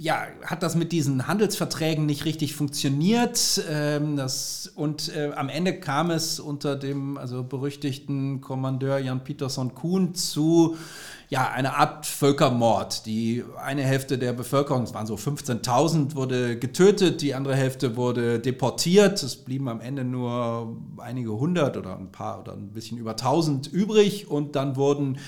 ja, 0.00 0.28
hat 0.44 0.62
das 0.62 0.76
mit 0.76 0.92
diesen 0.92 1.26
Handelsverträgen 1.26 2.06
nicht 2.06 2.24
richtig 2.24 2.54
funktioniert. 2.54 3.60
Ähm, 3.68 4.16
das, 4.16 4.70
und 4.76 5.14
äh, 5.14 5.32
am 5.34 5.48
Ende 5.48 5.80
kam 5.80 6.12
es 6.12 6.38
unter 6.38 6.76
dem 6.76 7.18
also 7.18 7.42
berüchtigten 7.42 8.40
Kommandeur 8.40 8.98
Jan 8.98 9.24
Peterson 9.24 9.74
Kuhn 9.74 10.14
zu 10.14 10.76
ja, 11.30 11.50
einer 11.50 11.78
Art 11.78 12.06
Völkermord. 12.06 13.06
Die 13.06 13.42
eine 13.60 13.82
Hälfte 13.82 14.18
der 14.18 14.32
Bevölkerung, 14.32 14.84
es 14.84 14.94
waren 14.94 15.08
so 15.08 15.16
15.000, 15.16 16.14
wurde 16.14 16.56
getötet, 16.56 17.20
die 17.20 17.34
andere 17.34 17.56
Hälfte 17.56 17.96
wurde 17.96 18.38
deportiert. 18.38 19.20
Es 19.24 19.34
blieben 19.34 19.68
am 19.68 19.80
Ende 19.80 20.04
nur 20.04 20.76
einige 20.98 21.32
hundert 21.32 21.76
oder 21.76 21.98
ein 21.98 22.12
paar 22.12 22.38
oder 22.38 22.52
ein 22.52 22.70
bisschen 22.70 22.98
über 22.98 23.10
1000 23.10 23.66
übrig 23.66 24.30
und 24.30 24.54
dann 24.54 24.76
wurden 24.76 25.18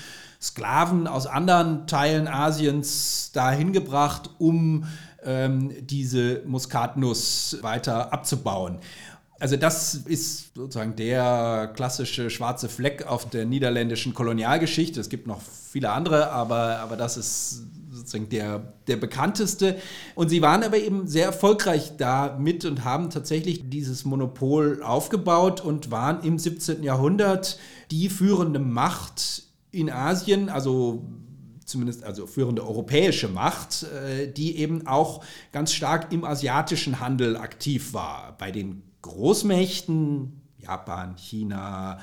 Sklaven 0.41 1.07
aus 1.07 1.27
anderen 1.27 1.85
Teilen 1.87 2.27
Asiens 2.27 3.31
dahin 3.33 3.73
gebracht, 3.73 4.31
um 4.39 4.85
ähm, 5.23 5.71
diese 5.81 6.41
Muskatnuss 6.45 7.57
weiter 7.61 8.11
abzubauen. 8.11 8.79
Also 9.39 9.55
das 9.55 9.95
ist 9.95 10.53
sozusagen 10.53 10.95
der 10.95 11.71
klassische 11.75 12.29
schwarze 12.29 12.69
Fleck 12.69 13.07
auf 13.07 13.27
der 13.27 13.45
niederländischen 13.45 14.13
Kolonialgeschichte. 14.13 14.99
Es 14.99 15.09
gibt 15.09 15.25
noch 15.25 15.41
viele 15.41 15.89
andere, 15.89 16.29
aber, 16.29 16.77
aber 16.77 16.95
das 16.95 17.17
ist 17.17 17.63
sozusagen 17.89 18.29
der, 18.29 18.73
der 18.87 18.97
bekannteste. 18.97 19.77
Und 20.13 20.29
sie 20.29 20.43
waren 20.43 20.63
aber 20.63 20.77
eben 20.77 21.07
sehr 21.07 21.25
erfolgreich 21.25 21.93
damit 21.97 22.65
und 22.65 22.83
haben 22.83 23.09
tatsächlich 23.09 23.69
dieses 23.69 24.05
Monopol 24.05 24.83
aufgebaut 24.83 25.61
und 25.61 25.89
waren 25.89 26.23
im 26.23 26.37
17. 26.37 26.83
Jahrhundert 26.83 27.57
die 27.89 28.09
führende 28.09 28.59
Macht 28.59 29.50
in 29.71 29.89
Asien, 29.89 30.49
also 30.49 31.03
zumindest 31.65 32.03
also 32.03 32.27
führende 32.27 32.65
europäische 32.65 33.27
Macht, 33.29 33.83
äh, 33.83 34.31
die 34.31 34.57
eben 34.57 34.87
auch 34.87 35.23
ganz 35.51 35.73
stark 35.73 36.11
im 36.11 36.23
asiatischen 36.23 36.99
Handel 36.99 37.37
aktiv 37.37 37.93
war. 37.93 38.35
Bei 38.37 38.51
den 38.51 38.83
Großmächten, 39.01 40.41
Japan, 40.57 41.15
China, 41.15 41.99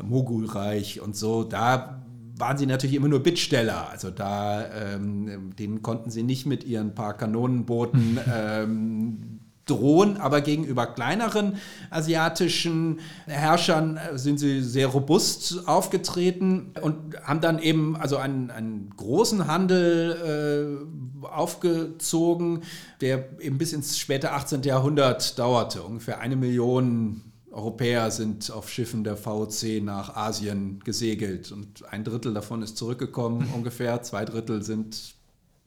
Mogulreich 0.00 1.00
und 1.00 1.16
so, 1.16 1.44
da 1.44 2.02
waren 2.38 2.56
sie 2.56 2.66
natürlich 2.66 2.96
immer 2.96 3.08
nur 3.08 3.22
Bittsteller. 3.22 3.90
Also 3.90 4.10
da, 4.10 4.66
ähm, 4.70 5.54
denen 5.56 5.82
konnten 5.82 6.10
sie 6.10 6.22
nicht 6.22 6.46
mit 6.46 6.64
ihren 6.64 6.94
paar 6.94 7.14
Kanonenbooten 7.14 8.18
ähm, 8.32 9.37
drohen, 9.68 10.16
aber 10.16 10.40
gegenüber 10.40 10.86
kleineren 10.86 11.56
asiatischen 11.90 13.00
Herrschern 13.26 13.96
äh, 13.96 14.18
sind 14.18 14.38
sie 14.38 14.62
sehr 14.62 14.88
robust 14.88 15.66
aufgetreten 15.66 16.72
und 16.80 17.16
haben 17.22 17.40
dann 17.40 17.58
eben 17.58 17.96
also 17.96 18.16
einen, 18.16 18.50
einen 18.50 18.90
großen 18.96 19.46
Handel 19.46 20.86
äh, 21.22 21.26
aufgezogen, 21.26 22.62
der 23.00 23.40
eben 23.40 23.58
bis 23.58 23.72
ins 23.72 23.98
späte 23.98 24.32
18. 24.32 24.62
Jahrhundert 24.62 25.38
dauerte. 25.38 25.82
Ungefähr 25.82 26.20
eine 26.20 26.36
Million 26.36 27.22
Europäer 27.50 28.10
sind 28.10 28.50
auf 28.50 28.70
Schiffen 28.70 29.04
der 29.04 29.16
VOC 29.16 29.82
nach 29.82 30.14
Asien 30.14 30.80
gesegelt 30.84 31.50
und 31.50 31.84
ein 31.90 32.04
Drittel 32.04 32.34
davon 32.34 32.62
ist 32.62 32.76
zurückgekommen 32.76 33.48
ungefähr, 33.54 34.02
zwei 34.02 34.24
Drittel 34.24 34.62
sind 34.62 35.17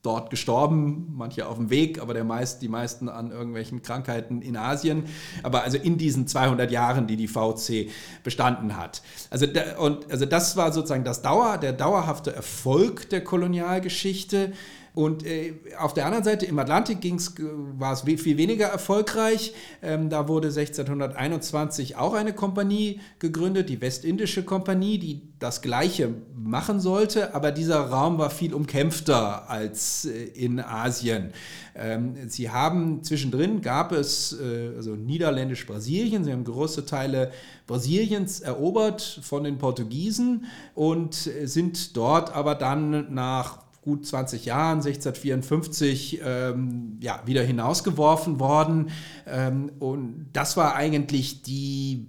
dort 0.02 0.32
gestorben, 0.32 1.14
manche 1.16 1.48
auf 1.48 1.58
dem 1.58 1.70
Weg, 1.70 2.02
aber 2.02 2.14
der 2.14 2.24
meist, 2.24 2.62
die 2.62 2.68
meisten 2.68 3.08
an 3.08 3.32
irgendwelchen 3.32 3.84
Krankheiten 3.84 4.42
in 4.42 4.58
Asien. 4.58 5.04
Aber 5.44 5.64
also 5.64 5.78
in 5.78 5.98
diesen 5.98 6.28
200 6.28 6.72
Jahren, 6.72 7.06
die 7.06 7.18
die 7.18 7.28
VC 7.28 7.90
bestanden 8.24 8.78
hat. 8.78 9.04
Also, 9.30 9.46
und, 9.78 10.12
also 10.12 10.26
das 10.26 10.58
war 10.58 10.72
sozusagen 10.74 11.04
das 11.04 11.22
Dauer, 11.22 11.58
der 11.58 11.74
dauerhafte 11.74 12.34
Erfolg 12.36 13.10
der 13.10 13.24
Kolonialgeschichte. 13.24 14.54
Und 14.94 15.26
äh, 15.26 15.54
auf 15.80 15.94
der 15.94 16.06
anderen 16.06 16.26
Seite 16.26 16.46
im 16.46 16.60
Atlantik 16.60 17.00
ging's, 17.00 17.34
war 17.78 17.94
es 17.94 18.02
viel 18.02 18.38
weniger 18.38 18.68
erfolgreich. 18.68 19.54
Ähm, 19.82 20.10
da 20.10 20.28
wurde 20.28 20.50
1621 20.50 21.96
auch 21.96 22.14
eine 22.14 22.34
Kompanie 22.34 23.00
gegründet, 23.20 23.70
die 23.70 23.80
Westindische 23.80 24.44
Kompanie, 24.44 24.98
die 24.98 25.22
das 25.40 25.62
Gleiche 25.62 26.14
machen 26.36 26.80
sollte, 26.80 27.34
aber 27.34 27.52
dieser 27.52 27.80
Raum 27.80 28.18
war 28.18 28.30
viel 28.30 28.54
umkämpfter 28.54 29.50
als 29.50 30.06
äh, 30.06 30.26
in 30.26 30.60
Asien. 30.60 31.32
Ähm, 31.74 32.16
sie 32.28 32.50
haben 32.50 33.02
zwischendrin 33.02 33.62
gab 33.62 33.94
es 33.94 34.38
äh, 34.40 34.72
also 34.76 34.96
Niederländisch-Brasilien, 34.96 36.26
sie 36.26 36.34
haben 36.34 36.44
große 36.44 36.86
Teile 36.86 37.32
Brasiliens 37.66 38.42
erobert 38.42 39.22
von 39.24 39.46
den 39.46 39.58
Portugiesen 39.58 40.46
und 40.76 41.28
äh, 41.28 41.48
sind 41.48 41.96
dort 41.96 42.36
aber 42.36 42.56
dann 42.56 43.14
nach 43.14 43.71
gut 43.82 44.06
20 44.06 44.46
Jahren, 44.46 44.78
1654, 44.78 46.22
ähm, 46.24 46.98
ja, 47.02 47.22
wieder 47.26 47.44
hinausgeworfen 47.44 48.40
worden. 48.40 48.92
Ähm, 49.26 49.72
und 49.80 50.30
das 50.34 50.56
war 50.56 50.76
eigentlich 50.76 51.42
die 51.42 52.08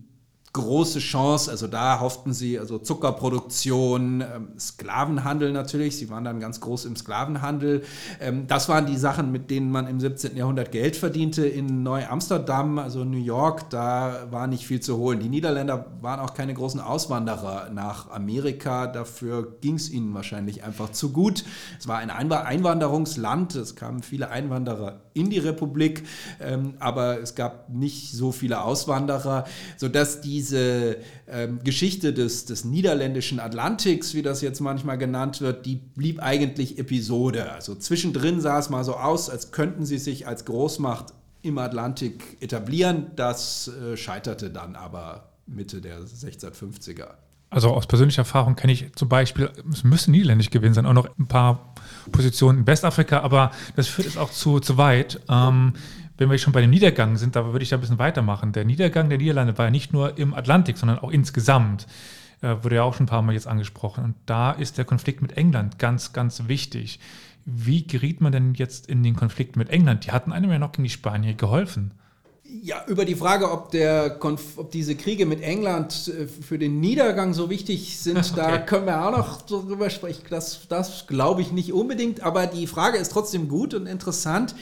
große 0.52 0.98
Chance. 0.98 1.50
Also 1.50 1.66
da 1.66 2.00
hofften 2.00 2.32
sie, 2.34 2.58
also 2.58 2.78
Zuckerproduktion, 2.78 4.20
ähm, 4.20 4.48
Sklavenhandel 4.58 5.52
natürlich. 5.52 5.96
Sie 5.96 6.10
waren 6.10 6.24
dann 6.24 6.40
ganz 6.40 6.60
groß 6.60 6.84
im 6.84 6.94
Sklavenhandel. 6.94 7.82
Ähm, 8.20 8.46
das 8.48 8.68
waren 8.68 8.84
die 8.84 8.96
Sachen, 8.96 9.32
mit 9.32 9.50
denen 9.50 9.70
man 9.70 9.86
im 9.86 9.98
17. 9.98 10.36
Jahrhundert 10.36 10.70
Geld 10.70 10.96
verdiente. 10.96 11.46
In 11.46 11.82
Neu-Amsterdam, 11.82 12.78
also 12.78 13.04
New 13.04 13.22
York, 13.22 13.70
da 13.70 14.26
war 14.30 14.46
nicht 14.46 14.66
viel 14.66 14.80
zu 14.80 14.98
holen. 14.98 15.20
Die 15.20 15.30
Niederländer 15.30 15.86
waren 16.02 16.20
auch 16.20 16.34
keine 16.34 16.52
großen 16.52 16.80
Auswanderer 16.80 17.70
nach 17.72 18.10
Amerika. 18.10 18.86
Dafür 18.86 19.56
ging 19.62 19.76
es 19.76 19.90
ihnen 19.90 20.12
wahrscheinlich 20.12 20.64
einfach 20.64 20.92
zu 20.92 21.12
gut. 21.12 21.44
Es 21.78 21.88
war 21.88 21.96
ein 21.96 22.10
Einwanderungsland. 22.10 23.54
Es 23.54 23.74
kamen 23.74 24.02
viele 24.02 24.28
Einwanderer 24.28 25.00
in 25.14 25.30
die 25.30 25.38
Republik, 25.38 26.04
ähm, 26.40 26.74
aber 26.78 27.20
es 27.20 27.34
gab 27.34 27.70
nicht 27.70 28.12
so 28.12 28.32
viele 28.32 28.62
Auswanderer, 28.62 29.44
sodass 29.76 30.20
die 30.20 30.41
diese 30.42 30.96
ähm, 31.28 31.60
Geschichte 31.62 32.12
des, 32.12 32.46
des 32.46 32.64
niederländischen 32.64 33.38
Atlantiks, 33.38 34.12
wie 34.14 34.22
das 34.22 34.42
jetzt 34.42 34.60
manchmal 34.60 34.98
genannt 34.98 35.40
wird, 35.40 35.66
die 35.66 35.76
blieb 35.76 36.20
eigentlich 36.20 36.78
Episode. 36.80 37.52
Also 37.52 37.76
zwischendrin 37.76 38.40
sah 38.40 38.58
es 38.58 38.70
mal 38.70 38.82
so 38.82 38.96
aus, 38.96 39.30
als 39.30 39.52
könnten 39.52 39.86
sie 39.86 39.98
sich 39.98 40.26
als 40.26 40.44
Großmacht 40.44 41.14
im 41.42 41.58
Atlantik 41.58 42.38
etablieren. 42.40 43.12
Das 43.14 43.68
äh, 43.68 43.96
scheiterte 43.96 44.50
dann 44.50 44.74
aber 44.74 45.28
Mitte 45.46 45.80
der 45.80 46.00
1650er. 46.00 47.10
Also 47.50 47.68
aus 47.68 47.86
persönlicher 47.86 48.22
Erfahrung 48.22 48.56
kenne 48.56 48.72
ich 48.72 48.92
zum 48.96 49.08
Beispiel, 49.08 49.50
es 49.70 49.84
müsste 49.84 50.10
niederländisch 50.10 50.50
gewesen 50.50 50.74
sein, 50.74 50.86
auch 50.86 50.92
noch 50.92 51.08
ein 51.18 51.28
paar 51.28 51.74
Positionen 52.10 52.60
in 52.60 52.66
Westafrika, 52.66 53.20
aber 53.20 53.52
das 53.76 53.86
führt 53.86 54.08
es 54.08 54.16
auch 54.16 54.30
zu, 54.30 54.58
zu 54.58 54.76
weit. 54.76 55.20
Ähm, 55.28 55.74
wenn 56.18 56.30
wir 56.30 56.38
schon 56.38 56.52
bei 56.52 56.60
dem 56.60 56.70
Niedergang 56.70 57.16
sind, 57.16 57.36
da 57.36 57.46
würde 57.46 57.62
ich 57.62 57.70
da 57.70 57.76
ein 57.76 57.80
bisschen 57.80 57.98
weitermachen. 57.98 58.52
Der 58.52 58.64
Niedergang 58.64 59.08
der 59.08 59.18
Niederlande 59.18 59.56
war 59.58 59.66
ja 59.66 59.70
nicht 59.70 59.92
nur 59.92 60.18
im 60.18 60.34
Atlantik, 60.34 60.76
sondern 60.76 60.98
auch 60.98 61.10
insgesamt. 61.10 61.86
Äh, 62.42 62.62
wurde 62.62 62.76
ja 62.76 62.82
auch 62.82 62.94
schon 62.94 63.04
ein 63.04 63.08
paar 63.08 63.22
Mal 63.22 63.32
jetzt 63.32 63.46
angesprochen. 63.46 64.04
Und 64.04 64.14
da 64.26 64.50
ist 64.50 64.76
der 64.76 64.84
Konflikt 64.84 65.22
mit 65.22 65.36
England 65.36 65.78
ganz, 65.78 66.12
ganz 66.12 66.48
wichtig. 66.48 66.98
Wie 67.44 67.86
geriet 67.86 68.20
man 68.20 68.32
denn 68.32 68.54
jetzt 68.54 68.88
in 68.88 69.02
den 69.02 69.16
Konflikt 69.16 69.56
mit 69.56 69.70
England? 69.70 70.06
Die 70.06 70.12
hatten 70.12 70.32
einem 70.32 70.50
ja 70.50 70.58
noch 70.58 70.72
gegen 70.72 70.84
die 70.84 70.90
Spanier 70.90 71.34
geholfen. 71.34 71.92
Ja, 72.44 72.84
über 72.86 73.04
die 73.04 73.14
Frage, 73.14 73.50
ob, 73.50 73.70
der 73.70 74.18
ob 74.20 74.70
diese 74.72 74.96
Kriege 74.96 75.24
mit 75.24 75.40
England 75.40 76.08
äh, 76.08 76.26
für 76.26 76.58
den 76.58 76.80
Niedergang 76.80 77.32
so 77.32 77.48
wichtig 77.48 77.98
sind, 77.98 78.18
okay. 78.32 78.32
da 78.34 78.58
können 78.58 78.86
wir 78.86 79.06
auch 79.06 79.16
noch 79.16 79.42
drüber 79.42 79.88
sprechen. 79.88 80.24
Das, 80.28 80.66
das 80.68 81.06
glaube 81.06 81.42
ich 81.42 81.52
nicht 81.52 81.72
unbedingt, 81.72 82.22
aber 82.22 82.46
die 82.46 82.66
Frage 82.66 82.98
ist 82.98 83.12
trotzdem 83.12 83.48
gut 83.48 83.72
und 83.72 83.86
interessant 83.86 84.54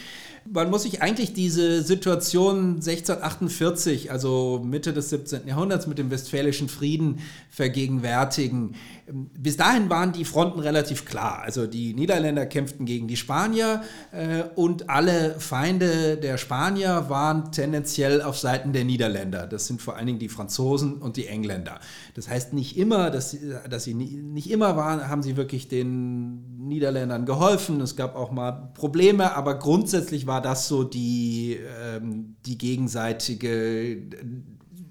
man 0.46 0.70
muss 0.70 0.82
sich 0.82 1.02
eigentlich 1.02 1.32
diese 1.32 1.82
Situation 1.82 2.76
1648, 2.76 4.10
also 4.10 4.60
Mitte 4.64 4.92
des 4.92 5.10
17. 5.10 5.46
Jahrhunderts 5.46 5.86
mit 5.86 5.98
dem 5.98 6.10
Westfälischen 6.10 6.68
Frieden 6.68 7.18
vergegenwärtigen. 7.50 8.74
Bis 9.12 9.56
dahin 9.56 9.90
waren 9.90 10.12
die 10.12 10.24
Fronten 10.24 10.60
relativ 10.60 11.04
klar. 11.04 11.42
Also 11.42 11.66
die 11.66 11.94
Niederländer 11.94 12.46
kämpften 12.46 12.86
gegen 12.86 13.08
die 13.08 13.16
Spanier 13.16 13.82
äh, 14.12 14.44
und 14.54 14.88
alle 14.88 15.38
Feinde 15.38 16.16
der 16.16 16.38
Spanier 16.38 17.06
waren 17.08 17.50
tendenziell 17.50 18.22
auf 18.22 18.38
Seiten 18.38 18.72
der 18.72 18.84
Niederländer. 18.84 19.46
Das 19.46 19.66
sind 19.66 19.82
vor 19.82 19.96
allen 19.96 20.06
Dingen 20.06 20.18
die 20.18 20.28
Franzosen 20.28 20.94
und 20.94 21.16
die 21.16 21.26
Engländer. 21.26 21.80
Das 22.14 22.28
heißt 22.28 22.52
nicht 22.52 22.76
immer, 22.76 23.10
dass, 23.10 23.36
dass 23.68 23.84
sie 23.84 23.94
nicht 23.94 24.50
immer 24.50 24.76
waren, 24.76 25.08
haben 25.08 25.22
sie 25.22 25.36
wirklich 25.36 25.68
den 25.68 26.68
Niederländern 26.68 27.26
geholfen. 27.26 27.80
Es 27.80 27.96
gab 27.96 28.16
auch 28.16 28.30
mal 28.30 28.70
Probleme, 28.74 29.34
aber 29.34 29.58
grundsätzlich 29.58 30.26
war 30.26 30.40
das 30.40 30.68
so 30.68 30.84
die, 30.84 31.58
ähm, 31.82 32.36
die 32.46 32.58
gegenseitige, 32.58 34.02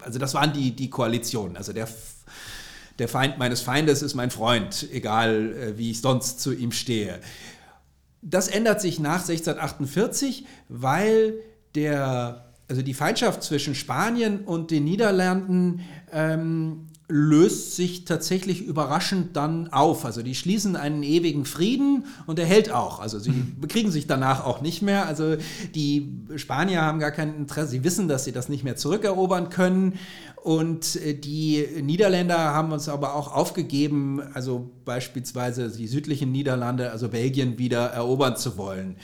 also 0.03 0.19
das 0.19 0.33
waren 0.33 0.53
die, 0.53 0.75
die 0.75 0.89
Koalitionen. 0.89 1.57
Also 1.57 1.73
der 1.73 1.87
der 2.99 3.07
Feind 3.07 3.37
meines 3.37 3.61
Feindes 3.61 4.01
ist 4.01 4.13
mein 4.13 4.29
Freund, 4.29 4.87
egal 4.91 5.53
äh, 5.53 5.77
wie 5.77 5.91
ich 5.91 6.01
sonst 6.01 6.41
zu 6.41 6.53
ihm 6.53 6.71
stehe. 6.71 7.19
Das 8.21 8.47
ändert 8.49 8.81
sich 8.81 8.99
nach 8.99 9.21
1648, 9.21 10.45
weil 10.67 11.35
der, 11.75 12.53
also 12.67 12.81
die 12.81 12.93
Feindschaft 12.93 13.43
zwischen 13.43 13.75
Spanien 13.75 14.41
und 14.41 14.71
den 14.71 14.83
Niederlanden 14.83 15.81
ähm, 16.11 16.89
löst 17.11 17.75
sich 17.75 18.05
tatsächlich 18.05 18.63
überraschend 18.63 19.35
dann 19.35 19.73
auf. 19.73 20.05
Also 20.05 20.21
die 20.21 20.35
schließen 20.35 20.75
einen 20.75 21.01
ewigen 21.01 21.43
Frieden 21.43 22.05
und 22.27 22.37
er 22.37 22.45
hält 22.45 22.71
auch. 22.71 22.99
Also 22.99 23.17
sie 23.17 23.31
mhm. 23.31 23.55
bekriegen 23.59 23.89
sich 23.89 24.05
danach 24.05 24.45
auch 24.45 24.61
nicht 24.61 24.83
mehr. 24.83 25.07
Also 25.07 25.35
die 25.73 26.07
Spanier 26.35 26.83
haben 26.83 26.99
gar 26.99 27.09
kein 27.09 27.35
Interesse. 27.35 27.71
Sie 27.71 27.83
wissen, 27.83 28.07
dass 28.07 28.25
sie 28.25 28.31
das 28.31 28.47
nicht 28.47 28.63
mehr 28.63 28.75
zurückerobern 28.75 29.49
können. 29.49 29.93
Und 30.43 30.95
äh, 30.95 31.13
die 31.13 31.67
Niederländer 31.81 32.37
haben 32.37 32.71
uns 32.71 32.87
aber 32.87 33.15
auch 33.15 33.33
aufgegeben, 33.35 34.21
also 34.33 34.69
beispielsweise 34.85 35.69
die 35.69 35.87
südlichen 35.87 36.31
Niederlande, 36.31 36.91
also 36.91 37.09
Belgien, 37.09 37.57
wieder 37.57 37.87
erobern 37.87 38.37
zu 38.37 38.57
wollen. 38.57 38.95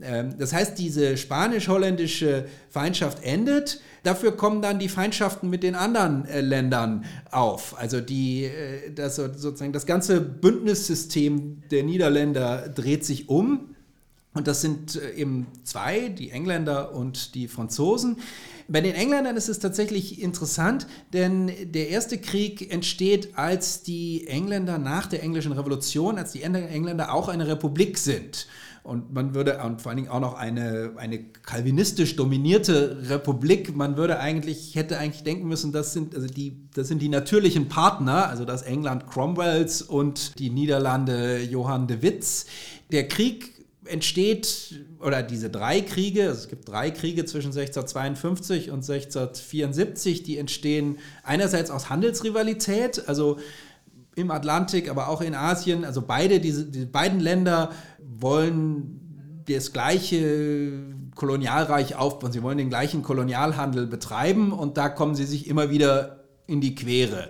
Ähm, 0.00 0.36
das 0.38 0.52
heißt, 0.52 0.78
diese 0.78 1.16
spanisch-holländische 1.16 2.46
Feindschaft 2.70 3.24
endet. 3.24 3.80
Dafür 4.04 4.36
kommen 4.36 4.62
dann 4.62 4.78
die 4.78 4.88
Feindschaften 4.88 5.50
mit 5.50 5.64
den 5.64 5.74
anderen 5.74 6.26
äh, 6.26 6.40
Ländern 6.40 7.04
auf. 7.30 7.76
Also 7.78 8.00
die, 8.00 8.44
äh, 8.44 8.92
das, 8.94 9.16
sozusagen 9.16 9.72
das 9.72 9.86
ganze 9.86 10.20
Bündnissystem 10.20 11.62
der 11.72 11.82
Niederländer 11.82 12.68
dreht 12.68 13.04
sich 13.04 13.28
um. 13.28 13.74
Und 14.32 14.48
das 14.48 14.60
sind 14.60 15.00
eben 15.16 15.46
zwei, 15.62 16.08
die 16.08 16.30
Engländer 16.30 16.92
und 16.92 17.36
die 17.36 17.46
Franzosen. 17.46 18.16
Bei 18.66 18.80
den 18.80 18.94
Engländern 18.94 19.36
ist 19.36 19.48
es 19.48 19.58
tatsächlich 19.58 20.22
interessant, 20.22 20.86
denn 21.12 21.50
der 21.64 21.90
erste 21.90 22.18
Krieg 22.18 22.72
entsteht, 22.72 23.36
als 23.36 23.82
die 23.82 24.26
Engländer 24.26 24.78
nach 24.78 25.06
der 25.06 25.22
englischen 25.22 25.52
Revolution, 25.52 26.18
als 26.18 26.32
die 26.32 26.42
Engländer 26.42 27.12
auch 27.12 27.28
eine 27.28 27.46
Republik 27.46 27.98
sind. 27.98 28.46
Und 28.84 29.14
man 29.14 29.34
würde, 29.34 29.62
und 29.64 29.80
vor 29.80 29.90
allen 29.90 29.96
Dingen 29.96 30.10
auch 30.10 30.20
noch 30.20 30.34
eine, 30.34 30.92
eine 30.96 31.24
kalvinistisch 31.24 32.16
dominierte 32.16 32.98
Republik, 33.08 33.74
man 33.74 33.96
würde 33.96 34.18
eigentlich, 34.20 34.74
hätte 34.74 34.98
eigentlich 34.98 35.22
denken 35.22 35.48
müssen, 35.48 35.72
das 35.72 35.94
sind, 35.94 36.14
also 36.14 36.26
die, 36.26 36.68
das 36.74 36.88
sind 36.88 37.00
die 37.00 37.08
natürlichen 37.08 37.68
Partner, 37.68 38.28
also 38.28 38.44
das 38.44 38.60
England 38.60 39.06
Cromwells 39.06 39.80
und 39.80 40.38
die 40.38 40.50
Niederlande 40.50 41.40
Johann 41.42 41.86
de 41.86 42.02
Witts. 42.02 42.44
Der 42.92 43.08
Krieg 43.08 43.53
entsteht, 43.86 44.84
oder 45.00 45.22
diese 45.22 45.50
drei 45.50 45.80
Kriege, 45.80 46.28
also 46.28 46.40
es 46.40 46.48
gibt 46.48 46.68
drei 46.68 46.90
Kriege 46.90 47.24
zwischen 47.24 47.48
1652 47.48 48.70
und 48.70 48.88
1674, 48.88 50.22
die 50.22 50.38
entstehen 50.38 50.98
einerseits 51.22 51.70
aus 51.70 51.90
Handelsrivalität, 51.90 53.08
also 53.08 53.38
im 54.16 54.30
Atlantik, 54.30 54.88
aber 54.88 55.08
auch 55.08 55.20
in 55.20 55.34
Asien. 55.34 55.84
Also 55.84 56.02
beide, 56.02 56.40
diese, 56.40 56.64
die 56.64 56.86
beiden 56.86 57.20
Länder 57.20 57.72
wollen 57.98 59.00
das 59.46 59.72
gleiche 59.72 60.72
Kolonialreich 61.14 61.96
aufbauen, 61.96 62.32
sie 62.32 62.42
wollen 62.42 62.58
den 62.58 62.70
gleichen 62.70 63.02
Kolonialhandel 63.02 63.86
betreiben 63.86 64.52
und 64.52 64.76
da 64.76 64.88
kommen 64.88 65.14
sie 65.14 65.26
sich 65.26 65.46
immer 65.48 65.70
wieder 65.70 66.24
in 66.46 66.60
die 66.60 66.74
Quere. 66.74 67.28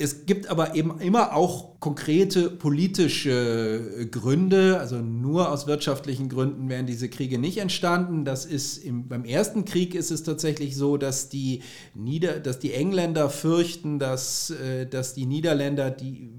Es 0.00 0.26
gibt 0.26 0.46
aber 0.46 0.76
eben 0.76 1.00
immer 1.00 1.34
auch 1.34 1.80
konkrete 1.80 2.50
politische 2.50 3.96
äh, 3.98 4.06
Gründe, 4.06 4.78
also 4.78 4.98
nur 4.98 5.50
aus 5.50 5.66
wirtschaftlichen 5.66 6.28
Gründen 6.28 6.68
wären 6.68 6.86
diese 6.86 7.08
Kriege 7.08 7.36
nicht 7.36 7.58
entstanden. 7.58 8.24
Das 8.24 8.46
ist 8.46 8.78
im, 8.78 9.08
beim 9.08 9.24
ersten 9.24 9.64
Krieg 9.64 9.96
ist 9.96 10.12
es 10.12 10.22
tatsächlich 10.22 10.76
so, 10.76 10.98
dass 10.98 11.30
die, 11.30 11.62
Nieder, 11.94 12.38
dass 12.38 12.60
die 12.60 12.74
Engländer 12.74 13.28
fürchten, 13.28 13.98
dass, 13.98 14.50
äh, 14.50 14.86
dass 14.86 15.14
die 15.14 15.26
Niederländer 15.26 15.90
die 15.90 16.30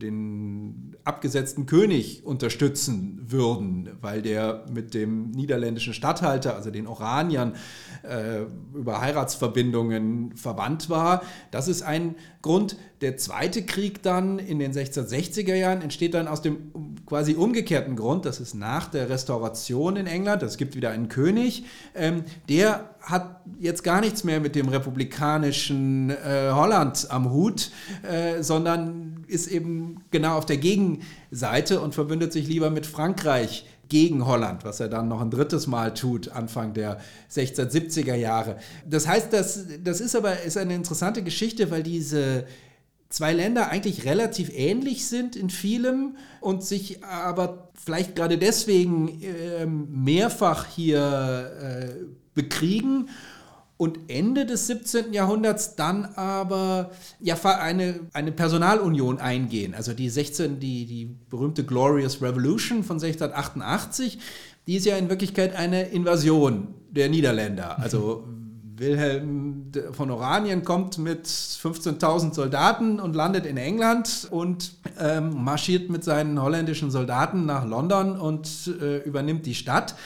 den 0.00 0.91
abgesetzten 1.04 1.66
König 1.66 2.24
unterstützen 2.24 3.20
würden, 3.26 3.90
weil 4.00 4.22
der 4.22 4.64
mit 4.72 4.94
dem 4.94 5.30
niederländischen 5.30 5.94
Statthalter, 5.94 6.54
also 6.54 6.70
den 6.70 6.86
Oraniern, 6.86 7.54
äh, 8.02 8.42
über 8.74 9.00
Heiratsverbindungen 9.00 10.36
verwandt 10.36 10.90
war. 10.90 11.22
Das 11.50 11.68
ist 11.68 11.82
ein 11.82 12.14
Grund. 12.40 12.76
Der 13.00 13.16
zweite 13.16 13.64
Krieg 13.64 14.02
dann 14.02 14.38
in 14.38 14.58
den 14.58 14.72
1660er 14.72 15.54
Jahren 15.54 15.82
entsteht 15.82 16.14
dann 16.14 16.28
aus 16.28 16.42
dem 16.42 16.72
quasi 17.06 17.34
umgekehrten 17.34 17.96
Grund. 17.96 18.24
Das 18.24 18.40
ist 18.40 18.54
nach 18.54 18.88
der 18.88 19.08
Restauration 19.08 19.96
in 19.96 20.06
England. 20.06 20.42
Es 20.42 20.56
gibt 20.56 20.76
wieder 20.76 20.90
einen 20.90 21.08
König. 21.08 21.64
Ähm, 21.94 22.24
der 22.48 22.90
hat 23.00 23.40
jetzt 23.58 23.82
gar 23.82 24.00
nichts 24.00 24.22
mehr 24.22 24.40
mit 24.40 24.54
dem 24.54 24.68
republikanischen 24.68 26.10
äh, 26.10 26.50
Holland 26.52 27.08
am 27.10 27.30
Hut, 27.32 27.70
äh, 28.02 28.42
sondern 28.42 29.11
ist 29.32 29.48
eben 29.48 30.04
genau 30.10 30.36
auf 30.36 30.46
der 30.46 30.58
Gegenseite 30.58 31.80
und 31.80 31.94
verbündet 31.94 32.32
sich 32.32 32.46
lieber 32.46 32.70
mit 32.70 32.86
Frankreich 32.86 33.66
gegen 33.88 34.24
Holland, 34.26 34.64
was 34.64 34.80
er 34.80 34.88
dann 34.88 35.08
noch 35.08 35.20
ein 35.20 35.30
drittes 35.30 35.66
Mal 35.66 35.92
tut, 35.92 36.28
Anfang 36.28 36.72
der 36.72 36.98
1670er 37.30 38.14
Jahre. 38.14 38.56
Das 38.88 39.06
heißt, 39.06 39.32
das, 39.32 39.66
das 39.82 40.00
ist 40.00 40.16
aber 40.16 40.42
ist 40.42 40.56
eine 40.56 40.74
interessante 40.74 41.22
Geschichte, 41.22 41.70
weil 41.70 41.82
diese 41.82 42.46
zwei 43.10 43.34
Länder 43.34 43.68
eigentlich 43.68 44.04
relativ 44.06 44.50
ähnlich 44.54 45.06
sind 45.06 45.36
in 45.36 45.50
vielem 45.50 46.16
und 46.40 46.64
sich 46.64 47.04
aber 47.04 47.68
vielleicht 47.74 48.16
gerade 48.16 48.38
deswegen 48.38 49.20
äh, 49.22 49.66
mehrfach 49.66 50.66
hier 50.66 51.50
äh, 51.60 52.04
bekriegen 52.34 53.10
und 53.82 53.98
Ende 54.06 54.46
des 54.46 54.68
17. 54.68 55.12
Jahrhunderts 55.12 55.74
dann 55.74 56.04
aber 56.14 56.92
ja, 57.18 57.34
eine, 57.42 57.98
eine 58.12 58.30
Personalunion 58.30 59.18
eingehen. 59.18 59.74
Also 59.74 59.92
die 59.92 60.08
16, 60.08 60.60
die, 60.60 60.86
die 60.86 61.16
berühmte 61.28 61.64
Glorious 61.64 62.22
Revolution 62.22 62.84
von 62.84 63.02
1688, 63.02 64.20
die 64.68 64.76
ist 64.76 64.86
ja 64.86 64.96
in 64.96 65.08
Wirklichkeit 65.08 65.56
eine 65.56 65.88
Invasion 65.88 66.68
der 66.90 67.08
Niederländer. 67.08 67.80
Also 67.80 68.22
Wilhelm 68.76 69.72
von 69.90 70.12
Oranien 70.12 70.62
kommt 70.62 70.98
mit 70.98 71.26
15.000 71.26 72.34
Soldaten 72.34 73.00
und 73.00 73.16
landet 73.16 73.46
in 73.46 73.56
England 73.56 74.28
und 74.30 74.74
ähm, 75.00 75.42
marschiert 75.42 75.90
mit 75.90 76.04
seinen 76.04 76.40
holländischen 76.40 76.92
Soldaten 76.92 77.46
nach 77.46 77.66
London 77.66 78.16
und 78.16 78.48
äh, 78.80 78.98
übernimmt 78.98 79.44
die 79.44 79.56
Stadt. 79.56 79.96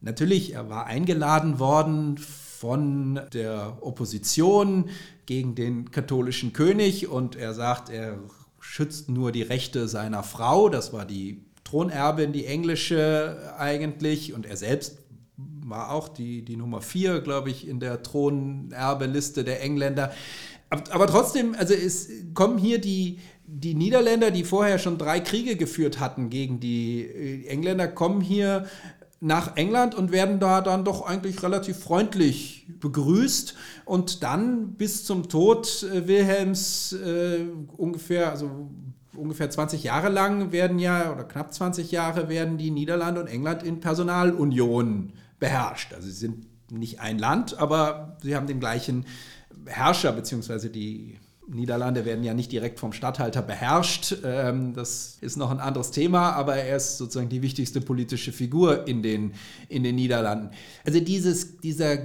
Natürlich, 0.00 0.54
er 0.54 0.68
war 0.68 0.86
eingeladen 0.86 1.60
worden 1.60 2.18
von 2.62 3.20
der 3.32 3.78
Opposition 3.80 4.88
gegen 5.26 5.56
den 5.56 5.90
katholischen 5.90 6.52
König 6.52 7.08
und 7.08 7.34
er 7.34 7.54
sagt, 7.54 7.90
er 7.90 8.20
schützt 8.60 9.08
nur 9.08 9.32
die 9.32 9.42
Rechte 9.42 9.88
seiner 9.88 10.22
Frau, 10.22 10.68
das 10.68 10.92
war 10.92 11.04
die 11.04 11.42
Thronerbin, 11.64 12.32
die 12.32 12.46
englische 12.46 13.52
eigentlich 13.58 14.32
und 14.32 14.46
er 14.46 14.56
selbst 14.56 14.98
war 15.36 15.90
auch 15.90 16.06
die, 16.06 16.44
die 16.44 16.56
Nummer 16.56 16.82
vier, 16.82 17.20
glaube 17.20 17.50
ich, 17.50 17.66
in 17.66 17.80
der 17.80 18.04
Thronerbeliste 18.04 19.42
der 19.42 19.60
Engländer. 19.60 20.12
Aber, 20.70 21.08
trotzdem, 21.08 21.56
also 21.58 21.74
es 21.74 22.10
kommen 22.32 22.58
hier 22.58 22.80
die, 22.80 23.18
die 23.44 23.74
Niederländer, 23.74 24.30
die 24.30 24.44
vorher 24.44 24.78
schon 24.78 24.98
drei 24.98 25.18
Kriege 25.18 25.56
geführt 25.56 25.98
hatten 25.98 26.30
gegen 26.30 26.60
die 26.60 27.02
äh, 27.02 27.46
Engländer, 27.48 27.88
kommen 27.88 28.20
hier 28.20 28.66
nach 29.22 29.56
England 29.56 29.94
und 29.94 30.10
werden 30.10 30.40
da 30.40 30.60
dann 30.60 30.84
doch 30.84 31.06
eigentlich 31.06 31.44
relativ 31.44 31.78
freundlich 31.78 32.66
begrüßt 32.80 33.54
und 33.84 34.24
dann 34.24 34.72
bis 34.74 35.04
zum 35.04 35.28
Tod 35.28 35.84
äh, 35.84 36.08
Wilhelms 36.08 36.92
äh, 36.92 37.46
ungefähr, 37.76 38.30
also 38.30 38.68
ungefähr 39.16 39.48
20 39.48 39.84
Jahre 39.84 40.08
lang 40.08 40.50
werden 40.50 40.80
ja, 40.80 41.12
oder 41.12 41.22
knapp 41.22 41.54
20 41.54 41.92
Jahre 41.92 42.28
werden 42.28 42.58
die 42.58 42.72
Niederlande 42.72 43.20
und 43.20 43.28
England 43.28 43.62
in 43.62 43.78
Personalunion 43.78 45.12
beherrscht. 45.38 45.94
Also 45.94 46.08
sie 46.08 46.14
sind 46.14 46.46
nicht 46.72 46.98
ein 46.98 47.16
Land, 47.20 47.56
aber 47.58 48.16
sie 48.22 48.34
haben 48.34 48.48
den 48.48 48.58
gleichen 48.58 49.06
Herrscher, 49.66 50.10
beziehungsweise 50.10 50.68
die 50.68 51.20
Niederlande 51.54 52.04
werden 52.04 52.24
ja 52.24 52.34
nicht 52.34 52.52
direkt 52.52 52.80
vom 52.80 52.92
Statthalter 52.92 53.42
beherrscht. 53.42 54.16
Ähm, 54.24 54.74
das 54.74 55.18
ist 55.20 55.36
noch 55.36 55.50
ein 55.50 55.60
anderes 55.60 55.90
Thema, 55.90 56.32
aber 56.32 56.56
er 56.56 56.76
ist 56.76 56.98
sozusagen 56.98 57.28
die 57.28 57.42
wichtigste 57.42 57.80
politische 57.80 58.32
Figur 58.32 58.86
in 58.86 59.02
den, 59.02 59.32
in 59.68 59.82
den 59.82 59.96
Niederlanden. 59.96 60.50
Also 60.84 61.00
dieses, 61.00 61.58
dieser, 61.58 61.98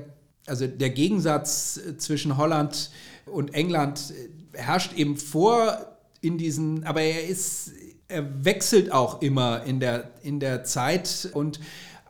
also 0.45 0.68
der 0.68 0.89
Gegensatz 0.89 1.80
zwischen 1.98 2.38
Holland 2.38 2.91
und 3.26 3.54
England 3.54 4.14
herrscht 4.54 4.93
eben 4.98 5.18
vor 5.18 5.98
in 6.22 6.38
diesen, 6.38 6.84
aber 6.84 7.02
er 7.02 7.28
ist, 7.28 7.72
er 8.08 8.45
wechselt 8.45 8.91
auch 8.91 9.22
immer 9.22 9.64
in 9.64 9.80
der, 9.80 10.12
in 10.24 10.39
der 10.39 10.64
Zeit 10.64 11.30
und 11.34 11.60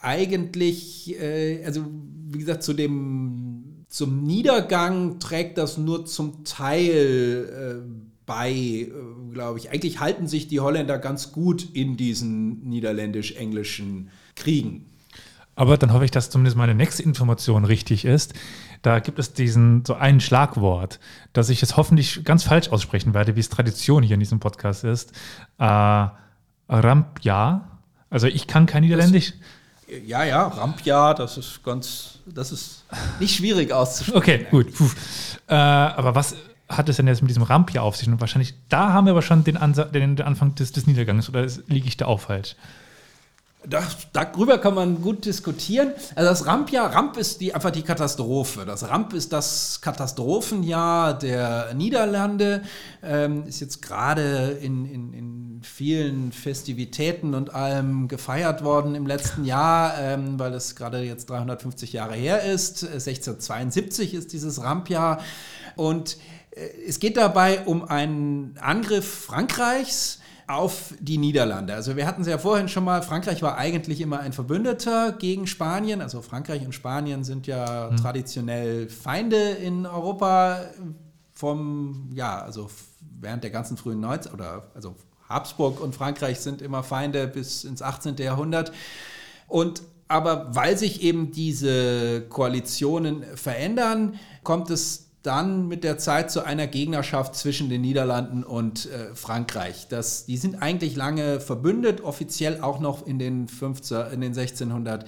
eigentlich, 0.02 1.20
äh, 1.20 1.64
also 1.66 1.86
wie 2.30 2.40
gesagt, 2.40 2.64
zu 2.64 2.74
dem 2.74 3.47
zum 3.88 4.24
Niedergang 4.24 5.20
trägt 5.20 5.58
das 5.58 5.78
nur 5.78 6.06
zum 6.06 6.44
Teil 6.44 7.84
äh, 7.86 8.08
bei, 8.26 8.52
äh, 8.52 8.92
glaube 9.34 9.60
ich. 9.60 9.72
Eigentlich 9.72 10.00
halten 10.00 10.28
sich 10.28 10.48
die 10.48 10.60
Holländer 10.60 11.00
ganz 11.00 11.32
gut 11.32 11.68
in 11.74 11.98
diesen 11.98 12.68
niederländisch-englischen 12.68 14.10
Kriegen. 14.36 14.86
Aber 15.56 15.78
dann 15.78 15.92
hoffe 15.92 16.06
ich, 16.06 16.12
dass 16.12 16.30
zumindest 16.30 16.56
meine 16.56 16.76
nächste 16.76 17.02
Information 17.02 17.66
richtig 17.66 18.06
ist. 18.06 18.36
Da 18.84 19.00
gibt 19.00 19.18
es 19.18 19.34
diesen 19.34 19.84
so 19.86 19.96
ein 19.96 20.20
Schlagwort, 20.20 21.00
das 21.34 21.50
ich 21.50 21.62
jetzt 21.62 21.78
hoffentlich 21.78 22.24
ganz 22.24 22.44
falsch 22.44 22.70
aussprechen 22.70 23.16
werde, 23.16 23.36
wie 23.36 23.40
es 23.40 23.50
Tradition 23.50 24.04
hier 24.04 24.14
in 24.14 24.20
diesem 24.20 24.40
Podcast 24.40 24.84
ist. 24.84 25.14
Äh, 25.58 26.08
Rampja. 26.70 27.80
Also 28.10 28.28
ich 28.28 28.46
kann 28.46 28.68
kein 28.68 28.84
Niederländisch. 28.84 29.32
Das 29.32 29.40
ja, 30.06 30.24
ja, 30.24 30.48
Rampja, 30.48 31.14
das 31.14 31.38
ist 31.38 31.64
ganz, 31.64 32.20
das 32.26 32.52
ist 32.52 32.84
nicht 33.20 33.36
schwierig 33.36 33.72
auszusprechen. 33.72 34.18
Okay, 34.18 34.48
gut. 34.52 34.68
Äh, 35.48 35.56
aber 35.56 36.16
was 36.16 36.36
hat 36.70 36.90
es 36.90 36.98
denn 36.98 37.08
jetzt 37.08 37.22
mit 37.22 37.30
diesem 37.30 37.44
Rampja 37.44 37.82
auf 37.82 37.96
sich? 37.96 38.08
Und 38.08 38.20
wahrscheinlich, 38.20 38.54
da 38.70 38.92
haben 38.92 39.06
wir 39.06 39.12
aber 39.12 39.22
schon 39.22 39.44
den, 39.44 39.58
Ansa 39.58 39.86
den, 39.86 40.22
Anfang 40.22 40.56
des, 40.56 40.72
des 40.72 40.88
Niedergangs, 40.88 41.30
oder 41.30 41.48
liege 41.68 41.88
ich 41.88 41.98
da 41.98 42.06
auch 42.06 42.20
falsch? 42.20 42.56
Das, 43.70 43.98
darüber 44.14 44.60
kann 44.60 44.76
man 44.76 45.02
gut 45.02 45.26
diskutieren. 45.26 45.92
Also 46.16 46.30
das 46.30 46.46
Rampjahr, 46.46 46.94
Ramp 46.94 47.18
ist 47.18 47.42
die, 47.42 47.54
einfach 47.54 47.72
die 47.72 47.82
Katastrophe. 47.82 48.66
Das 48.66 48.88
Ramp 48.88 49.12
ist 49.14 49.34
das 49.34 49.82
Katastrophenjahr 49.82 51.18
der 51.18 51.74
Niederlande. 51.74 52.62
Ähm, 53.04 53.46
ist 53.46 53.60
jetzt 53.60 53.82
gerade 53.82 54.58
in, 54.62 54.86
in, 54.86 55.14
in 55.14 55.62
vielen 55.64 56.32
Festivitäten 56.32 57.34
und 57.34 57.54
allem 57.54 58.08
gefeiert 58.08 58.64
worden 58.64 58.96
im 58.96 59.06
letzten 59.06 59.44
Jahr, 59.44 60.00
ähm, 60.00 60.40
weil 60.40 60.54
es 60.54 60.78
gerade 60.78 61.02
jetzt 61.02 61.30
350 61.30 61.92
Jahre 61.92 62.16
her 62.16 62.44
ist. 62.44 62.84
1672 62.84 64.14
ist 64.14 64.32
dieses 64.32 64.64
Rampjahr. 64.64 65.20
Und 65.76 66.18
äh, 66.52 66.68
es 66.88 67.00
geht 67.00 67.18
dabei 67.18 67.66
um 67.66 67.84
einen 67.84 68.58
Angriff 68.62 69.26
Frankreichs 69.26 70.20
auf 70.48 70.94
die 71.00 71.18
Niederlande. 71.18 71.74
Also 71.74 71.98
wir 71.98 72.08
hatten 72.08 72.22
es 72.22 72.28
ja 72.28 72.38
vorhin 72.38 72.70
schon 72.70 72.86
mal, 72.86 73.02
Frankreich 73.02 73.42
war 73.42 73.58
eigentlich 73.58 74.00
immer 74.00 74.22
ein 74.22 74.32
Verbündeter 74.32 75.12
gegen 75.12 75.46
Spanien. 75.46 76.02
Also 76.02 76.22
Frankreich 76.22 76.66
und 76.66 76.74
Spanien 76.74 77.26
sind 77.26 77.48
ja 77.48 77.90
mhm. 77.92 77.98
traditionell 77.98 78.90
Feinde 78.90 79.52
in 79.52 79.86
Europa 79.86 80.62
vom, 81.34 82.10
ja, 82.14 82.40
also 82.40 82.70
während 83.20 83.44
der 83.44 83.52
ganzen 83.52 83.76
frühen 83.76 84.00
Neuzeit, 84.00 84.34
oder 84.34 84.72
also 84.74 84.96
Habsburg 85.28 85.82
und 85.82 85.94
Frankreich 85.94 86.40
sind 86.40 86.62
immer 86.62 86.82
Feinde 86.82 87.28
bis 87.28 87.66
ins 87.66 87.82
18. 87.82 88.16
Jahrhundert. 88.18 88.72
Und 89.48 89.82
aber 90.08 90.56
weil 90.56 90.78
sich 90.78 91.02
eben 91.02 91.32
diese 91.32 92.22
Koalitionen 92.30 93.24
verändern, 93.36 94.18
kommt 94.44 94.70
es 94.70 95.07
dann 95.24 95.68
mit 95.68 95.84
der 95.84 95.98
Zeit 95.98 96.32
zu 96.32 96.44
einer 96.44 96.68
Gegnerschaft 96.68 97.36
zwischen 97.36 97.70
den 97.70 97.82
Niederlanden 97.82 98.44
und 98.44 98.86
äh, 98.86 99.14
Frankreich. 99.16 99.88
Das, 99.90 100.26
die 100.26 100.38
sind 100.38 100.62
eigentlich 100.62 100.96
lange 100.96 101.40
verbündet, 101.40 102.02
offiziell 102.02 102.62
auch 102.62 102.80
noch 102.80 103.06
in 103.06 103.20
den, 103.20 103.48
15, 103.48 104.12
in 104.14 104.22
den 104.22 104.32
1600 104.32 105.06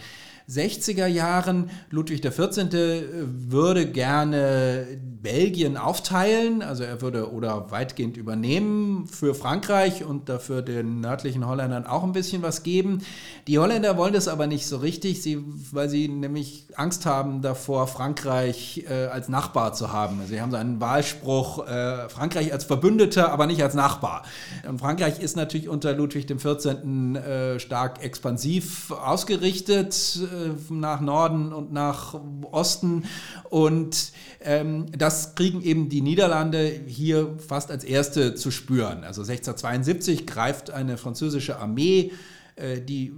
60er 0.49 1.07
Jahren. 1.07 1.69
Ludwig 1.89 2.21
XIV. 2.21 2.73
Äh, 2.73 3.03
würde 3.51 3.85
gerne 3.85 4.87
Belgien 5.21 5.75
aufteilen, 5.75 6.61
also 6.61 6.83
er 6.83 7.01
würde 7.01 7.33
oder 7.33 7.71
weitgehend 7.71 8.15
übernehmen 8.15 9.05
für 9.05 9.35
Frankreich 9.35 10.05
und 10.05 10.29
dafür 10.29 10.61
den 10.61 11.01
nördlichen 11.01 11.45
Holländern 11.45 11.85
auch 11.85 12.03
ein 12.03 12.13
bisschen 12.13 12.41
was 12.41 12.63
geben. 12.63 13.01
Die 13.47 13.59
Holländer 13.59 13.97
wollen 13.97 14.13
das 14.13 14.29
aber 14.29 14.47
nicht 14.47 14.65
so 14.65 14.77
richtig, 14.77 15.21
sie, 15.21 15.43
weil 15.71 15.89
sie 15.89 16.07
nämlich 16.07 16.67
Angst 16.75 17.05
haben 17.05 17.41
davor, 17.41 17.87
Frankreich 17.87 18.85
äh, 18.89 19.07
als 19.07 19.27
Nachbar 19.27 19.73
zu 19.73 19.91
haben. 19.91 20.21
Sie 20.25 20.39
haben 20.39 20.51
so 20.51 20.57
einen 20.57 20.79
Wahlspruch, 20.79 21.67
äh, 21.67 22.07
Frankreich 22.07 22.53
als 22.53 22.63
Verbündeter, 22.63 23.33
aber 23.33 23.45
nicht 23.45 23.61
als 23.61 23.73
Nachbar. 23.73 24.23
Und 24.67 24.79
Frankreich 24.79 25.19
ist 25.19 25.35
natürlich 25.35 25.67
unter 25.67 25.93
Ludwig 25.93 26.27
XIV. 26.27 26.65
Äh, 26.65 27.59
stark 27.59 28.03
expansiv 28.03 28.91
ausgerichtet 28.91 30.19
äh, 30.33 30.38
nach 30.69 31.01
Norden 31.01 31.53
und 31.53 31.71
nach 31.71 32.19
Osten. 32.51 33.05
Und 33.49 34.11
ähm, 34.41 34.87
das 34.97 35.35
kriegen 35.35 35.61
eben 35.61 35.89
die 35.89 36.01
Niederlande 36.01 36.69
hier 36.87 37.35
fast 37.39 37.71
als 37.71 37.83
erste 37.83 38.35
zu 38.35 38.51
spüren. 38.51 39.03
Also 39.03 39.21
1672 39.21 40.25
greift 40.25 40.71
eine 40.71 40.97
französische 40.97 41.59
Armee 41.59 42.11
äh, 42.59 42.81
die 42.81 43.13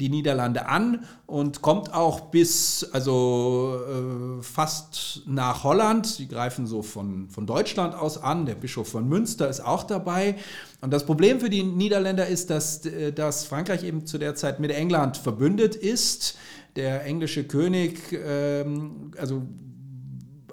die 0.00 0.08
Niederlande 0.08 0.66
an 0.66 1.04
und 1.26 1.62
kommt 1.62 1.92
auch 1.92 2.20
bis, 2.30 2.88
also 2.92 3.78
äh, 3.86 4.42
fast 4.42 5.22
nach 5.26 5.62
Holland. 5.62 6.06
Sie 6.06 6.26
greifen 6.26 6.66
so 6.66 6.82
von, 6.82 7.28
von 7.28 7.46
Deutschland 7.46 7.94
aus 7.94 8.22
an. 8.22 8.46
Der 8.46 8.54
Bischof 8.54 8.88
von 8.88 9.08
Münster 9.08 9.48
ist 9.48 9.60
auch 9.60 9.84
dabei. 9.84 10.36
Und 10.80 10.92
das 10.92 11.04
Problem 11.04 11.40
für 11.40 11.50
die 11.50 11.62
Niederländer 11.62 12.26
ist, 12.26 12.50
dass, 12.50 12.84
äh, 12.86 13.12
dass 13.12 13.44
Frankreich 13.44 13.84
eben 13.84 14.06
zu 14.06 14.18
der 14.18 14.34
Zeit 14.34 14.58
mit 14.58 14.70
England 14.70 15.16
verbündet 15.16 15.76
ist. 15.76 16.36
Der 16.76 17.04
englische 17.04 17.44
König, 17.44 18.12
ähm, 18.12 19.12
also 19.18 19.42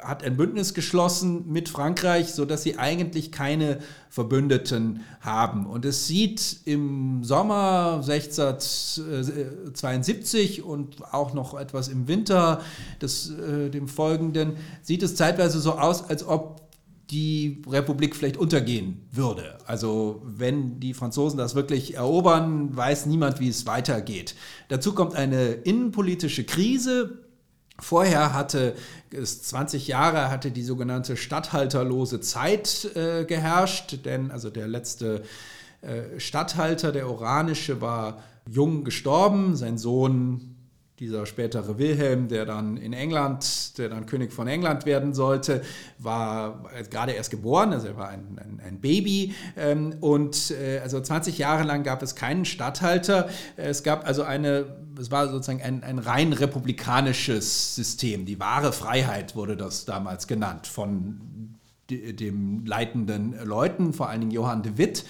hat 0.01 0.23
ein 0.23 0.37
Bündnis 0.37 0.73
geschlossen 0.73 1.51
mit 1.51 1.67
Frankreich, 1.69 2.33
sodass 2.33 2.63
sie 2.63 2.77
eigentlich 2.77 3.31
keine 3.31 3.79
Verbündeten 4.09 5.01
haben. 5.21 5.65
Und 5.65 5.85
es 5.85 6.07
sieht 6.07 6.61
im 6.65 7.23
Sommer 7.23 8.01
1672 8.07 10.63
und 10.63 11.13
auch 11.13 11.33
noch 11.33 11.59
etwas 11.59 11.87
im 11.87 12.07
Winter 12.07 12.61
des, 13.01 13.31
äh, 13.31 13.69
dem 13.69 13.87
folgenden, 13.87 14.57
sieht 14.81 15.03
es 15.03 15.15
zeitweise 15.15 15.59
so 15.59 15.73
aus, 15.73 16.09
als 16.09 16.25
ob 16.25 16.67
die 17.09 17.61
Republik 17.67 18.15
vielleicht 18.15 18.37
untergehen 18.37 19.07
würde. 19.11 19.57
Also 19.65 20.21
wenn 20.25 20.79
die 20.79 20.93
Franzosen 20.93 21.37
das 21.37 21.55
wirklich 21.55 21.95
erobern, 21.95 22.75
weiß 22.75 23.05
niemand, 23.05 23.39
wie 23.39 23.47
es 23.47 23.65
weitergeht. 23.65 24.35
Dazu 24.67 24.93
kommt 24.93 25.15
eine 25.15 25.51
innenpolitische 25.51 26.43
Krise, 26.43 27.26
Vorher 27.79 28.33
hatte 28.33 28.75
es 29.11 29.43
20 29.43 29.87
Jahre 29.87 30.29
hatte 30.29 30.51
die 30.51 30.63
sogenannte 30.63 31.15
statthalterlose 31.15 32.19
Zeit 32.21 32.89
äh, 32.95 33.23
geherrscht, 33.25 33.99
denn 34.05 34.31
also 34.31 34.49
der 34.49 34.67
letzte 34.67 35.23
äh, 35.81 36.19
Statthalter, 36.19 36.91
der 36.91 37.09
Oranische, 37.09 37.79
war 37.79 38.23
jung 38.49 38.83
gestorben. 38.83 39.55
Sein 39.55 39.77
Sohn 39.77 40.56
dieser 40.99 41.27
spätere 41.27 41.77
Wilhelm, 41.77 42.27
der 42.27 42.45
dann 42.45 42.75
in 42.75 42.91
England, 42.91 43.77
der 43.77 43.89
dann 43.89 44.07
König 44.07 44.33
von 44.33 44.47
England 44.47 44.85
werden 44.87 45.13
sollte, 45.13 45.61
war 45.99 46.63
gerade 46.89 47.11
erst 47.11 47.29
geboren, 47.29 47.71
also 47.71 47.87
er 47.87 47.97
war 47.97 48.09
ein, 48.09 48.39
ein, 48.39 48.61
ein 48.65 48.81
Baby. 48.81 49.35
Ähm, 49.55 49.95
und 50.01 50.51
äh, 50.51 50.79
also 50.79 50.99
20 50.99 51.37
Jahre 51.37 51.63
lang 51.63 51.83
gab 51.83 52.01
es 52.01 52.15
keinen 52.15 52.45
Statthalter. 52.45 53.29
Es 53.57 53.83
gab 53.83 54.07
also 54.07 54.23
eine, 54.23 54.65
es 54.99 55.11
war 55.11 55.29
sozusagen 55.29 55.61
ein, 55.61 55.83
ein 55.83 55.99
rein 55.99 56.33
republikanisches 56.33 57.75
System. 57.75 58.25
Die 58.25 58.39
wahre 58.39 58.73
Freiheit 58.73 59.35
wurde 59.35 59.55
das 59.55 59.85
damals 59.85 60.27
genannt 60.27 60.65
von 60.65 61.21
dem 61.89 62.65
leitenden 62.65 63.35
Leuten, 63.45 63.93
vor 63.93 64.09
allen 64.09 64.21
Dingen 64.21 64.31
Johann 64.31 64.63
de 64.63 64.77
Witt. 64.77 65.05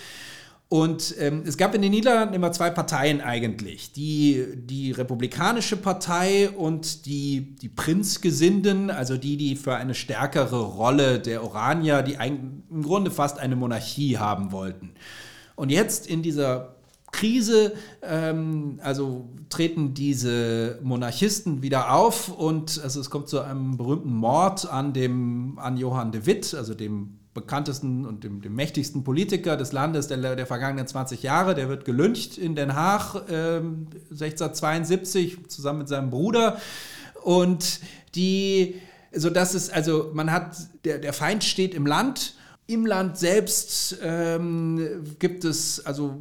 Und 0.70 1.16
ähm, 1.18 1.44
es 1.46 1.58
gab 1.58 1.74
in 1.76 1.82
den 1.82 1.92
Niederlanden 1.92 2.34
immer 2.34 2.52
zwei 2.52 2.70
Parteien 2.70 3.22
eigentlich. 3.22 3.94
Die, 3.94 4.46
die 4.54 4.92
Republikanische 4.92 5.78
Partei 5.78 6.50
und 6.50 7.06
die, 7.06 7.56
die 7.56 7.70
Prinzgesinden, 7.70 8.92
also 8.92 9.16
die, 9.16 9.38
die 9.38 9.56
für 9.56 9.76
eine 9.76 9.96
stärkere 9.96 10.62
Rolle 10.62 11.20
der 11.20 11.44
Oranier, 11.44 12.02
die 12.02 12.18
ein, 12.18 12.64
im 12.70 12.84
Grunde 12.84 13.12
fast 13.12 13.40
eine 13.40 13.56
Monarchie 13.56 14.18
haben 14.18 14.52
wollten. 14.52 14.92
Und 15.56 15.70
jetzt 15.70 16.06
in 16.06 16.22
dieser 16.22 16.76
Krise, 17.14 17.74
ähm, 18.02 18.82
also 18.84 19.30
treten 19.48 19.94
diese 19.94 20.80
Monarchisten 20.84 21.62
wieder 21.62 21.94
auf 21.94 22.28
und 22.28 22.82
also 22.84 23.00
es 23.00 23.10
kommt 23.10 23.30
zu 23.30 23.40
einem 23.40 23.78
berühmten 23.78 24.14
Mord 24.14 24.70
an, 24.70 24.92
dem, 24.92 25.58
an 25.60 25.78
Johann 25.78 26.12
de 26.12 26.26
Witt, 26.26 26.54
also 26.54 26.74
dem 26.74 27.17
bekanntesten 27.38 28.06
und 28.06 28.24
dem, 28.24 28.42
dem 28.42 28.56
mächtigsten 28.56 29.04
Politiker 29.04 29.58
des 29.58 29.72
Landes 29.72 30.08
der, 30.08 30.36
der, 30.36 30.46
vergangenen 30.48 30.88
20 30.88 31.22
Jahre. 31.22 31.54
Der 31.54 31.70
wird 31.70 31.86
gelyncht 31.86 32.38
in 32.38 32.56
Den 32.56 32.76
Haag 32.76 33.30
äh, 33.30 33.62
1672 34.12 35.48
zusammen 35.48 35.80
mit 35.80 35.88
seinem 35.88 36.10
Bruder. 36.10 36.60
Und 37.24 37.80
die, 38.16 38.82
so 39.14 39.30
dass 39.30 39.54
es, 39.54 39.70
also 39.70 40.10
man 40.14 40.32
hat, 40.32 40.58
der, 40.84 40.98
der 40.98 41.14
Feind 41.14 41.44
steht 41.44 41.76
im 41.76 41.86
Land. 41.86 42.34
Im 42.66 42.86
Land 42.86 43.18
selbst 43.18 43.98
ähm, 44.02 45.06
gibt 45.20 45.46
es 45.46 45.86
also 45.86 46.20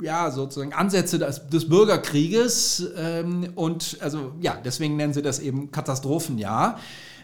ja, 0.00 0.30
sozusagen 0.30 0.72
Ansätze 0.72 1.18
des, 1.18 1.48
des 1.48 1.68
Bürgerkrieges 1.68 2.86
ähm, 2.96 3.50
und 3.54 3.98
also 4.00 4.32
ja, 4.40 4.56
deswegen 4.64 4.96
nennen 4.96 5.12
sie 5.12 5.22
das 5.22 5.40
eben 5.40 5.70
Katastrophenjahr. 5.72 6.78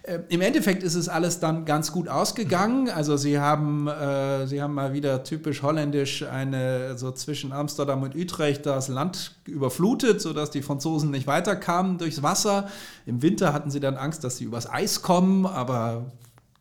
Äh, 0.06 0.20
Im 0.28 0.40
Endeffekt 0.40 0.82
ist 0.82 0.94
es 0.94 1.08
alles 1.08 1.40
dann 1.40 1.64
ganz 1.64 1.90
gut 1.90 2.08
ausgegangen. 2.08 2.88
Also 2.88 3.16
sie 3.16 3.38
haben, 3.38 3.88
äh, 3.88 4.46
sie 4.46 4.62
haben 4.62 4.74
mal 4.74 4.92
wieder 4.92 5.24
typisch 5.24 5.62
holländisch 5.62 6.22
eine 6.22 6.96
so 6.96 7.10
zwischen 7.10 7.52
Amsterdam 7.52 8.02
und 8.02 8.14
Utrecht 8.14 8.66
das 8.66 8.88
Land 8.88 9.36
überflutet, 9.46 10.20
sodass 10.20 10.50
die 10.50 10.62
Franzosen 10.62 11.10
nicht 11.10 11.26
weiterkamen 11.26 11.98
durchs 11.98 12.22
Wasser. 12.22 12.68
Im 13.04 13.20
Winter 13.22 13.52
hatten 13.52 13.70
sie 13.70 13.80
dann 13.80 13.96
Angst, 13.96 14.22
dass 14.22 14.36
sie 14.36 14.44
übers 14.44 14.70
Eis 14.70 15.02
kommen, 15.02 15.44
aber 15.44 16.12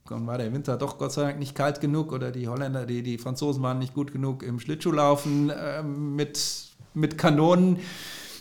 dann 0.10 0.26
war 0.26 0.38
der 0.38 0.52
Winter 0.52 0.78
doch 0.78 0.98
Gott 0.98 1.14
sei 1.14 1.24
Dank 1.24 1.39
nicht 1.39 1.56
kalt 1.56 1.82
genug 1.82 2.12
oder 2.12 2.32
die 2.32 2.48
Holländer, 2.48 2.86
die, 2.86 3.04
die 3.04 3.18
Franzosen 3.18 3.62
waren 3.62 3.80
nicht 3.80 3.93
gut 3.93 4.12
genug 4.12 4.43
im 4.43 4.60
Schlittschuhlaufen 4.60 5.52
äh, 5.52 5.84
mit, 5.84 6.39
mit 6.96 7.18
Kanonen, 7.18 7.78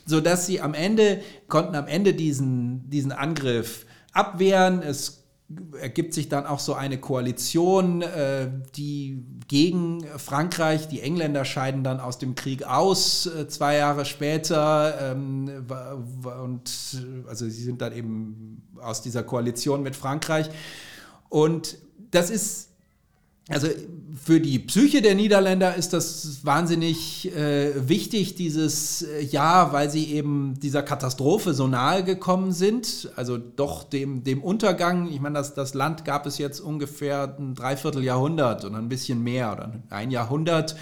sodass 0.07 0.47
sie 0.47 0.63
am 0.63 0.73
Ende, 0.73 1.21
konnten 1.49 1.75
am 1.75 1.89
Ende 1.89 2.15
diesen, 2.15 2.89
diesen 2.89 3.13
Angriff 3.13 3.87
abwehren. 4.15 4.83
Es 4.83 5.25
ergibt 5.79 6.15
sich 6.15 6.29
dann 6.29 6.47
auch 6.47 6.59
so 6.59 6.75
eine 6.75 6.99
Koalition, 6.99 8.03
äh, 8.03 8.51
die 8.77 9.23
gegen 9.47 10.03
Frankreich, 10.17 10.89
die 10.89 11.03
Engländer 11.03 11.45
scheiden 11.45 11.85
dann 11.85 12.01
aus 12.01 12.19
dem 12.19 12.35
Krieg 12.35 12.65
aus, 12.65 13.27
äh, 13.27 13.47
zwei 13.49 13.77
Jahre 13.77 14.07
später. 14.07 15.12
Ähm, 15.12 15.67
und 16.43 16.71
also 17.29 17.45
sie 17.45 17.62
sind 17.62 17.83
dann 17.83 17.93
eben 17.93 18.62
aus 18.81 19.03
dieser 19.03 19.23
Koalition 19.23 19.83
mit 19.83 19.97
Frankreich. 19.97 20.49
Und 21.29 21.77
das 22.11 22.31
ist 22.31 22.71
also 23.49 23.68
für 24.16 24.40
die 24.40 24.59
Psyche 24.59 25.03
der 25.03 25.14
Niederländer 25.14 25.74
ist 25.74 25.92
das 25.92 26.47
wahnsinnig 26.47 27.30
äh, 27.36 27.88
wichtig, 27.88 28.36
dieses 28.36 29.03
äh, 29.03 29.22
Jahr, 29.22 29.74
weil 29.74 29.90
sie 29.90 30.14
eben 30.14 30.55
dieser 30.61 30.82
Katastrophe 30.82 31.53
so 31.53 31.66
nahe 31.66 32.05
gekommen 32.05 32.53
sind, 32.53 33.11
also 33.16 33.36
doch 33.36 33.84
dem, 33.84 34.24
dem 34.24 34.42
Untergang. 34.42 35.11
Ich 35.11 35.20
meine, 35.20 35.34
das, 35.34 35.53
das 35.53 35.74
Land 35.74 36.07
gab 36.07 36.24
es 36.24 36.38
jetzt 36.38 36.61
ungefähr 36.61 37.36
ein 37.38 37.55
Dreivierteljahrhundert 37.55 38.64
oder 38.64 38.78
ein 38.78 38.88
bisschen 38.88 39.22
mehr 39.22 39.53
oder 39.53 39.72
ein 39.90 40.11
Jahrhundert. 40.11 40.74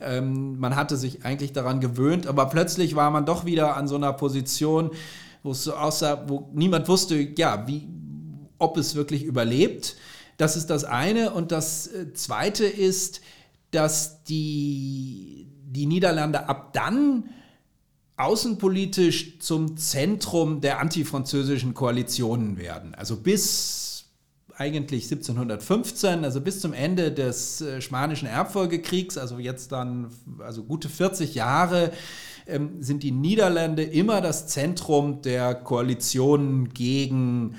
Ähm, 0.00 0.58
man 0.58 0.74
hatte 0.74 0.96
sich 0.96 1.24
eigentlich 1.24 1.52
daran 1.52 1.78
gewöhnt, 1.78 2.26
aber 2.26 2.46
plötzlich 2.46 2.96
war 2.96 3.12
man 3.12 3.26
doch 3.26 3.44
wieder 3.44 3.76
an 3.76 3.86
so 3.86 3.94
einer 3.94 4.12
Position, 4.12 4.90
wo 5.44 5.52
es 5.52 5.62
so 5.62 5.74
aussah, 5.74 6.24
wo 6.26 6.48
niemand 6.52 6.88
wusste, 6.88 7.16
ja, 7.16 7.64
wie, 7.68 7.86
ob 8.58 8.76
es 8.76 8.96
wirklich 8.96 9.22
überlebt. 9.22 9.94
Das 10.38 10.56
ist 10.56 10.70
das 10.70 10.84
eine. 10.84 11.32
Und 11.32 11.52
das 11.52 11.88
äh, 11.88 12.14
zweite 12.14 12.64
ist, 12.64 13.20
dass 13.70 14.24
die, 14.24 15.46
die 15.66 15.84
Niederlande 15.84 16.48
ab 16.48 16.72
dann 16.72 17.24
außenpolitisch 18.16 19.38
zum 19.40 19.76
Zentrum 19.76 20.60
der 20.60 20.80
antifranzösischen 20.80 21.74
Koalitionen 21.74 22.56
werden. 22.56 22.94
Also 22.94 23.16
bis 23.16 24.06
eigentlich 24.56 25.04
1715, 25.04 26.24
also 26.24 26.40
bis 26.40 26.60
zum 26.60 26.72
Ende 26.72 27.12
des 27.12 27.60
äh, 27.60 27.80
Spanischen 27.80 28.26
Erbfolgekriegs, 28.26 29.18
also 29.18 29.38
jetzt 29.38 29.70
dann 29.70 30.10
also 30.40 30.64
gute 30.64 30.88
40 30.88 31.34
Jahre, 31.34 31.92
ähm, 32.46 32.82
sind 32.82 33.02
die 33.02 33.12
Niederlande 33.12 33.84
immer 33.84 34.20
das 34.20 34.48
Zentrum 34.48 35.22
der 35.22 35.54
Koalitionen 35.54 36.70
gegen 36.70 37.56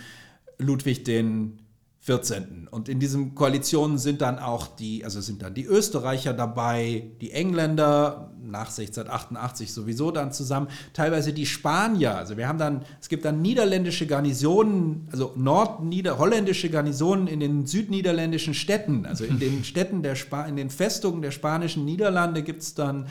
Ludwig 0.57 1.05
den 1.05 1.59
14. 2.01 2.67
Und 2.71 2.87
in 2.87 2.99
diesen 2.99 3.35
Koalitionen 3.35 3.97
sind 3.97 4.21
dann 4.21 4.39
auch 4.39 4.67
die, 4.67 5.03
also 5.03 5.19
sind 5.19 5.41
dann 5.41 5.53
die 5.53 5.65
Österreicher 5.65 6.33
dabei, 6.33 7.11
die 7.19 7.31
Engländer, 7.31 8.31
nach 8.41 8.69
1688 8.69 9.71
sowieso 9.71 10.11
dann 10.11 10.31
zusammen, 10.31 10.67
teilweise 10.93 11.33
die 11.33 11.45
Spanier. 11.45 12.15
Also 12.15 12.37
wir 12.37 12.47
haben 12.47 12.57
dann, 12.57 12.83
es 13.01 13.09
gibt 13.09 13.25
dann 13.25 13.41
niederländische 13.41 14.07
Garnisonen, 14.07 15.07
also 15.11 15.33
nordniederholländische 15.35 16.69
Garnisonen 16.69 17.27
in 17.27 17.39
den 17.39 17.67
südniederländischen 17.67 18.53
Städten. 18.53 19.05
Also 19.05 19.25
in 19.25 19.39
den 19.39 19.63
Städten 19.63 20.01
der 20.01 20.15
Spa 20.15 20.45
in 20.45 20.55
den 20.55 20.69
Festungen 20.69 21.21
der 21.21 21.31
spanischen 21.31 21.85
Niederlande 21.85 22.43
gibt 22.43 22.61
es 22.61 22.73
dann 22.73 23.07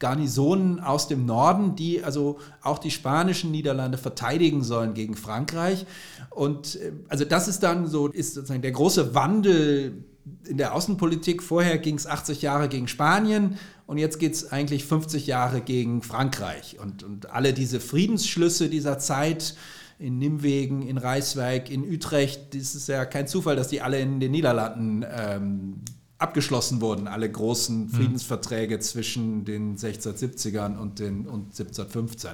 Garnisonen 0.00 0.80
aus 0.80 1.06
dem 1.06 1.26
Norden, 1.26 1.76
die 1.76 2.02
also 2.02 2.38
auch 2.62 2.78
die 2.78 2.90
spanischen 2.90 3.52
Niederlande 3.52 3.98
verteidigen 3.98 4.64
sollen 4.64 4.94
gegen 4.94 5.14
Frankreich. 5.14 5.86
Und 6.30 6.76
äh, 6.76 6.92
also 7.08 7.24
das 7.24 7.46
ist 7.46 7.62
dann 7.62 7.86
so, 7.86 8.08
ist 8.08 8.34
sozusagen 8.34 8.62
der 8.62 8.72
große 8.72 9.14
Wandel 9.14 10.04
in 10.46 10.56
der 10.56 10.74
Außenpolitik. 10.74 11.42
Vorher 11.42 11.78
ging 11.78 11.96
es 11.96 12.06
80 12.06 12.42
Jahre 12.42 12.68
gegen 12.68 12.88
Spanien 12.88 13.58
und 13.86 13.98
jetzt 13.98 14.18
geht 14.18 14.34
es 14.34 14.50
eigentlich 14.50 14.84
50 14.84 15.26
Jahre 15.26 15.60
gegen 15.60 16.02
Frankreich. 16.02 16.78
Und, 16.80 17.02
und 17.02 17.30
alle 17.30 17.52
diese 17.52 17.78
Friedensschlüsse 17.78 18.68
dieser 18.68 18.98
Zeit 18.98 19.54
in 19.98 20.18
Nimwegen, 20.18 20.80
in 20.82 20.96
Reiswijk, 20.96 21.70
in 21.70 21.82
Utrecht, 21.82 22.54
das 22.54 22.74
ist 22.74 22.88
ja 22.88 23.04
kein 23.04 23.26
Zufall, 23.26 23.54
dass 23.54 23.68
die 23.68 23.82
alle 23.82 24.00
in 24.00 24.18
den 24.18 24.30
Niederlanden 24.30 25.04
ähm, 25.10 25.82
abgeschlossen 26.20 26.80
wurden, 26.80 27.08
alle 27.08 27.30
großen 27.30 27.86
mhm. 27.86 27.90
Friedensverträge 27.90 28.76
mhm. 28.76 28.80
zwischen 28.80 29.44
den 29.44 29.76
1670ern 29.76 30.76
und, 30.76 30.98
den, 30.98 31.26
und 31.26 31.46
1715. 31.58 32.32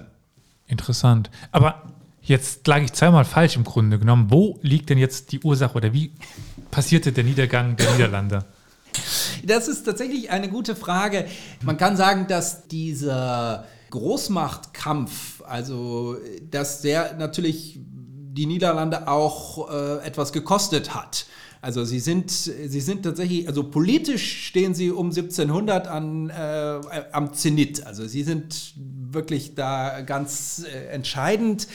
Interessant. 0.67 1.31
Aber 1.53 1.83
jetzt 2.23 2.67
lag 2.67 2.83
ich 2.83 2.93
zweimal 2.93 3.25
falsch 3.25 3.57
im 3.57 3.65
Grunde 3.65 3.99
genommen. 3.99 4.27
Wo 4.31 4.59
liegt 4.63 4.91
denn 4.91 4.99
jetzt 4.99 5.33
die 5.33 5.41
Ursache 5.41 5.77
oder 5.77 5.93
wie 5.93 6.13
passierte 6.71 7.13
der 7.13 7.25
Niedergang 7.25 7.77
der 7.77 7.93
Niederlande? 7.93 8.45
Das 9.45 9.69
ist 9.69 9.85
tatsächlich 9.85 10.31
eine 10.31 10.49
gute 10.49 10.75
Frage. 10.75 11.27
Man 11.63 11.77
kann 11.77 11.97
sagen, 11.97 12.27
dass 12.29 12.67
dieser 12.67 13.67
Großmachtkampf, 13.91 15.43
also 15.47 16.17
dass 16.51 16.81
der 16.81 17.15
natürlich 17.15 17.79
die 17.79 18.47
Niederlande 18.47 19.09
auch 19.09 19.71
äh, 19.71 20.07
etwas 20.07 20.33
gekostet 20.33 20.95
hat. 20.95 21.27
Also 21.67 21.85
sie 21.85 21.99
sind, 21.99 22.31
sie 22.31 22.81
sind 22.81 23.03
tatsächlich, 23.03 23.49
also 23.49 23.65
politisch 23.65 24.47
stehen 24.47 24.73
sie 24.73 24.93
um 24.93 25.07
1700 25.07 25.89
an, 25.89 26.31
äh, 26.31 26.79
am 27.11 27.35
Zenit. 27.35 27.85
Also 27.85 28.07
sie 28.07 28.23
sind 28.23 28.75
wirklich 28.77 29.57
da 29.57 30.03
ganz 30.03 30.65
äh, 30.65 30.87
entscheidend. 30.95 31.67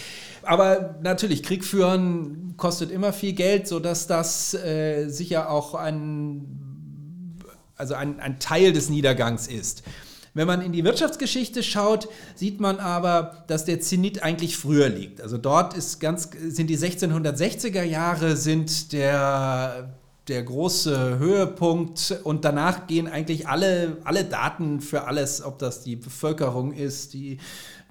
Aber 0.43 0.95
natürlich, 1.03 1.43
Krieg 1.43 1.65
führen 1.65 2.53
kostet 2.55 2.89
immer 2.89 3.11
viel 3.11 3.33
Geld, 3.33 3.67
sodass 3.67 4.07
das 4.07 4.53
äh, 4.53 5.09
sicher 5.09 5.49
auch 5.51 5.75
ein, 5.75 7.35
also 7.75 7.93
ein, 7.93 8.21
ein 8.21 8.39
Teil 8.39 8.71
des 8.71 8.89
Niedergangs 8.89 9.47
ist. 9.47 9.83
Wenn 10.33 10.47
man 10.47 10.61
in 10.61 10.71
die 10.71 10.85
Wirtschaftsgeschichte 10.85 11.61
schaut, 11.61 12.07
sieht 12.35 12.61
man 12.61 12.79
aber, 12.79 13.43
dass 13.47 13.65
der 13.65 13.81
Zenit 13.81 14.23
eigentlich 14.23 14.55
früher 14.55 14.87
liegt. 14.87 15.19
Also 15.19 15.37
dort 15.37 15.75
ist 15.75 15.99
ganz, 15.99 16.29
sind 16.47 16.69
die 16.69 16.77
1660er 16.77 17.83
Jahre 17.83 18.37
sind 18.37 18.93
der, 18.93 19.93
der 20.29 20.43
große 20.43 21.19
Höhepunkt 21.19 22.21
und 22.23 22.45
danach 22.45 22.87
gehen 22.87 23.09
eigentlich 23.09 23.49
alle, 23.49 23.97
alle 24.05 24.23
Daten 24.23 24.79
für 24.79 25.03
alles, 25.03 25.43
ob 25.43 25.59
das 25.59 25.83
die 25.83 25.97
Bevölkerung 25.97 26.71
ist, 26.71 27.13
die 27.13 27.37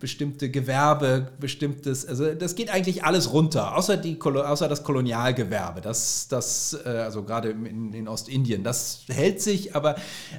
bestimmte 0.01 0.51
Gewerbe, 0.51 1.29
bestimmtes, 1.39 2.07
also 2.07 2.35
das 2.35 2.55
geht 2.55 2.71
eigentlich 2.71 3.05
alles 3.05 3.33
runter, 3.33 3.77
außer, 3.77 3.99
die, 3.99 4.19
außer 4.21 4.67
das 4.67 4.83
Kolonialgewerbe, 4.83 5.83
das, 5.83 6.27
das 6.29 6.77
äh, 6.85 6.89
also 6.89 7.23
gerade 7.23 7.51
in, 7.51 7.93
in, 7.93 8.09
Ostindien, 8.09 8.65
das 8.65 9.03
hält 9.09 9.43
sich, 9.43 9.77
aber 9.77 9.97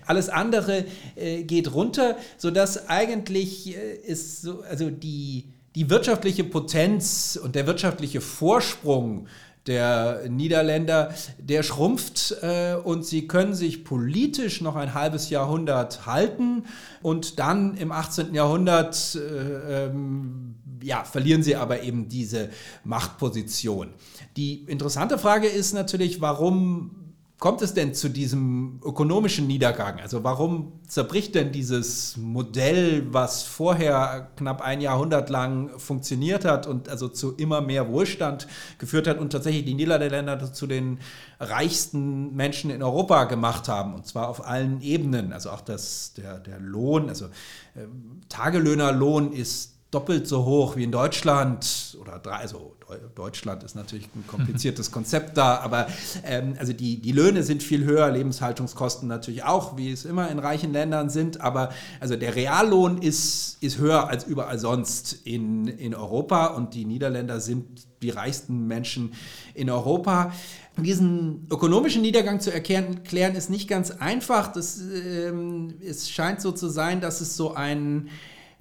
alles 0.08 0.30
andere 0.30 0.86
äh, 1.16 1.44
geht 1.44 1.74
runter, 1.74 2.18
sodass 2.38 2.90
eigentlich 2.90 3.78
äh, 3.78 3.96
ist 3.96 4.42
so, 4.42 4.64
also 4.64 4.90
die, 4.90 5.46
die 5.76 5.90
wirtschaftliche 5.90 6.44
Potenz 6.44 7.40
und 7.42 7.56
der 7.56 7.68
wirtschaftliche 7.68 8.20
Vorsprung 8.20 9.28
der 9.68 10.24
Niederländer, 10.28 11.14
der 11.38 11.64
schrumpft 11.64 12.36
äh, 12.42 12.76
und 12.76 13.06
sie 13.06 13.28
können 13.28 13.54
sich 13.54 13.84
politisch 13.84 14.62
noch 14.62 14.76
ein 14.76 14.94
halbes 14.94 15.30
Jahrhundert 15.30 16.06
halten 16.06 16.64
und 17.02 17.38
dann 17.40 17.78
im 17.78 17.92
18. 17.92 18.34
Jahrhundert 18.34 19.16
äh, 19.16 19.86
ähm, 19.86 20.56
ja, 20.82 21.04
verlieren 21.04 21.44
sie 21.44 21.56
aber 21.56 21.84
eben 21.84 22.10
diese 22.10 22.50
Machtposition. 22.84 23.90
Die 24.36 24.64
interessante 24.64 25.20
Frage 25.20 25.48
ist 25.48 25.74
natürlich, 25.74 26.22
warum 26.22 27.01
kommt 27.42 27.64
es 27.64 27.74
denn 27.74 27.96
zu 27.96 28.08
diesem 28.08 28.80
ökonomischen 28.86 29.48
Niedergang? 29.48 30.00
Also 30.00 30.24
warum 30.24 30.74
zerbricht 30.88 31.34
denn 31.34 31.52
dieses 31.52 32.16
Modell, 32.16 33.12
was 33.12 33.42
vorher 33.42 34.30
knapp 34.36 34.62
ein 34.62 34.80
Jahrhundert 34.80 35.32
lang 35.32 35.80
funktioniert 35.80 36.46
hat 36.46 36.68
und 36.68 36.88
also 36.88 37.08
zu 37.08 37.34
immer 37.34 37.60
mehr 37.62 37.90
Wohlstand 37.92 38.48
geführt 38.78 39.08
hat 39.08 39.18
und 39.18 39.32
tatsächlich 39.32 39.66
die 39.66 39.74
Niederländer 39.74 40.54
zu 40.54 40.68
den 40.68 41.00
reichsten 41.40 42.36
Menschen 42.36 42.70
in 42.70 42.84
Europa 42.84 43.24
gemacht 43.24 43.68
haben 43.68 43.96
und 43.96 44.06
zwar 44.06 44.30
auf 44.30 44.46
allen 44.46 44.80
Ebenen. 44.82 45.34
Also 45.34 45.50
auch 45.50 45.62
das, 45.62 46.14
der, 46.14 46.38
der 46.38 46.60
Lohn, 46.60 47.10
also 47.10 47.26
äh, 47.26 47.88
Tagelöhnerlohn 48.30 49.34
ist 49.34 49.71
doppelt 49.92 50.26
so 50.26 50.46
hoch 50.46 50.78
wie 50.78 50.86
in 50.86 50.92
Deutschland 50.92 51.98
oder 52.00 52.18
drei, 52.18 52.38
also 52.38 52.76
Deutschland 53.16 53.64
ist 53.64 53.76
natürlich 53.76 54.08
ein 54.16 54.26
kompliziertes 54.26 54.92
Konzept 54.92 55.38
da, 55.38 55.58
aber 55.58 55.88
ähm, 56.26 56.56
also 56.58 56.74
die, 56.74 57.02
die 57.02 57.12
Löhne 57.12 57.44
sind 57.44 57.62
viel 57.62 57.84
höher, 57.84 58.10
Lebenshaltungskosten 58.10 59.08
natürlich 59.08 59.44
auch, 59.44 59.78
wie 59.78 59.92
es 59.92 60.06
immer 60.06 60.30
in 60.30 60.40
reichen 60.40 60.72
Ländern 60.72 61.10
sind, 61.10 61.42
aber 61.42 61.70
also 62.00 62.16
der 62.16 62.36
Reallohn 62.36 63.02
ist, 63.02 63.58
ist 63.62 63.78
höher 63.78 64.10
als 64.10 64.24
überall 64.24 64.60
sonst 64.60 65.14
in, 65.26 65.68
in 65.68 65.94
Europa 65.94 66.48
und 66.48 66.74
die 66.74 66.86
Niederländer 66.86 67.40
sind 67.40 67.88
die 68.02 68.10
reichsten 68.10 68.68
Menschen 68.68 69.14
in 69.54 69.70
Europa. 69.70 70.34
Diesen 70.78 71.48
ökonomischen 71.52 72.02
Niedergang 72.02 72.40
zu 72.40 72.52
erklären, 72.52 73.36
ist 73.36 73.50
nicht 73.50 73.68
ganz 73.68 73.92
einfach. 73.92 74.52
Das, 74.52 74.80
ähm, 74.80 75.76
es 75.86 76.10
scheint 76.10 76.42
so 76.42 76.52
zu 76.52 76.70
sein, 76.70 77.02
dass 77.02 77.22
es 77.22 77.36
so 77.36 77.54
ein 77.54 78.10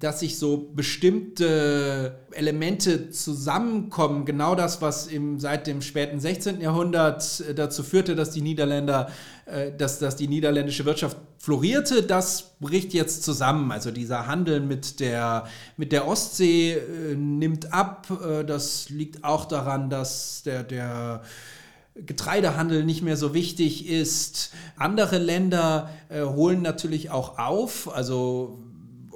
dass 0.01 0.19
sich 0.19 0.39
so 0.39 0.71
bestimmte 0.73 2.19
Elemente 2.31 3.11
zusammenkommen. 3.11 4.25
Genau 4.25 4.55
das, 4.55 4.81
was 4.81 5.05
im, 5.05 5.39
seit 5.39 5.67
dem 5.67 5.83
späten 5.83 6.19
16. 6.19 6.59
Jahrhundert 6.59 7.41
äh, 7.47 7.53
dazu 7.53 7.83
führte, 7.83 8.15
dass 8.15 8.31
die 8.31 8.41
Niederländer, 8.41 9.11
äh, 9.45 9.71
dass, 9.71 9.99
dass 9.99 10.15
die 10.15 10.27
niederländische 10.27 10.85
Wirtschaft 10.85 11.17
florierte, 11.37 12.01
das 12.01 12.55
bricht 12.59 12.93
jetzt 12.93 13.23
zusammen. 13.23 13.71
Also 13.71 13.91
dieser 13.91 14.25
Handel 14.25 14.59
mit 14.59 14.99
der, 14.99 15.45
mit 15.77 15.91
der 15.91 16.07
Ostsee 16.07 16.73
äh, 16.73 17.15
nimmt 17.15 17.71
ab. 17.71 18.07
Das 18.47 18.89
liegt 18.89 19.23
auch 19.23 19.45
daran, 19.45 19.91
dass 19.91 20.41
der, 20.43 20.63
der 20.63 21.21
Getreidehandel 21.95 22.85
nicht 22.85 23.03
mehr 23.03 23.17
so 23.17 23.33
wichtig 23.33 23.87
ist. 23.87 24.51
Andere 24.77 25.17
Länder 25.19 25.91
äh, 26.09 26.23
holen 26.23 26.61
natürlich 26.61 27.11
auch 27.11 27.37
auf. 27.37 27.93
Also 27.93 28.59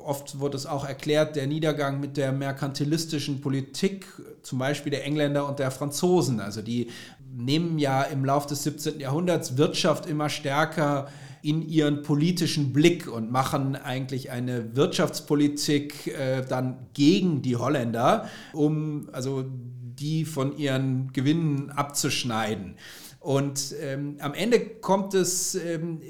oft 0.06 0.40
wird 0.40 0.56
es 0.56 0.66
auch 0.66 0.86
erklärt, 0.88 1.36
der 1.36 1.48
Niedergang 1.48 2.00
mit 2.00 2.18
der 2.18 2.32
merkantilistischen 2.32 3.42
Politik, 3.42 4.06
zum 4.44 4.60
Beispiel 4.60 4.92
der 4.92 5.06
Engländer 5.06 5.48
und 5.48 5.60
der 5.60 5.72
Franzosen. 5.72 6.40
Also 6.40 6.62
die 6.62 6.90
nehmen 7.36 7.80
ja 7.80 8.04
im 8.04 8.24
Laufe 8.24 8.48
des 8.48 8.64
17. 8.64 9.00
Jahrhunderts 9.00 9.58
Wirtschaft 9.58 10.06
immer 10.06 10.30
stärker 10.30 11.08
in 11.42 11.62
ihren 11.68 12.02
politischen 12.02 12.74
Blick 12.74 13.08
und 13.08 13.32
machen 13.32 13.76
eigentlich 13.76 14.32
eine 14.32 14.76
Wirtschaftspolitik 14.76 16.08
äh, 16.08 16.42
dann 16.42 16.88
gegen 16.94 17.42
die 17.42 17.56
Holländer, 17.56 18.28
um 18.54 19.10
also 19.12 19.46
die 19.48 20.26
von 20.26 20.58
ihren 20.58 21.14
Gewinnen 21.14 21.70
abzuschneiden. 21.70 22.76
Und 23.20 23.76
ähm, 23.82 24.18
am 24.20 24.34
Ende 24.34 24.60
kommt 24.60 25.14
es 25.14 25.56
ähm, 25.56 26.02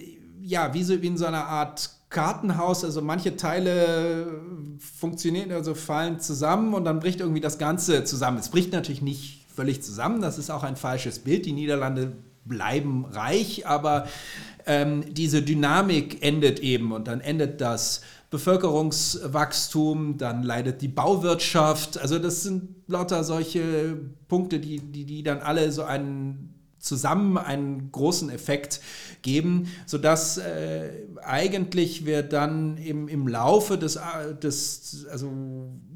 ja 0.41 0.74
wie, 0.74 0.84
so, 0.84 0.93
in 0.93 1.18
so 1.18 1.26
einer 1.26 1.46
Art 1.46 1.95
Kartenhaus, 2.16 2.86
also 2.86 3.01
manche 3.01 3.36
Teile 3.36 4.41
funktionieren, 4.80 5.51
also 5.51 5.76
fallen 5.76 6.22
zusammen 6.22 6.74
und 6.74 6.86
dann 6.86 7.01
bricht 7.01 7.20
irgendwie 7.20 7.41
das 7.41 7.57
Ganze 7.57 8.05
zusammen. 8.05 8.38
Es 8.38 8.47
bricht 8.47 8.72
natürlich 8.72 9.01
nicht 9.01 9.45
völlig 9.53 9.84
zusammen, 9.84 10.22
das 10.22 10.38
ist 10.38 10.49
auch 10.49 10.63
ein 10.63 10.78
falsches 10.78 11.20
Bild. 11.20 11.45
Die 11.45 11.51
Niederlande 11.51 12.13
bleiben 12.45 13.03
reich, 13.03 13.68
aber 13.68 14.07
ähm, 14.66 15.03
diese 15.13 15.41
Dynamik 15.41 16.24
endet 16.24 16.61
eben 16.61 16.93
und 16.93 17.09
dann 17.09 17.20
endet 17.20 17.59
das 17.59 17.99
Bevölkerungswachstum, 18.30 20.18
dann 20.18 20.41
leidet 20.41 20.82
die 20.82 20.88
Bauwirtschaft. 20.88 21.97
Also 21.97 22.18
das 22.18 22.43
sind 22.43 22.70
lauter 22.88 23.26
solche 23.26 23.97
Punkte, 24.30 24.61
die, 24.61 24.80
die, 24.80 25.03
die 25.03 25.22
dann 25.22 25.39
alle 25.39 25.70
so 25.74 25.84
einen 25.84 26.55
zusammen 26.86 27.38
einen 27.38 27.92
großen 27.92 28.30
Effekt 28.30 28.80
geben, 29.22 29.72
sodass 29.86 30.38
äh, 30.38 30.90
eigentlich 31.24 32.06
wir 32.06 32.24
dann 32.24 32.78
im, 32.78 33.08
im 33.08 33.28
Laufe 33.28 33.78
des, 33.78 33.96
äh, 33.96 34.36
des, 34.42 35.06
also 35.12 35.32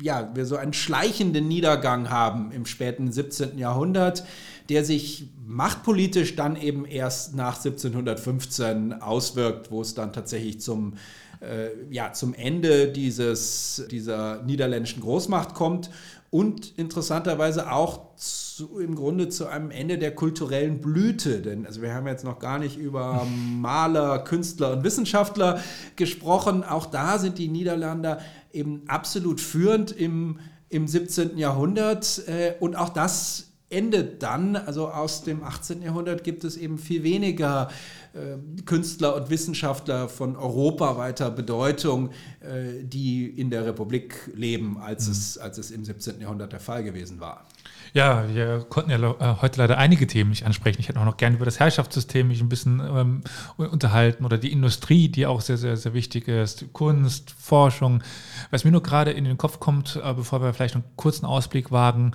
ja, 0.01 0.31
wir 0.33 0.45
so 0.45 0.55
einen 0.55 0.73
schleichenden 0.73 1.47
Niedergang 1.47 2.09
haben 2.09 2.51
im 2.51 2.65
späten 2.65 3.11
17. 3.11 3.57
Jahrhundert, 3.57 4.23
der 4.69 4.83
sich 4.83 5.29
machtpolitisch 5.45 6.35
dann 6.35 6.55
eben 6.55 6.85
erst 6.85 7.35
nach 7.35 7.57
1715 7.57 8.93
auswirkt, 8.93 9.71
wo 9.71 9.81
es 9.81 9.95
dann 9.95 10.13
tatsächlich 10.13 10.59
zum 10.59 10.93
äh, 11.41 11.69
ja, 11.89 12.11
zum 12.11 12.33
Ende 12.33 12.89
dieses, 12.89 13.85
dieser 13.89 14.43
niederländischen 14.43 15.01
Großmacht 15.01 15.53
kommt 15.53 15.89
und 16.31 16.77
interessanterweise 16.77 17.71
auch 17.71 18.15
zu, 18.17 18.48
im 18.67 18.95
Grunde 18.95 19.29
zu 19.29 19.47
einem 19.47 19.71
Ende 19.71 19.97
der 19.97 20.15
kulturellen 20.15 20.79
Blüte. 20.79 21.41
Denn 21.41 21.65
also 21.65 21.81
wir 21.81 21.93
haben 21.93 22.07
jetzt 22.07 22.23
noch 22.23 22.39
gar 22.39 22.59
nicht 22.59 22.77
über 22.77 23.25
Maler, 23.57 24.19
Künstler 24.19 24.73
und 24.73 24.83
Wissenschaftler 24.83 25.59
gesprochen. 25.95 26.63
Auch 26.63 26.85
da 26.85 27.17
sind 27.19 27.37
die 27.37 27.47
Niederländer 27.47 28.19
eben 28.51 28.83
absolut 28.87 29.41
führend 29.41 29.91
im, 29.91 30.39
im 30.69 30.87
17. 30.87 31.37
Jahrhundert. 31.37 32.27
Äh, 32.27 32.53
und 32.59 32.75
auch 32.75 32.89
das 32.89 33.48
endet 33.69 34.23
dann, 34.23 34.55
also 34.55 34.89
aus 34.89 35.23
dem 35.23 35.43
18. 35.43 35.81
Jahrhundert 35.81 36.23
gibt 36.23 36.43
es 36.43 36.57
eben 36.57 36.77
viel 36.77 37.03
weniger 37.03 37.69
äh, 38.13 38.61
Künstler 38.63 39.15
und 39.15 39.29
Wissenschaftler 39.29 40.09
von 40.09 40.35
europaweiter 40.35 41.29
Bedeutung, 41.29 42.09
äh, 42.41 42.83
die 42.83 43.27
in 43.27 43.49
der 43.49 43.65
Republik 43.65 44.31
leben, 44.33 44.79
als, 44.79 45.05
mhm. 45.05 45.11
es, 45.11 45.37
als 45.37 45.57
es 45.57 45.71
im 45.71 45.85
17. 45.85 46.19
Jahrhundert 46.19 46.51
der 46.51 46.59
Fall 46.59 46.83
gewesen 46.83 47.19
war. 47.19 47.45
Ja, 47.93 48.27
wir 48.33 48.65
konnten 48.69 48.91
ja 48.91 48.97
äh, 48.97 49.41
heute 49.41 49.59
leider 49.59 49.77
einige 49.77 50.05
Themen 50.07 50.29
nicht 50.29 50.45
ansprechen. 50.45 50.79
Ich 50.79 50.89
hätte 50.89 50.99
auch 50.99 51.05
noch 51.05 51.17
gerne 51.17 51.35
über 51.35 51.45
das 51.45 51.59
Herrschaftssystem 51.59 52.27
mich 52.27 52.41
ein 52.41 52.49
bisschen 52.49 52.79
ähm, 52.79 53.21
unterhalten 53.57 54.25
oder 54.25 54.37
die 54.37 54.51
Industrie, 54.51 55.09
die 55.09 55.25
auch 55.25 55.41
sehr, 55.41 55.57
sehr, 55.57 55.77
sehr 55.77 55.93
wichtig 55.93 56.27
ist, 56.27 56.71
Kunst, 56.73 57.35
Forschung. 57.37 58.03
Was 58.51 58.63
mir 58.63 58.71
nur 58.71 58.83
gerade 58.83 59.11
in 59.11 59.25
den 59.25 59.37
Kopf 59.37 59.59
kommt, 59.59 59.99
äh, 60.03 60.13
bevor 60.13 60.41
wir 60.41 60.53
vielleicht 60.53 60.75
einen 60.75 60.83
kurzen 60.95 61.25
Ausblick 61.25 61.71
wagen, 61.71 62.13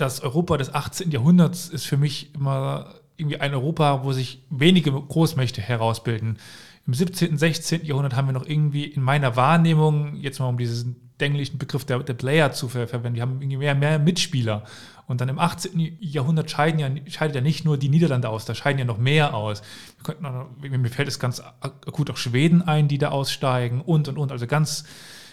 das 0.00 0.20
Europa 0.20 0.56
des 0.56 0.72
18. 0.72 1.10
Jahrhunderts 1.10 1.68
ist 1.68 1.86
für 1.86 1.96
mich 1.96 2.34
immer 2.34 2.94
irgendwie 3.16 3.38
ein 3.38 3.54
Europa, 3.54 4.02
wo 4.04 4.12
sich 4.12 4.42
wenige 4.50 4.92
Großmächte 4.92 5.60
herausbilden. 5.60 6.38
Im 6.86 6.94
17., 6.94 7.36
16. 7.36 7.84
Jahrhundert 7.84 8.16
haben 8.16 8.28
wir 8.28 8.32
noch 8.32 8.46
irgendwie 8.46 8.84
in 8.84 9.02
meiner 9.02 9.36
Wahrnehmung, 9.36 10.16
jetzt 10.16 10.40
mal 10.40 10.48
um 10.48 10.58
diesen 10.58 11.10
denklichen 11.20 11.58
Begriff 11.58 11.84
der, 11.84 11.98
der 12.00 12.14
Player 12.14 12.52
zu 12.52 12.68
ver 12.68 12.88
verwenden, 12.88 13.16
wir 13.16 13.22
haben 13.22 13.42
irgendwie 13.42 13.58
mehr, 13.58 13.74
mehr 13.74 13.98
Mitspieler. 13.98 14.64
Und 15.06 15.20
dann 15.20 15.28
im 15.28 15.38
18. 15.38 15.98
Jahrhundert 16.00 16.50
scheiden 16.50 16.78
ja, 16.80 16.88
scheidet 17.10 17.36
ja 17.36 17.42
nicht 17.42 17.64
nur 17.64 17.76
die 17.76 17.88
Niederlande 17.88 18.28
aus, 18.28 18.44
da 18.44 18.54
scheiden 18.54 18.78
ja 18.78 18.84
noch 18.84 18.96
mehr 18.96 19.34
aus. 19.34 19.60
Könnten, 20.02 20.24
mir 20.60 20.88
fällt 20.88 21.08
es 21.08 21.18
ganz 21.18 21.42
akut 21.60 22.10
auch 22.10 22.16
Schweden 22.16 22.62
ein, 22.62 22.88
die 22.88 22.96
da 22.96 23.10
aussteigen 23.10 23.80
und 23.80 24.08
und 24.08 24.16
und. 24.16 24.32
Also 24.32 24.46
ganz 24.46 24.84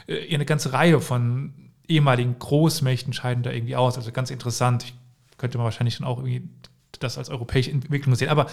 äh, 0.07 0.33
eine 0.33 0.45
ganze 0.45 0.73
Reihe 0.73 0.99
von 0.99 1.53
ehemaligen 1.87 2.37
Großmächten 2.37 3.13
scheiden 3.13 3.43
da 3.43 3.51
irgendwie 3.51 3.75
aus. 3.75 3.97
Also 3.97 4.11
ganz 4.11 4.29
interessant. 4.29 4.83
Ich 4.83 4.93
könnte 5.37 5.57
man 5.57 5.65
wahrscheinlich 5.65 5.97
dann 5.97 6.07
auch 6.07 6.17
irgendwie 6.17 6.49
das 6.99 7.17
als 7.17 7.29
europäische 7.29 7.71
Entwicklung 7.71 8.15
sehen. 8.15 8.29
Aber 8.29 8.47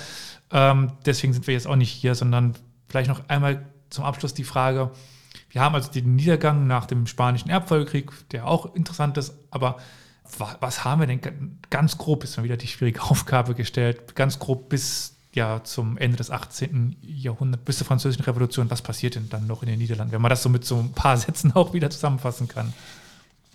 ähm, 0.51 0.93
deswegen 1.07 1.33
sind 1.33 1.47
wir 1.47 1.55
jetzt 1.55 1.67
auch 1.67 1.77
nicht 1.77 1.91
hier, 1.91 2.15
sondern 2.15 2.55
vielleicht 2.89 3.09
noch 3.09 3.29
einmal 3.29 3.65
zum 3.91 4.05
Abschluss 4.05 4.35
die 4.35 4.45
Frage, 4.45 4.91
wir 5.51 5.61
haben 5.61 5.75
also 5.75 5.91
den 5.91 6.17
Niedergang 6.17 6.67
nach 6.67 6.87
dem 6.87 7.07
Spanischen 7.07 7.49
Erbfolgekrieg, 7.49 8.11
der 8.31 8.47
auch 8.47 8.75
interessant 8.75 9.17
ist, 9.19 9.35
aber 9.51 9.77
was 10.61 10.85
haben 10.85 11.01
wir 11.01 11.07
denn 11.07 11.59
ganz 11.71 11.99
grob, 11.99 12.25
ist 12.25 12.37
mal 12.37 12.43
wieder 12.45 12.57
die 12.57 12.67
schwierige 12.67 13.03
Aufgabe 13.11 13.55
gestellt, 13.55 14.17
ganz 14.17 14.39
grob 14.39 14.69
bis 14.69 15.17
ja 15.33 15.63
zum 15.65 15.99
Ende 15.99 16.17
des 16.17 16.31
18. 16.31 16.97
Jahrhunderts, 17.03 17.65
bis 17.65 17.79
zur 17.79 17.87
Französischen 17.87 18.25
Revolution, 18.25 18.71
was 18.71 18.83
passiert 18.83 19.17
denn 19.17 19.29
dann 19.29 19.47
noch 19.47 19.63
in 19.63 19.69
den 19.69 19.79
Niederlanden, 19.79 20.13
wenn 20.13 20.23
man 20.23 20.31
das 20.31 20.43
so 20.43 20.49
mit 20.49 20.65
so 20.65 20.79
ein 20.79 20.93
paar 20.93 21.17
Sätzen 21.19 21.53
auch 21.53 21.73
wieder 21.73 21.91
zusammenfassen 21.91 22.49
kann? 22.49 22.73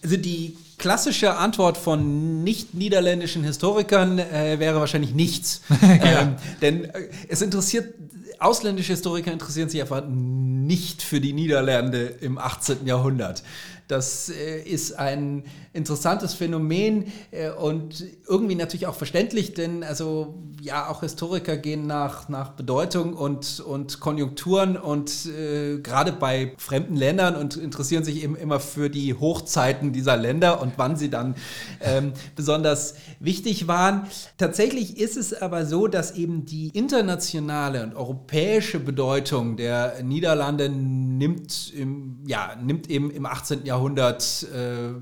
Also 0.03 0.17
die 0.17 0.57
klassische 0.77 1.35
Antwort 1.35 1.77
von 1.77 2.43
nicht-niederländischen 2.43 3.43
Historikern 3.43 4.17
äh, 4.17 4.59
wäre 4.59 4.79
wahrscheinlich 4.79 5.13
nichts. 5.13 5.61
ja. 5.81 6.21
ähm, 6.21 6.35
denn 6.61 6.85
äh, 6.85 7.09
es 7.27 7.41
interessiert, 7.41 7.93
ausländische 8.39 8.93
Historiker 8.93 9.31
interessieren 9.31 9.69
sich 9.69 9.81
einfach 9.81 10.03
nicht 10.07 11.01
für 11.01 11.19
die 11.19 11.33
Niederlande 11.33 12.05
im 12.21 12.37
18. 12.37 12.87
Jahrhundert. 12.87 13.43
Das 13.87 14.29
äh, 14.29 14.61
ist 14.61 14.93
ein 14.93 15.43
interessantes 15.73 16.33
Phänomen 16.33 17.11
äh, 17.31 17.51
und 17.51 18.03
irgendwie 18.27 18.55
natürlich 18.55 18.87
auch 18.87 18.95
verständlich, 18.95 19.53
denn 19.53 19.83
also 19.83 20.35
ja, 20.61 20.89
auch 20.89 21.01
Historiker 21.01 21.57
gehen 21.57 21.87
nach, 21.87 22.27
nach 22.27 22.49
Bedeutung 22.51 23.13
und, 23.13 23.59
und 23.59 23.99
Konjunkturen 23.99 24.77
und 24.77 25.25
äh, 25.27 25.79
gerade 25.79 26.11
bei 26.11 26.53
fremden 26.57 26.95
Ländern 26.95 27.35
und 27.35 27.55
interessieren 27.55 28.03
sich 28.03 28.23
eben 28.23 28.35
immer 28.35 28.59
für 28.59 28.89
die 28.89 29.13
Hochzeiten 29.13 29.93
dieser 29.93 30.17
Länder 30.17 30.61
und 30.61 30.73
wann 30.77 30.97
sie 30.97 31.09
dann 31.09 31.35
ähm, 31.81 32.13
besonders 32.35 32.95
wichtig 33.19 33.67
waren. 33.67 34.07
Tatsächlich 34.37 34.97
ist 34.97 35.17
es 35.17 35.33
aber 35.33 35.65
so, 35.65 35.87
dass 35.87 36.15
eben 36.15 36.45
die 36.45 36.69
internationale 36.69 37.83
und 37.83 37.95
europäische 37.95 38.79
Bedeutung 38.79 39.55
der 39.55 40.03
Niederlande 40.03 40.69
nimmt, 40.69 41.71
im, 41.73 42.23
ja, 42.27 42.55
nimmt 42.61 42.89
eben 42.89 43.11
im 43.11 43.25
18. 43.25 43.65
Jahrhundert 43.65 44.47
äh, 44.53 44.99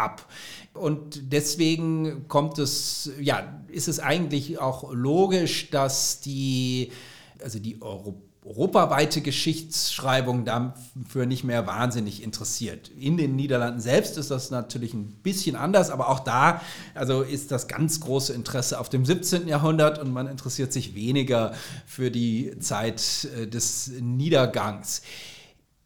ab. 0.00 0.26
Und 0.74 1.32
deswegen 1.32 2.28
kommt 2.28 2.58
es, 2.58 3.10
ja, 3.20 3.60
ist 3.68 3.88
es 3.88 4.00
eigentlich 4.00 4.58
auch 4.58 4.92
logisch, 4.92 5.70
dass 5.70 6.20
die, 6.20 6.92
also 7.42 7.58
die 7.58 7.80
Euro 7.82 8.22
europaweite 8.44 9.20
Geschichtsschreibung 9.20 10.44
dafür 10.44 11.26
nicht 11.26 11.44
mehr 11.44 11.66
wahnsinnig 11.66 12.22
interessiert. 12.22 12.88
In 12.98 13.18
den 13.18 13.36
Niederlanden 13.36 13.80
selbst 13.80 14.16
ist 14.16 14.30
das 14.30 14.50
natürlich 14.50 14.94
ein 14.94 15.12
bisschen 15.22 15.56
anders, 15.56 15.90
aber 15.90 16.08
auch 16.08 16.20
da 16.20 16.62
also 16.94 17.20
ist 17.20 17.52
das 17.52 17.68
ganz 17.68 18.00
große 18.00 18.32
Interesse 18.32 18.80
auf 18.80 18.88
dem 18.88 19.04
17. 19.04 19.46
Jahrhundert 19.46 19.98
und 19.98 20.10
man 20.12 20.26
interessiert 20.26 20.72
sich 20.72 20.94
weniger 20.94 21.52
für 21.86 22.10
die 22.10 22.58
Zeit 22.60 23.28
äh, 23.36 23.46
des 23.46 23.92
Niedergangs. 24.00 25.02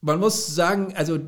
Man 0.01 0.21
muss 0.21 0.55
sagen, 0.55 0.95
also 0.97 1.19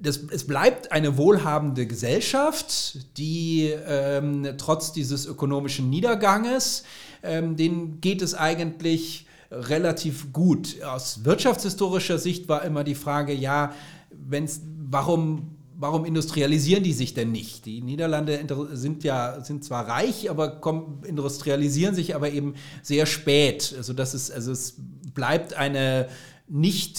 das, 0.00 0.20
es 0.30 0.46
bleibt 0.46 0.92
eine 0.92 1.16
wohlhabende 1.16 1.86
Gesellschaft, 1.86 2.98
die 3.16 3.72
ähm, 3.86 4.54
trotz 4.58 4.92
dieses 4.92 5.26
ökonomischen 5.26 5.90
Niederganges, 5.90 6.84
ähm, 7.22 7.56
denen 7.56 8.00
geht 8.00 8.22
es 8.22 8.34
eigentlich 8.34 9.26
relativ 9.50 10.32
gut. 10.32 10.82
Aus 10.82 11.24
wirtschaftshistorischer 11.24 12.18
Sicht 12.18 12.48
war 12.48 12.64
immer 12.64 12.84
die 12.84 12.94
Frage, 12.94 13.32
ja, 13.32 13.72
wenn's, 14.10 14.60
warum, 14.90 15.56
warum 15.76 16.04
industrialisieren 16.04 16.84
die 16.84 16.92
sich 16.92 17.14
denn 17.14 17.32
nicht? 17.32 17.66
Die 17.66 17.80
Niederlande 17.80 18.40
sind 18.72 19.04
ja 19.04 19.42
sind 19.42 19.64
zwar 19.64 19.88
reich, 19.88 20.30
aber 20.30 20.60
kommen, 20.60 21.02
industrialisieren 21.04 21.94
sich 21.94 22.14
aber 22.14 22.30
eben 22.30 22.54
sehr 22.82 23.06
spät. 23.06 23.74
Also, 23.76 23.92
das 23.92 24.14
ist, 24.14 24.30
also 24.30 24.52
es 24.52 24.74
bleibt 25.14 25.54
eine 25.54 26.08
nicht 26.46 26.98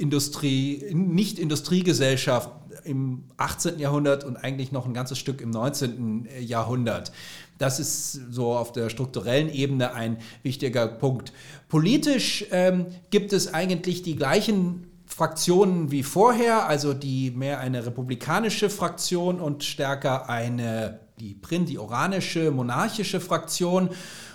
Industrie, 0.00 0.84
Nicht-Industriegesellschaft 0.92 2.50
im 2.84 3.24
18. 3.36 3.78
Jahrhundert 3.78 4.24
und 4.24 4.36
eigentlich 4.36 4.72
noch 4.72 4.86
ein 4.86 4.94
ganzes 4.94 5.18
Stück 5.18 5.40
im 5.40 5.50
19. 5.50 6.26
Jahrhundert. 6.40 7.12
Das 7.58 7.78
ist 7.78 8.12
so 8.30 8.54
auf 8.54 8.72
der 8.72 8.88
strukturellen 8.88 9.52
Ebene 9.52 9.92
ein 9.92 10.16
wichtiger 10.42 10.88
Punkt. 10.88 11.32
Politisch 11.68 12.46
ähm, 12.50 12.86
gibt 13.10 13.34
es 13.34 13.52
eigentlich 13.52 14.02
die 14.02 14.16
gleichen 14.16 14.86
Fraktionen 15.04 15.90
wie 15.90 16.02
vorher, 16.02 16.66
also 16.66 16.94
die 16.94 17.30
mehr 17.32 17.60
eine 17.60 17.84
republikanische 17.84 18.70
Fraktion 18.70 19.40
und 19.40 19.64
stärker 19.64 20.30
eine 20.30 21.00
die 21.18 21.34
Print, 21.34 21.68
die 21.68 21.78
oranische, 21.78 22.50
monarchische 22.50 23.20
Fraktion. 23.20 23.90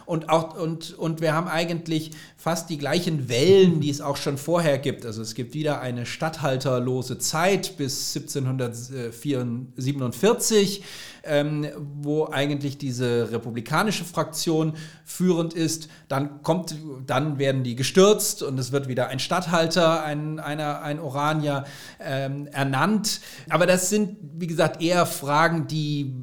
Und, 0.05 0.29
auch, 0.29 0.57
und, 0.57 0.93
und 0.93 1.21
wir 1.21 1.33
haben 1.33 1.47
eigentlich 1.47 2.11
fast 2.37 2.69
die 2.69 2.77
gleichen 2.77 3.27
Wellen, 3.27 3.81
die 3.81 3.89
es 3.89 4.01
auch 4.01 4.17
schon 4.17 4.37
vorher 4.37 4.77
gibt. 4.77 5.03
Also 5.05 5.21
es 5.21 5.33
gibt 5.33 5.53
wieder 5.53 5.79
eine 5.81 6.05
statthalterlose 6.05 7.17
Zeit 7.17 7.77
bis 7.77 8.15
1747, 8.15 10.83
ähm, 11.23 11.67
wo 12.01 12.27
eigentlich 12.27 12.77
diese 12.77 13.31
republikanische 13.31 14.05
Fraktion 14.05 14.73
führend 15.03 15.55
ist. 15.55 15.89
Dann 16.07 16.43
kommt, 16.43 16.75
dann 17.07 17.39
werden 17.39 17.63
die 17.63 17.75
gestürzt 17.75 18.43
und 18.43 18.59
es 18.59 18.71
wird 18.71 18.87
wieder 18.87 19.07
ein 19.07 19.17
Statthalter, 19.19 20.03
ein, 20.03 20.39
einer, 20.39 20.81
ein 20.81 20.99
Oranier 20.99 21.63
ähm, 21.99 22.45
ernannt. 22.47 23.21
Aber 23.49 23.65
das 23.65 23.89
sind, 23.89 24.17
wie 24.21 24.47
gesagt, 24.47 24.83
eher 24.83 25.07
Fragen, 25.07 25.67
die 25.67 26.13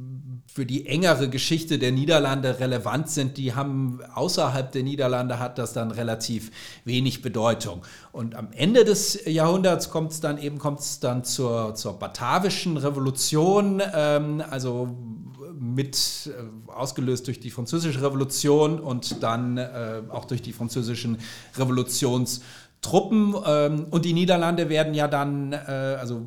für 0.54 0.66
die 0.66 0.86
engere 0.86 1.30
Geschichte 1.30 1.78
der 1.78 1.92
Niederlande 1.92 2.60
relevant 2.60 3.08
sind, 3.08 3.38
die 3.38 3.54
haben 3.54 4.00
außerhalb 4.14 4.70
der 4.70 4.82
Niederlande 4.82 5.38
hat 5.38 5.56
das 5.56 5.72
dann 5.72 5.90
relativ 5.90 6.50
wenig 6.84 7.22
Bedeutung. 7.22 7.82
Und 8.12 8.34
am 8.34 8.52
Ende 8.52 8.84
des 8.84 9.24
Jahrhunderts 9.24 9.88
kommt 9.88 10.12
es 10.12 10.20
dann 10.20 10.36
eben 10.36 10.58
kommt's 10.58 11.00
dann 11.00 11.24
zur, 11.24 11.74
zur 11.74 11.98
batavischen 11.98 12.76
Revolution, 12.76 13.82
ähm, 13.94 14.42
also 14.50 14.94
mit 15.58 16.26
äh, 16.26 16.70
ausgelöst 16.70 17.26
durch 17.28 17.40
die 17.40 17.50
französische 17.50 18.02
Revolution 18.02 18.78
und 18.78 19.22
dann 19.22 19.56
äh, 19.56 20.02
auch 20.10 20.26
durch 20.26 20.42
die 20.42 20.52
französischen 20.52 21.16
Revolutionstruppen. 21.56 23.34
Ähm, 23.46 23.86
und 23.88 24.04
die 24.04 24.12
Niederlande 24.12 24.68
werden 24.68 24.92
ja 24.92 25.08
dann, 25.08 25.54
äh, 25.54 25.96
also 25.98 26.26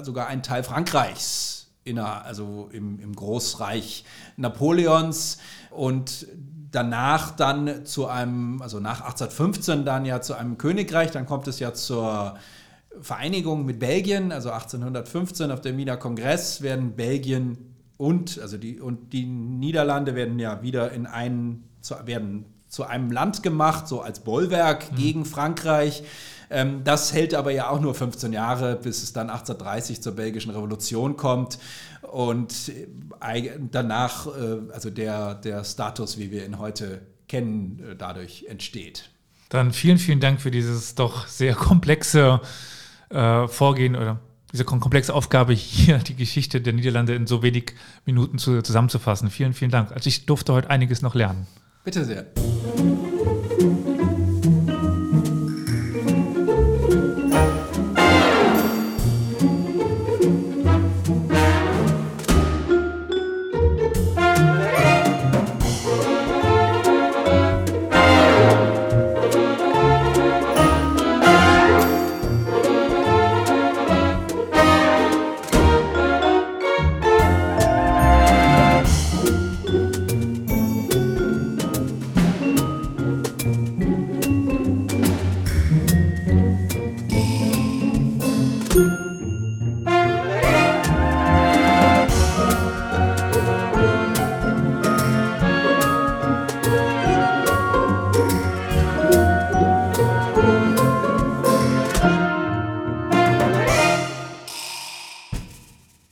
sogar 0.00 0.28
ein 0.28 0.44
Teil 0.44 0.62
Frankreichs 0.62 1.59
inner, 1.84 2.24
also 2.24 2.68
im, 2.72 2.98
im 3.00 3.14
Großreich 3.14 4.04
Napoleons 4.36 5.38
und 5.70 6.26
danach 6.70 7.32
dann 7.32 7.84
zu 7.84 8.06
einem, 8.06 8.62
also 8.62 8.80
nach 8.80 9.00
1815 9.00 9.84
dann 9.84 10.04
ja 10.04 10.20
zu 10.20 10.34
einem 10.34 10.58
Königreich, 10.58 11.10
dann 11.10 11.26
kommt 11.26 11.48
es 11.48 11.58
ja 11.58 11.72
zur 11.72 12.36
Vereinigung 13.00 13.64
mit 13.64 13.78
Belgien, 13.78 14.32
also 14.32 14.50
1815 14.50 15.50
auf 15.50 15.60
dem 15.60 15.76
Wiener 15.76 15.96
Kongress 15.96 16.62
werden 16.62 16.92
Belgien 16.96 17.58
und, 17.96 18.38
also 18.40 18.56
die, 18.56 18.80
und 18.80 19.12
die 19.12 19.26
Niederlande 19.26 20.14
werden 20.14 20.38
ja 20.38 20.62
wieder 20.62 20.92
in 20.92 21.06
einen, 21.06 21.68
zu, 21.80 21.94
werden 22.04 22.46
zu 22.68 22.84
einem 22.84 23.10
Land 23.10 23.42
gemacht, 23.42 23.88
so 23.88 24.00
als 24.00 24.20
Bollwerk 24.20 24.92
mhm. 24.92 24.96
gegen 24.96 25.24
Frankreich. 25.24 26.02
Ähm, 26.50 26.82
das 26.84 27.12
hält 27.12 27.34
aber 27.34 27.52
ja 27.52 27.70
auch 27.70 27.80
nur 27.80 27.94
15 27.94 28.32
Jahre, 28.32 28.76
bis 28.76 29.02
es 29.02 29.12
dann 29.12 29.30
1830 29.30 30.02
zur 30.02 30.16
belgischen 30.16 30.50
Revolution 30.50 31.16
kommt 31.16 31.58
und 32.02 32.72
äh, 33.20 33.50
danach, 33.70 34.26
äh, 34.26 34.72
also 34.72 34.90
der, 34.90 35.36
der 35.36 35.64
Status, 35.64 36.18
wie 36.18 36.30
wir 36.30 36.44
ihn 36.44 36.58
heute 36.58 37.02
kennen, 37.28 37.80
äh, 37.88 37.96
dadurch 37.96 38.46
entsteht. 38.48 39.10
Dann 39.48 39.72
vielen, 39.72 39.98
vielen 39.98 40.20
Dank 40.20 40.40
für 40.40 40.50
dieses 40.50 40.94
doch 40.94 41.26
sehr 41.26 41.54
komplexe 41.54 42.40
äh, 43.10 43.46
Vorgehen 43.46 43.96
oder 43.96 44.20
diese 44.52 44.64
komplexe 44.64 45.14
Aufgabe, 45.14 45.52
hier 45.52 45.98
die 45.98 46.16
Geschichte 46.16 46.60
der 46.60 46.72
Niederlande 46.72 47.14
in 47.14 47.26
so 47.26 47.42
wenig 47.42 47.74
Minuten 48.04 48.38
zu, 48.38 48.62
zusammenzufassen. 48.62 49.30
Vielen, 49.30 49.54
vielen 49.54 49.70
Dank. 49.70 49.92
Also 49.92 50.08
ich 50.08 50.26
durfte 50.26 50.52
heute 50.52 50.70
einiges 50.70 51.02
noch 51.02 51.14
lernen. 51.14 51.46
Bitte 51.84 52.04
sehr. 52.04 52.26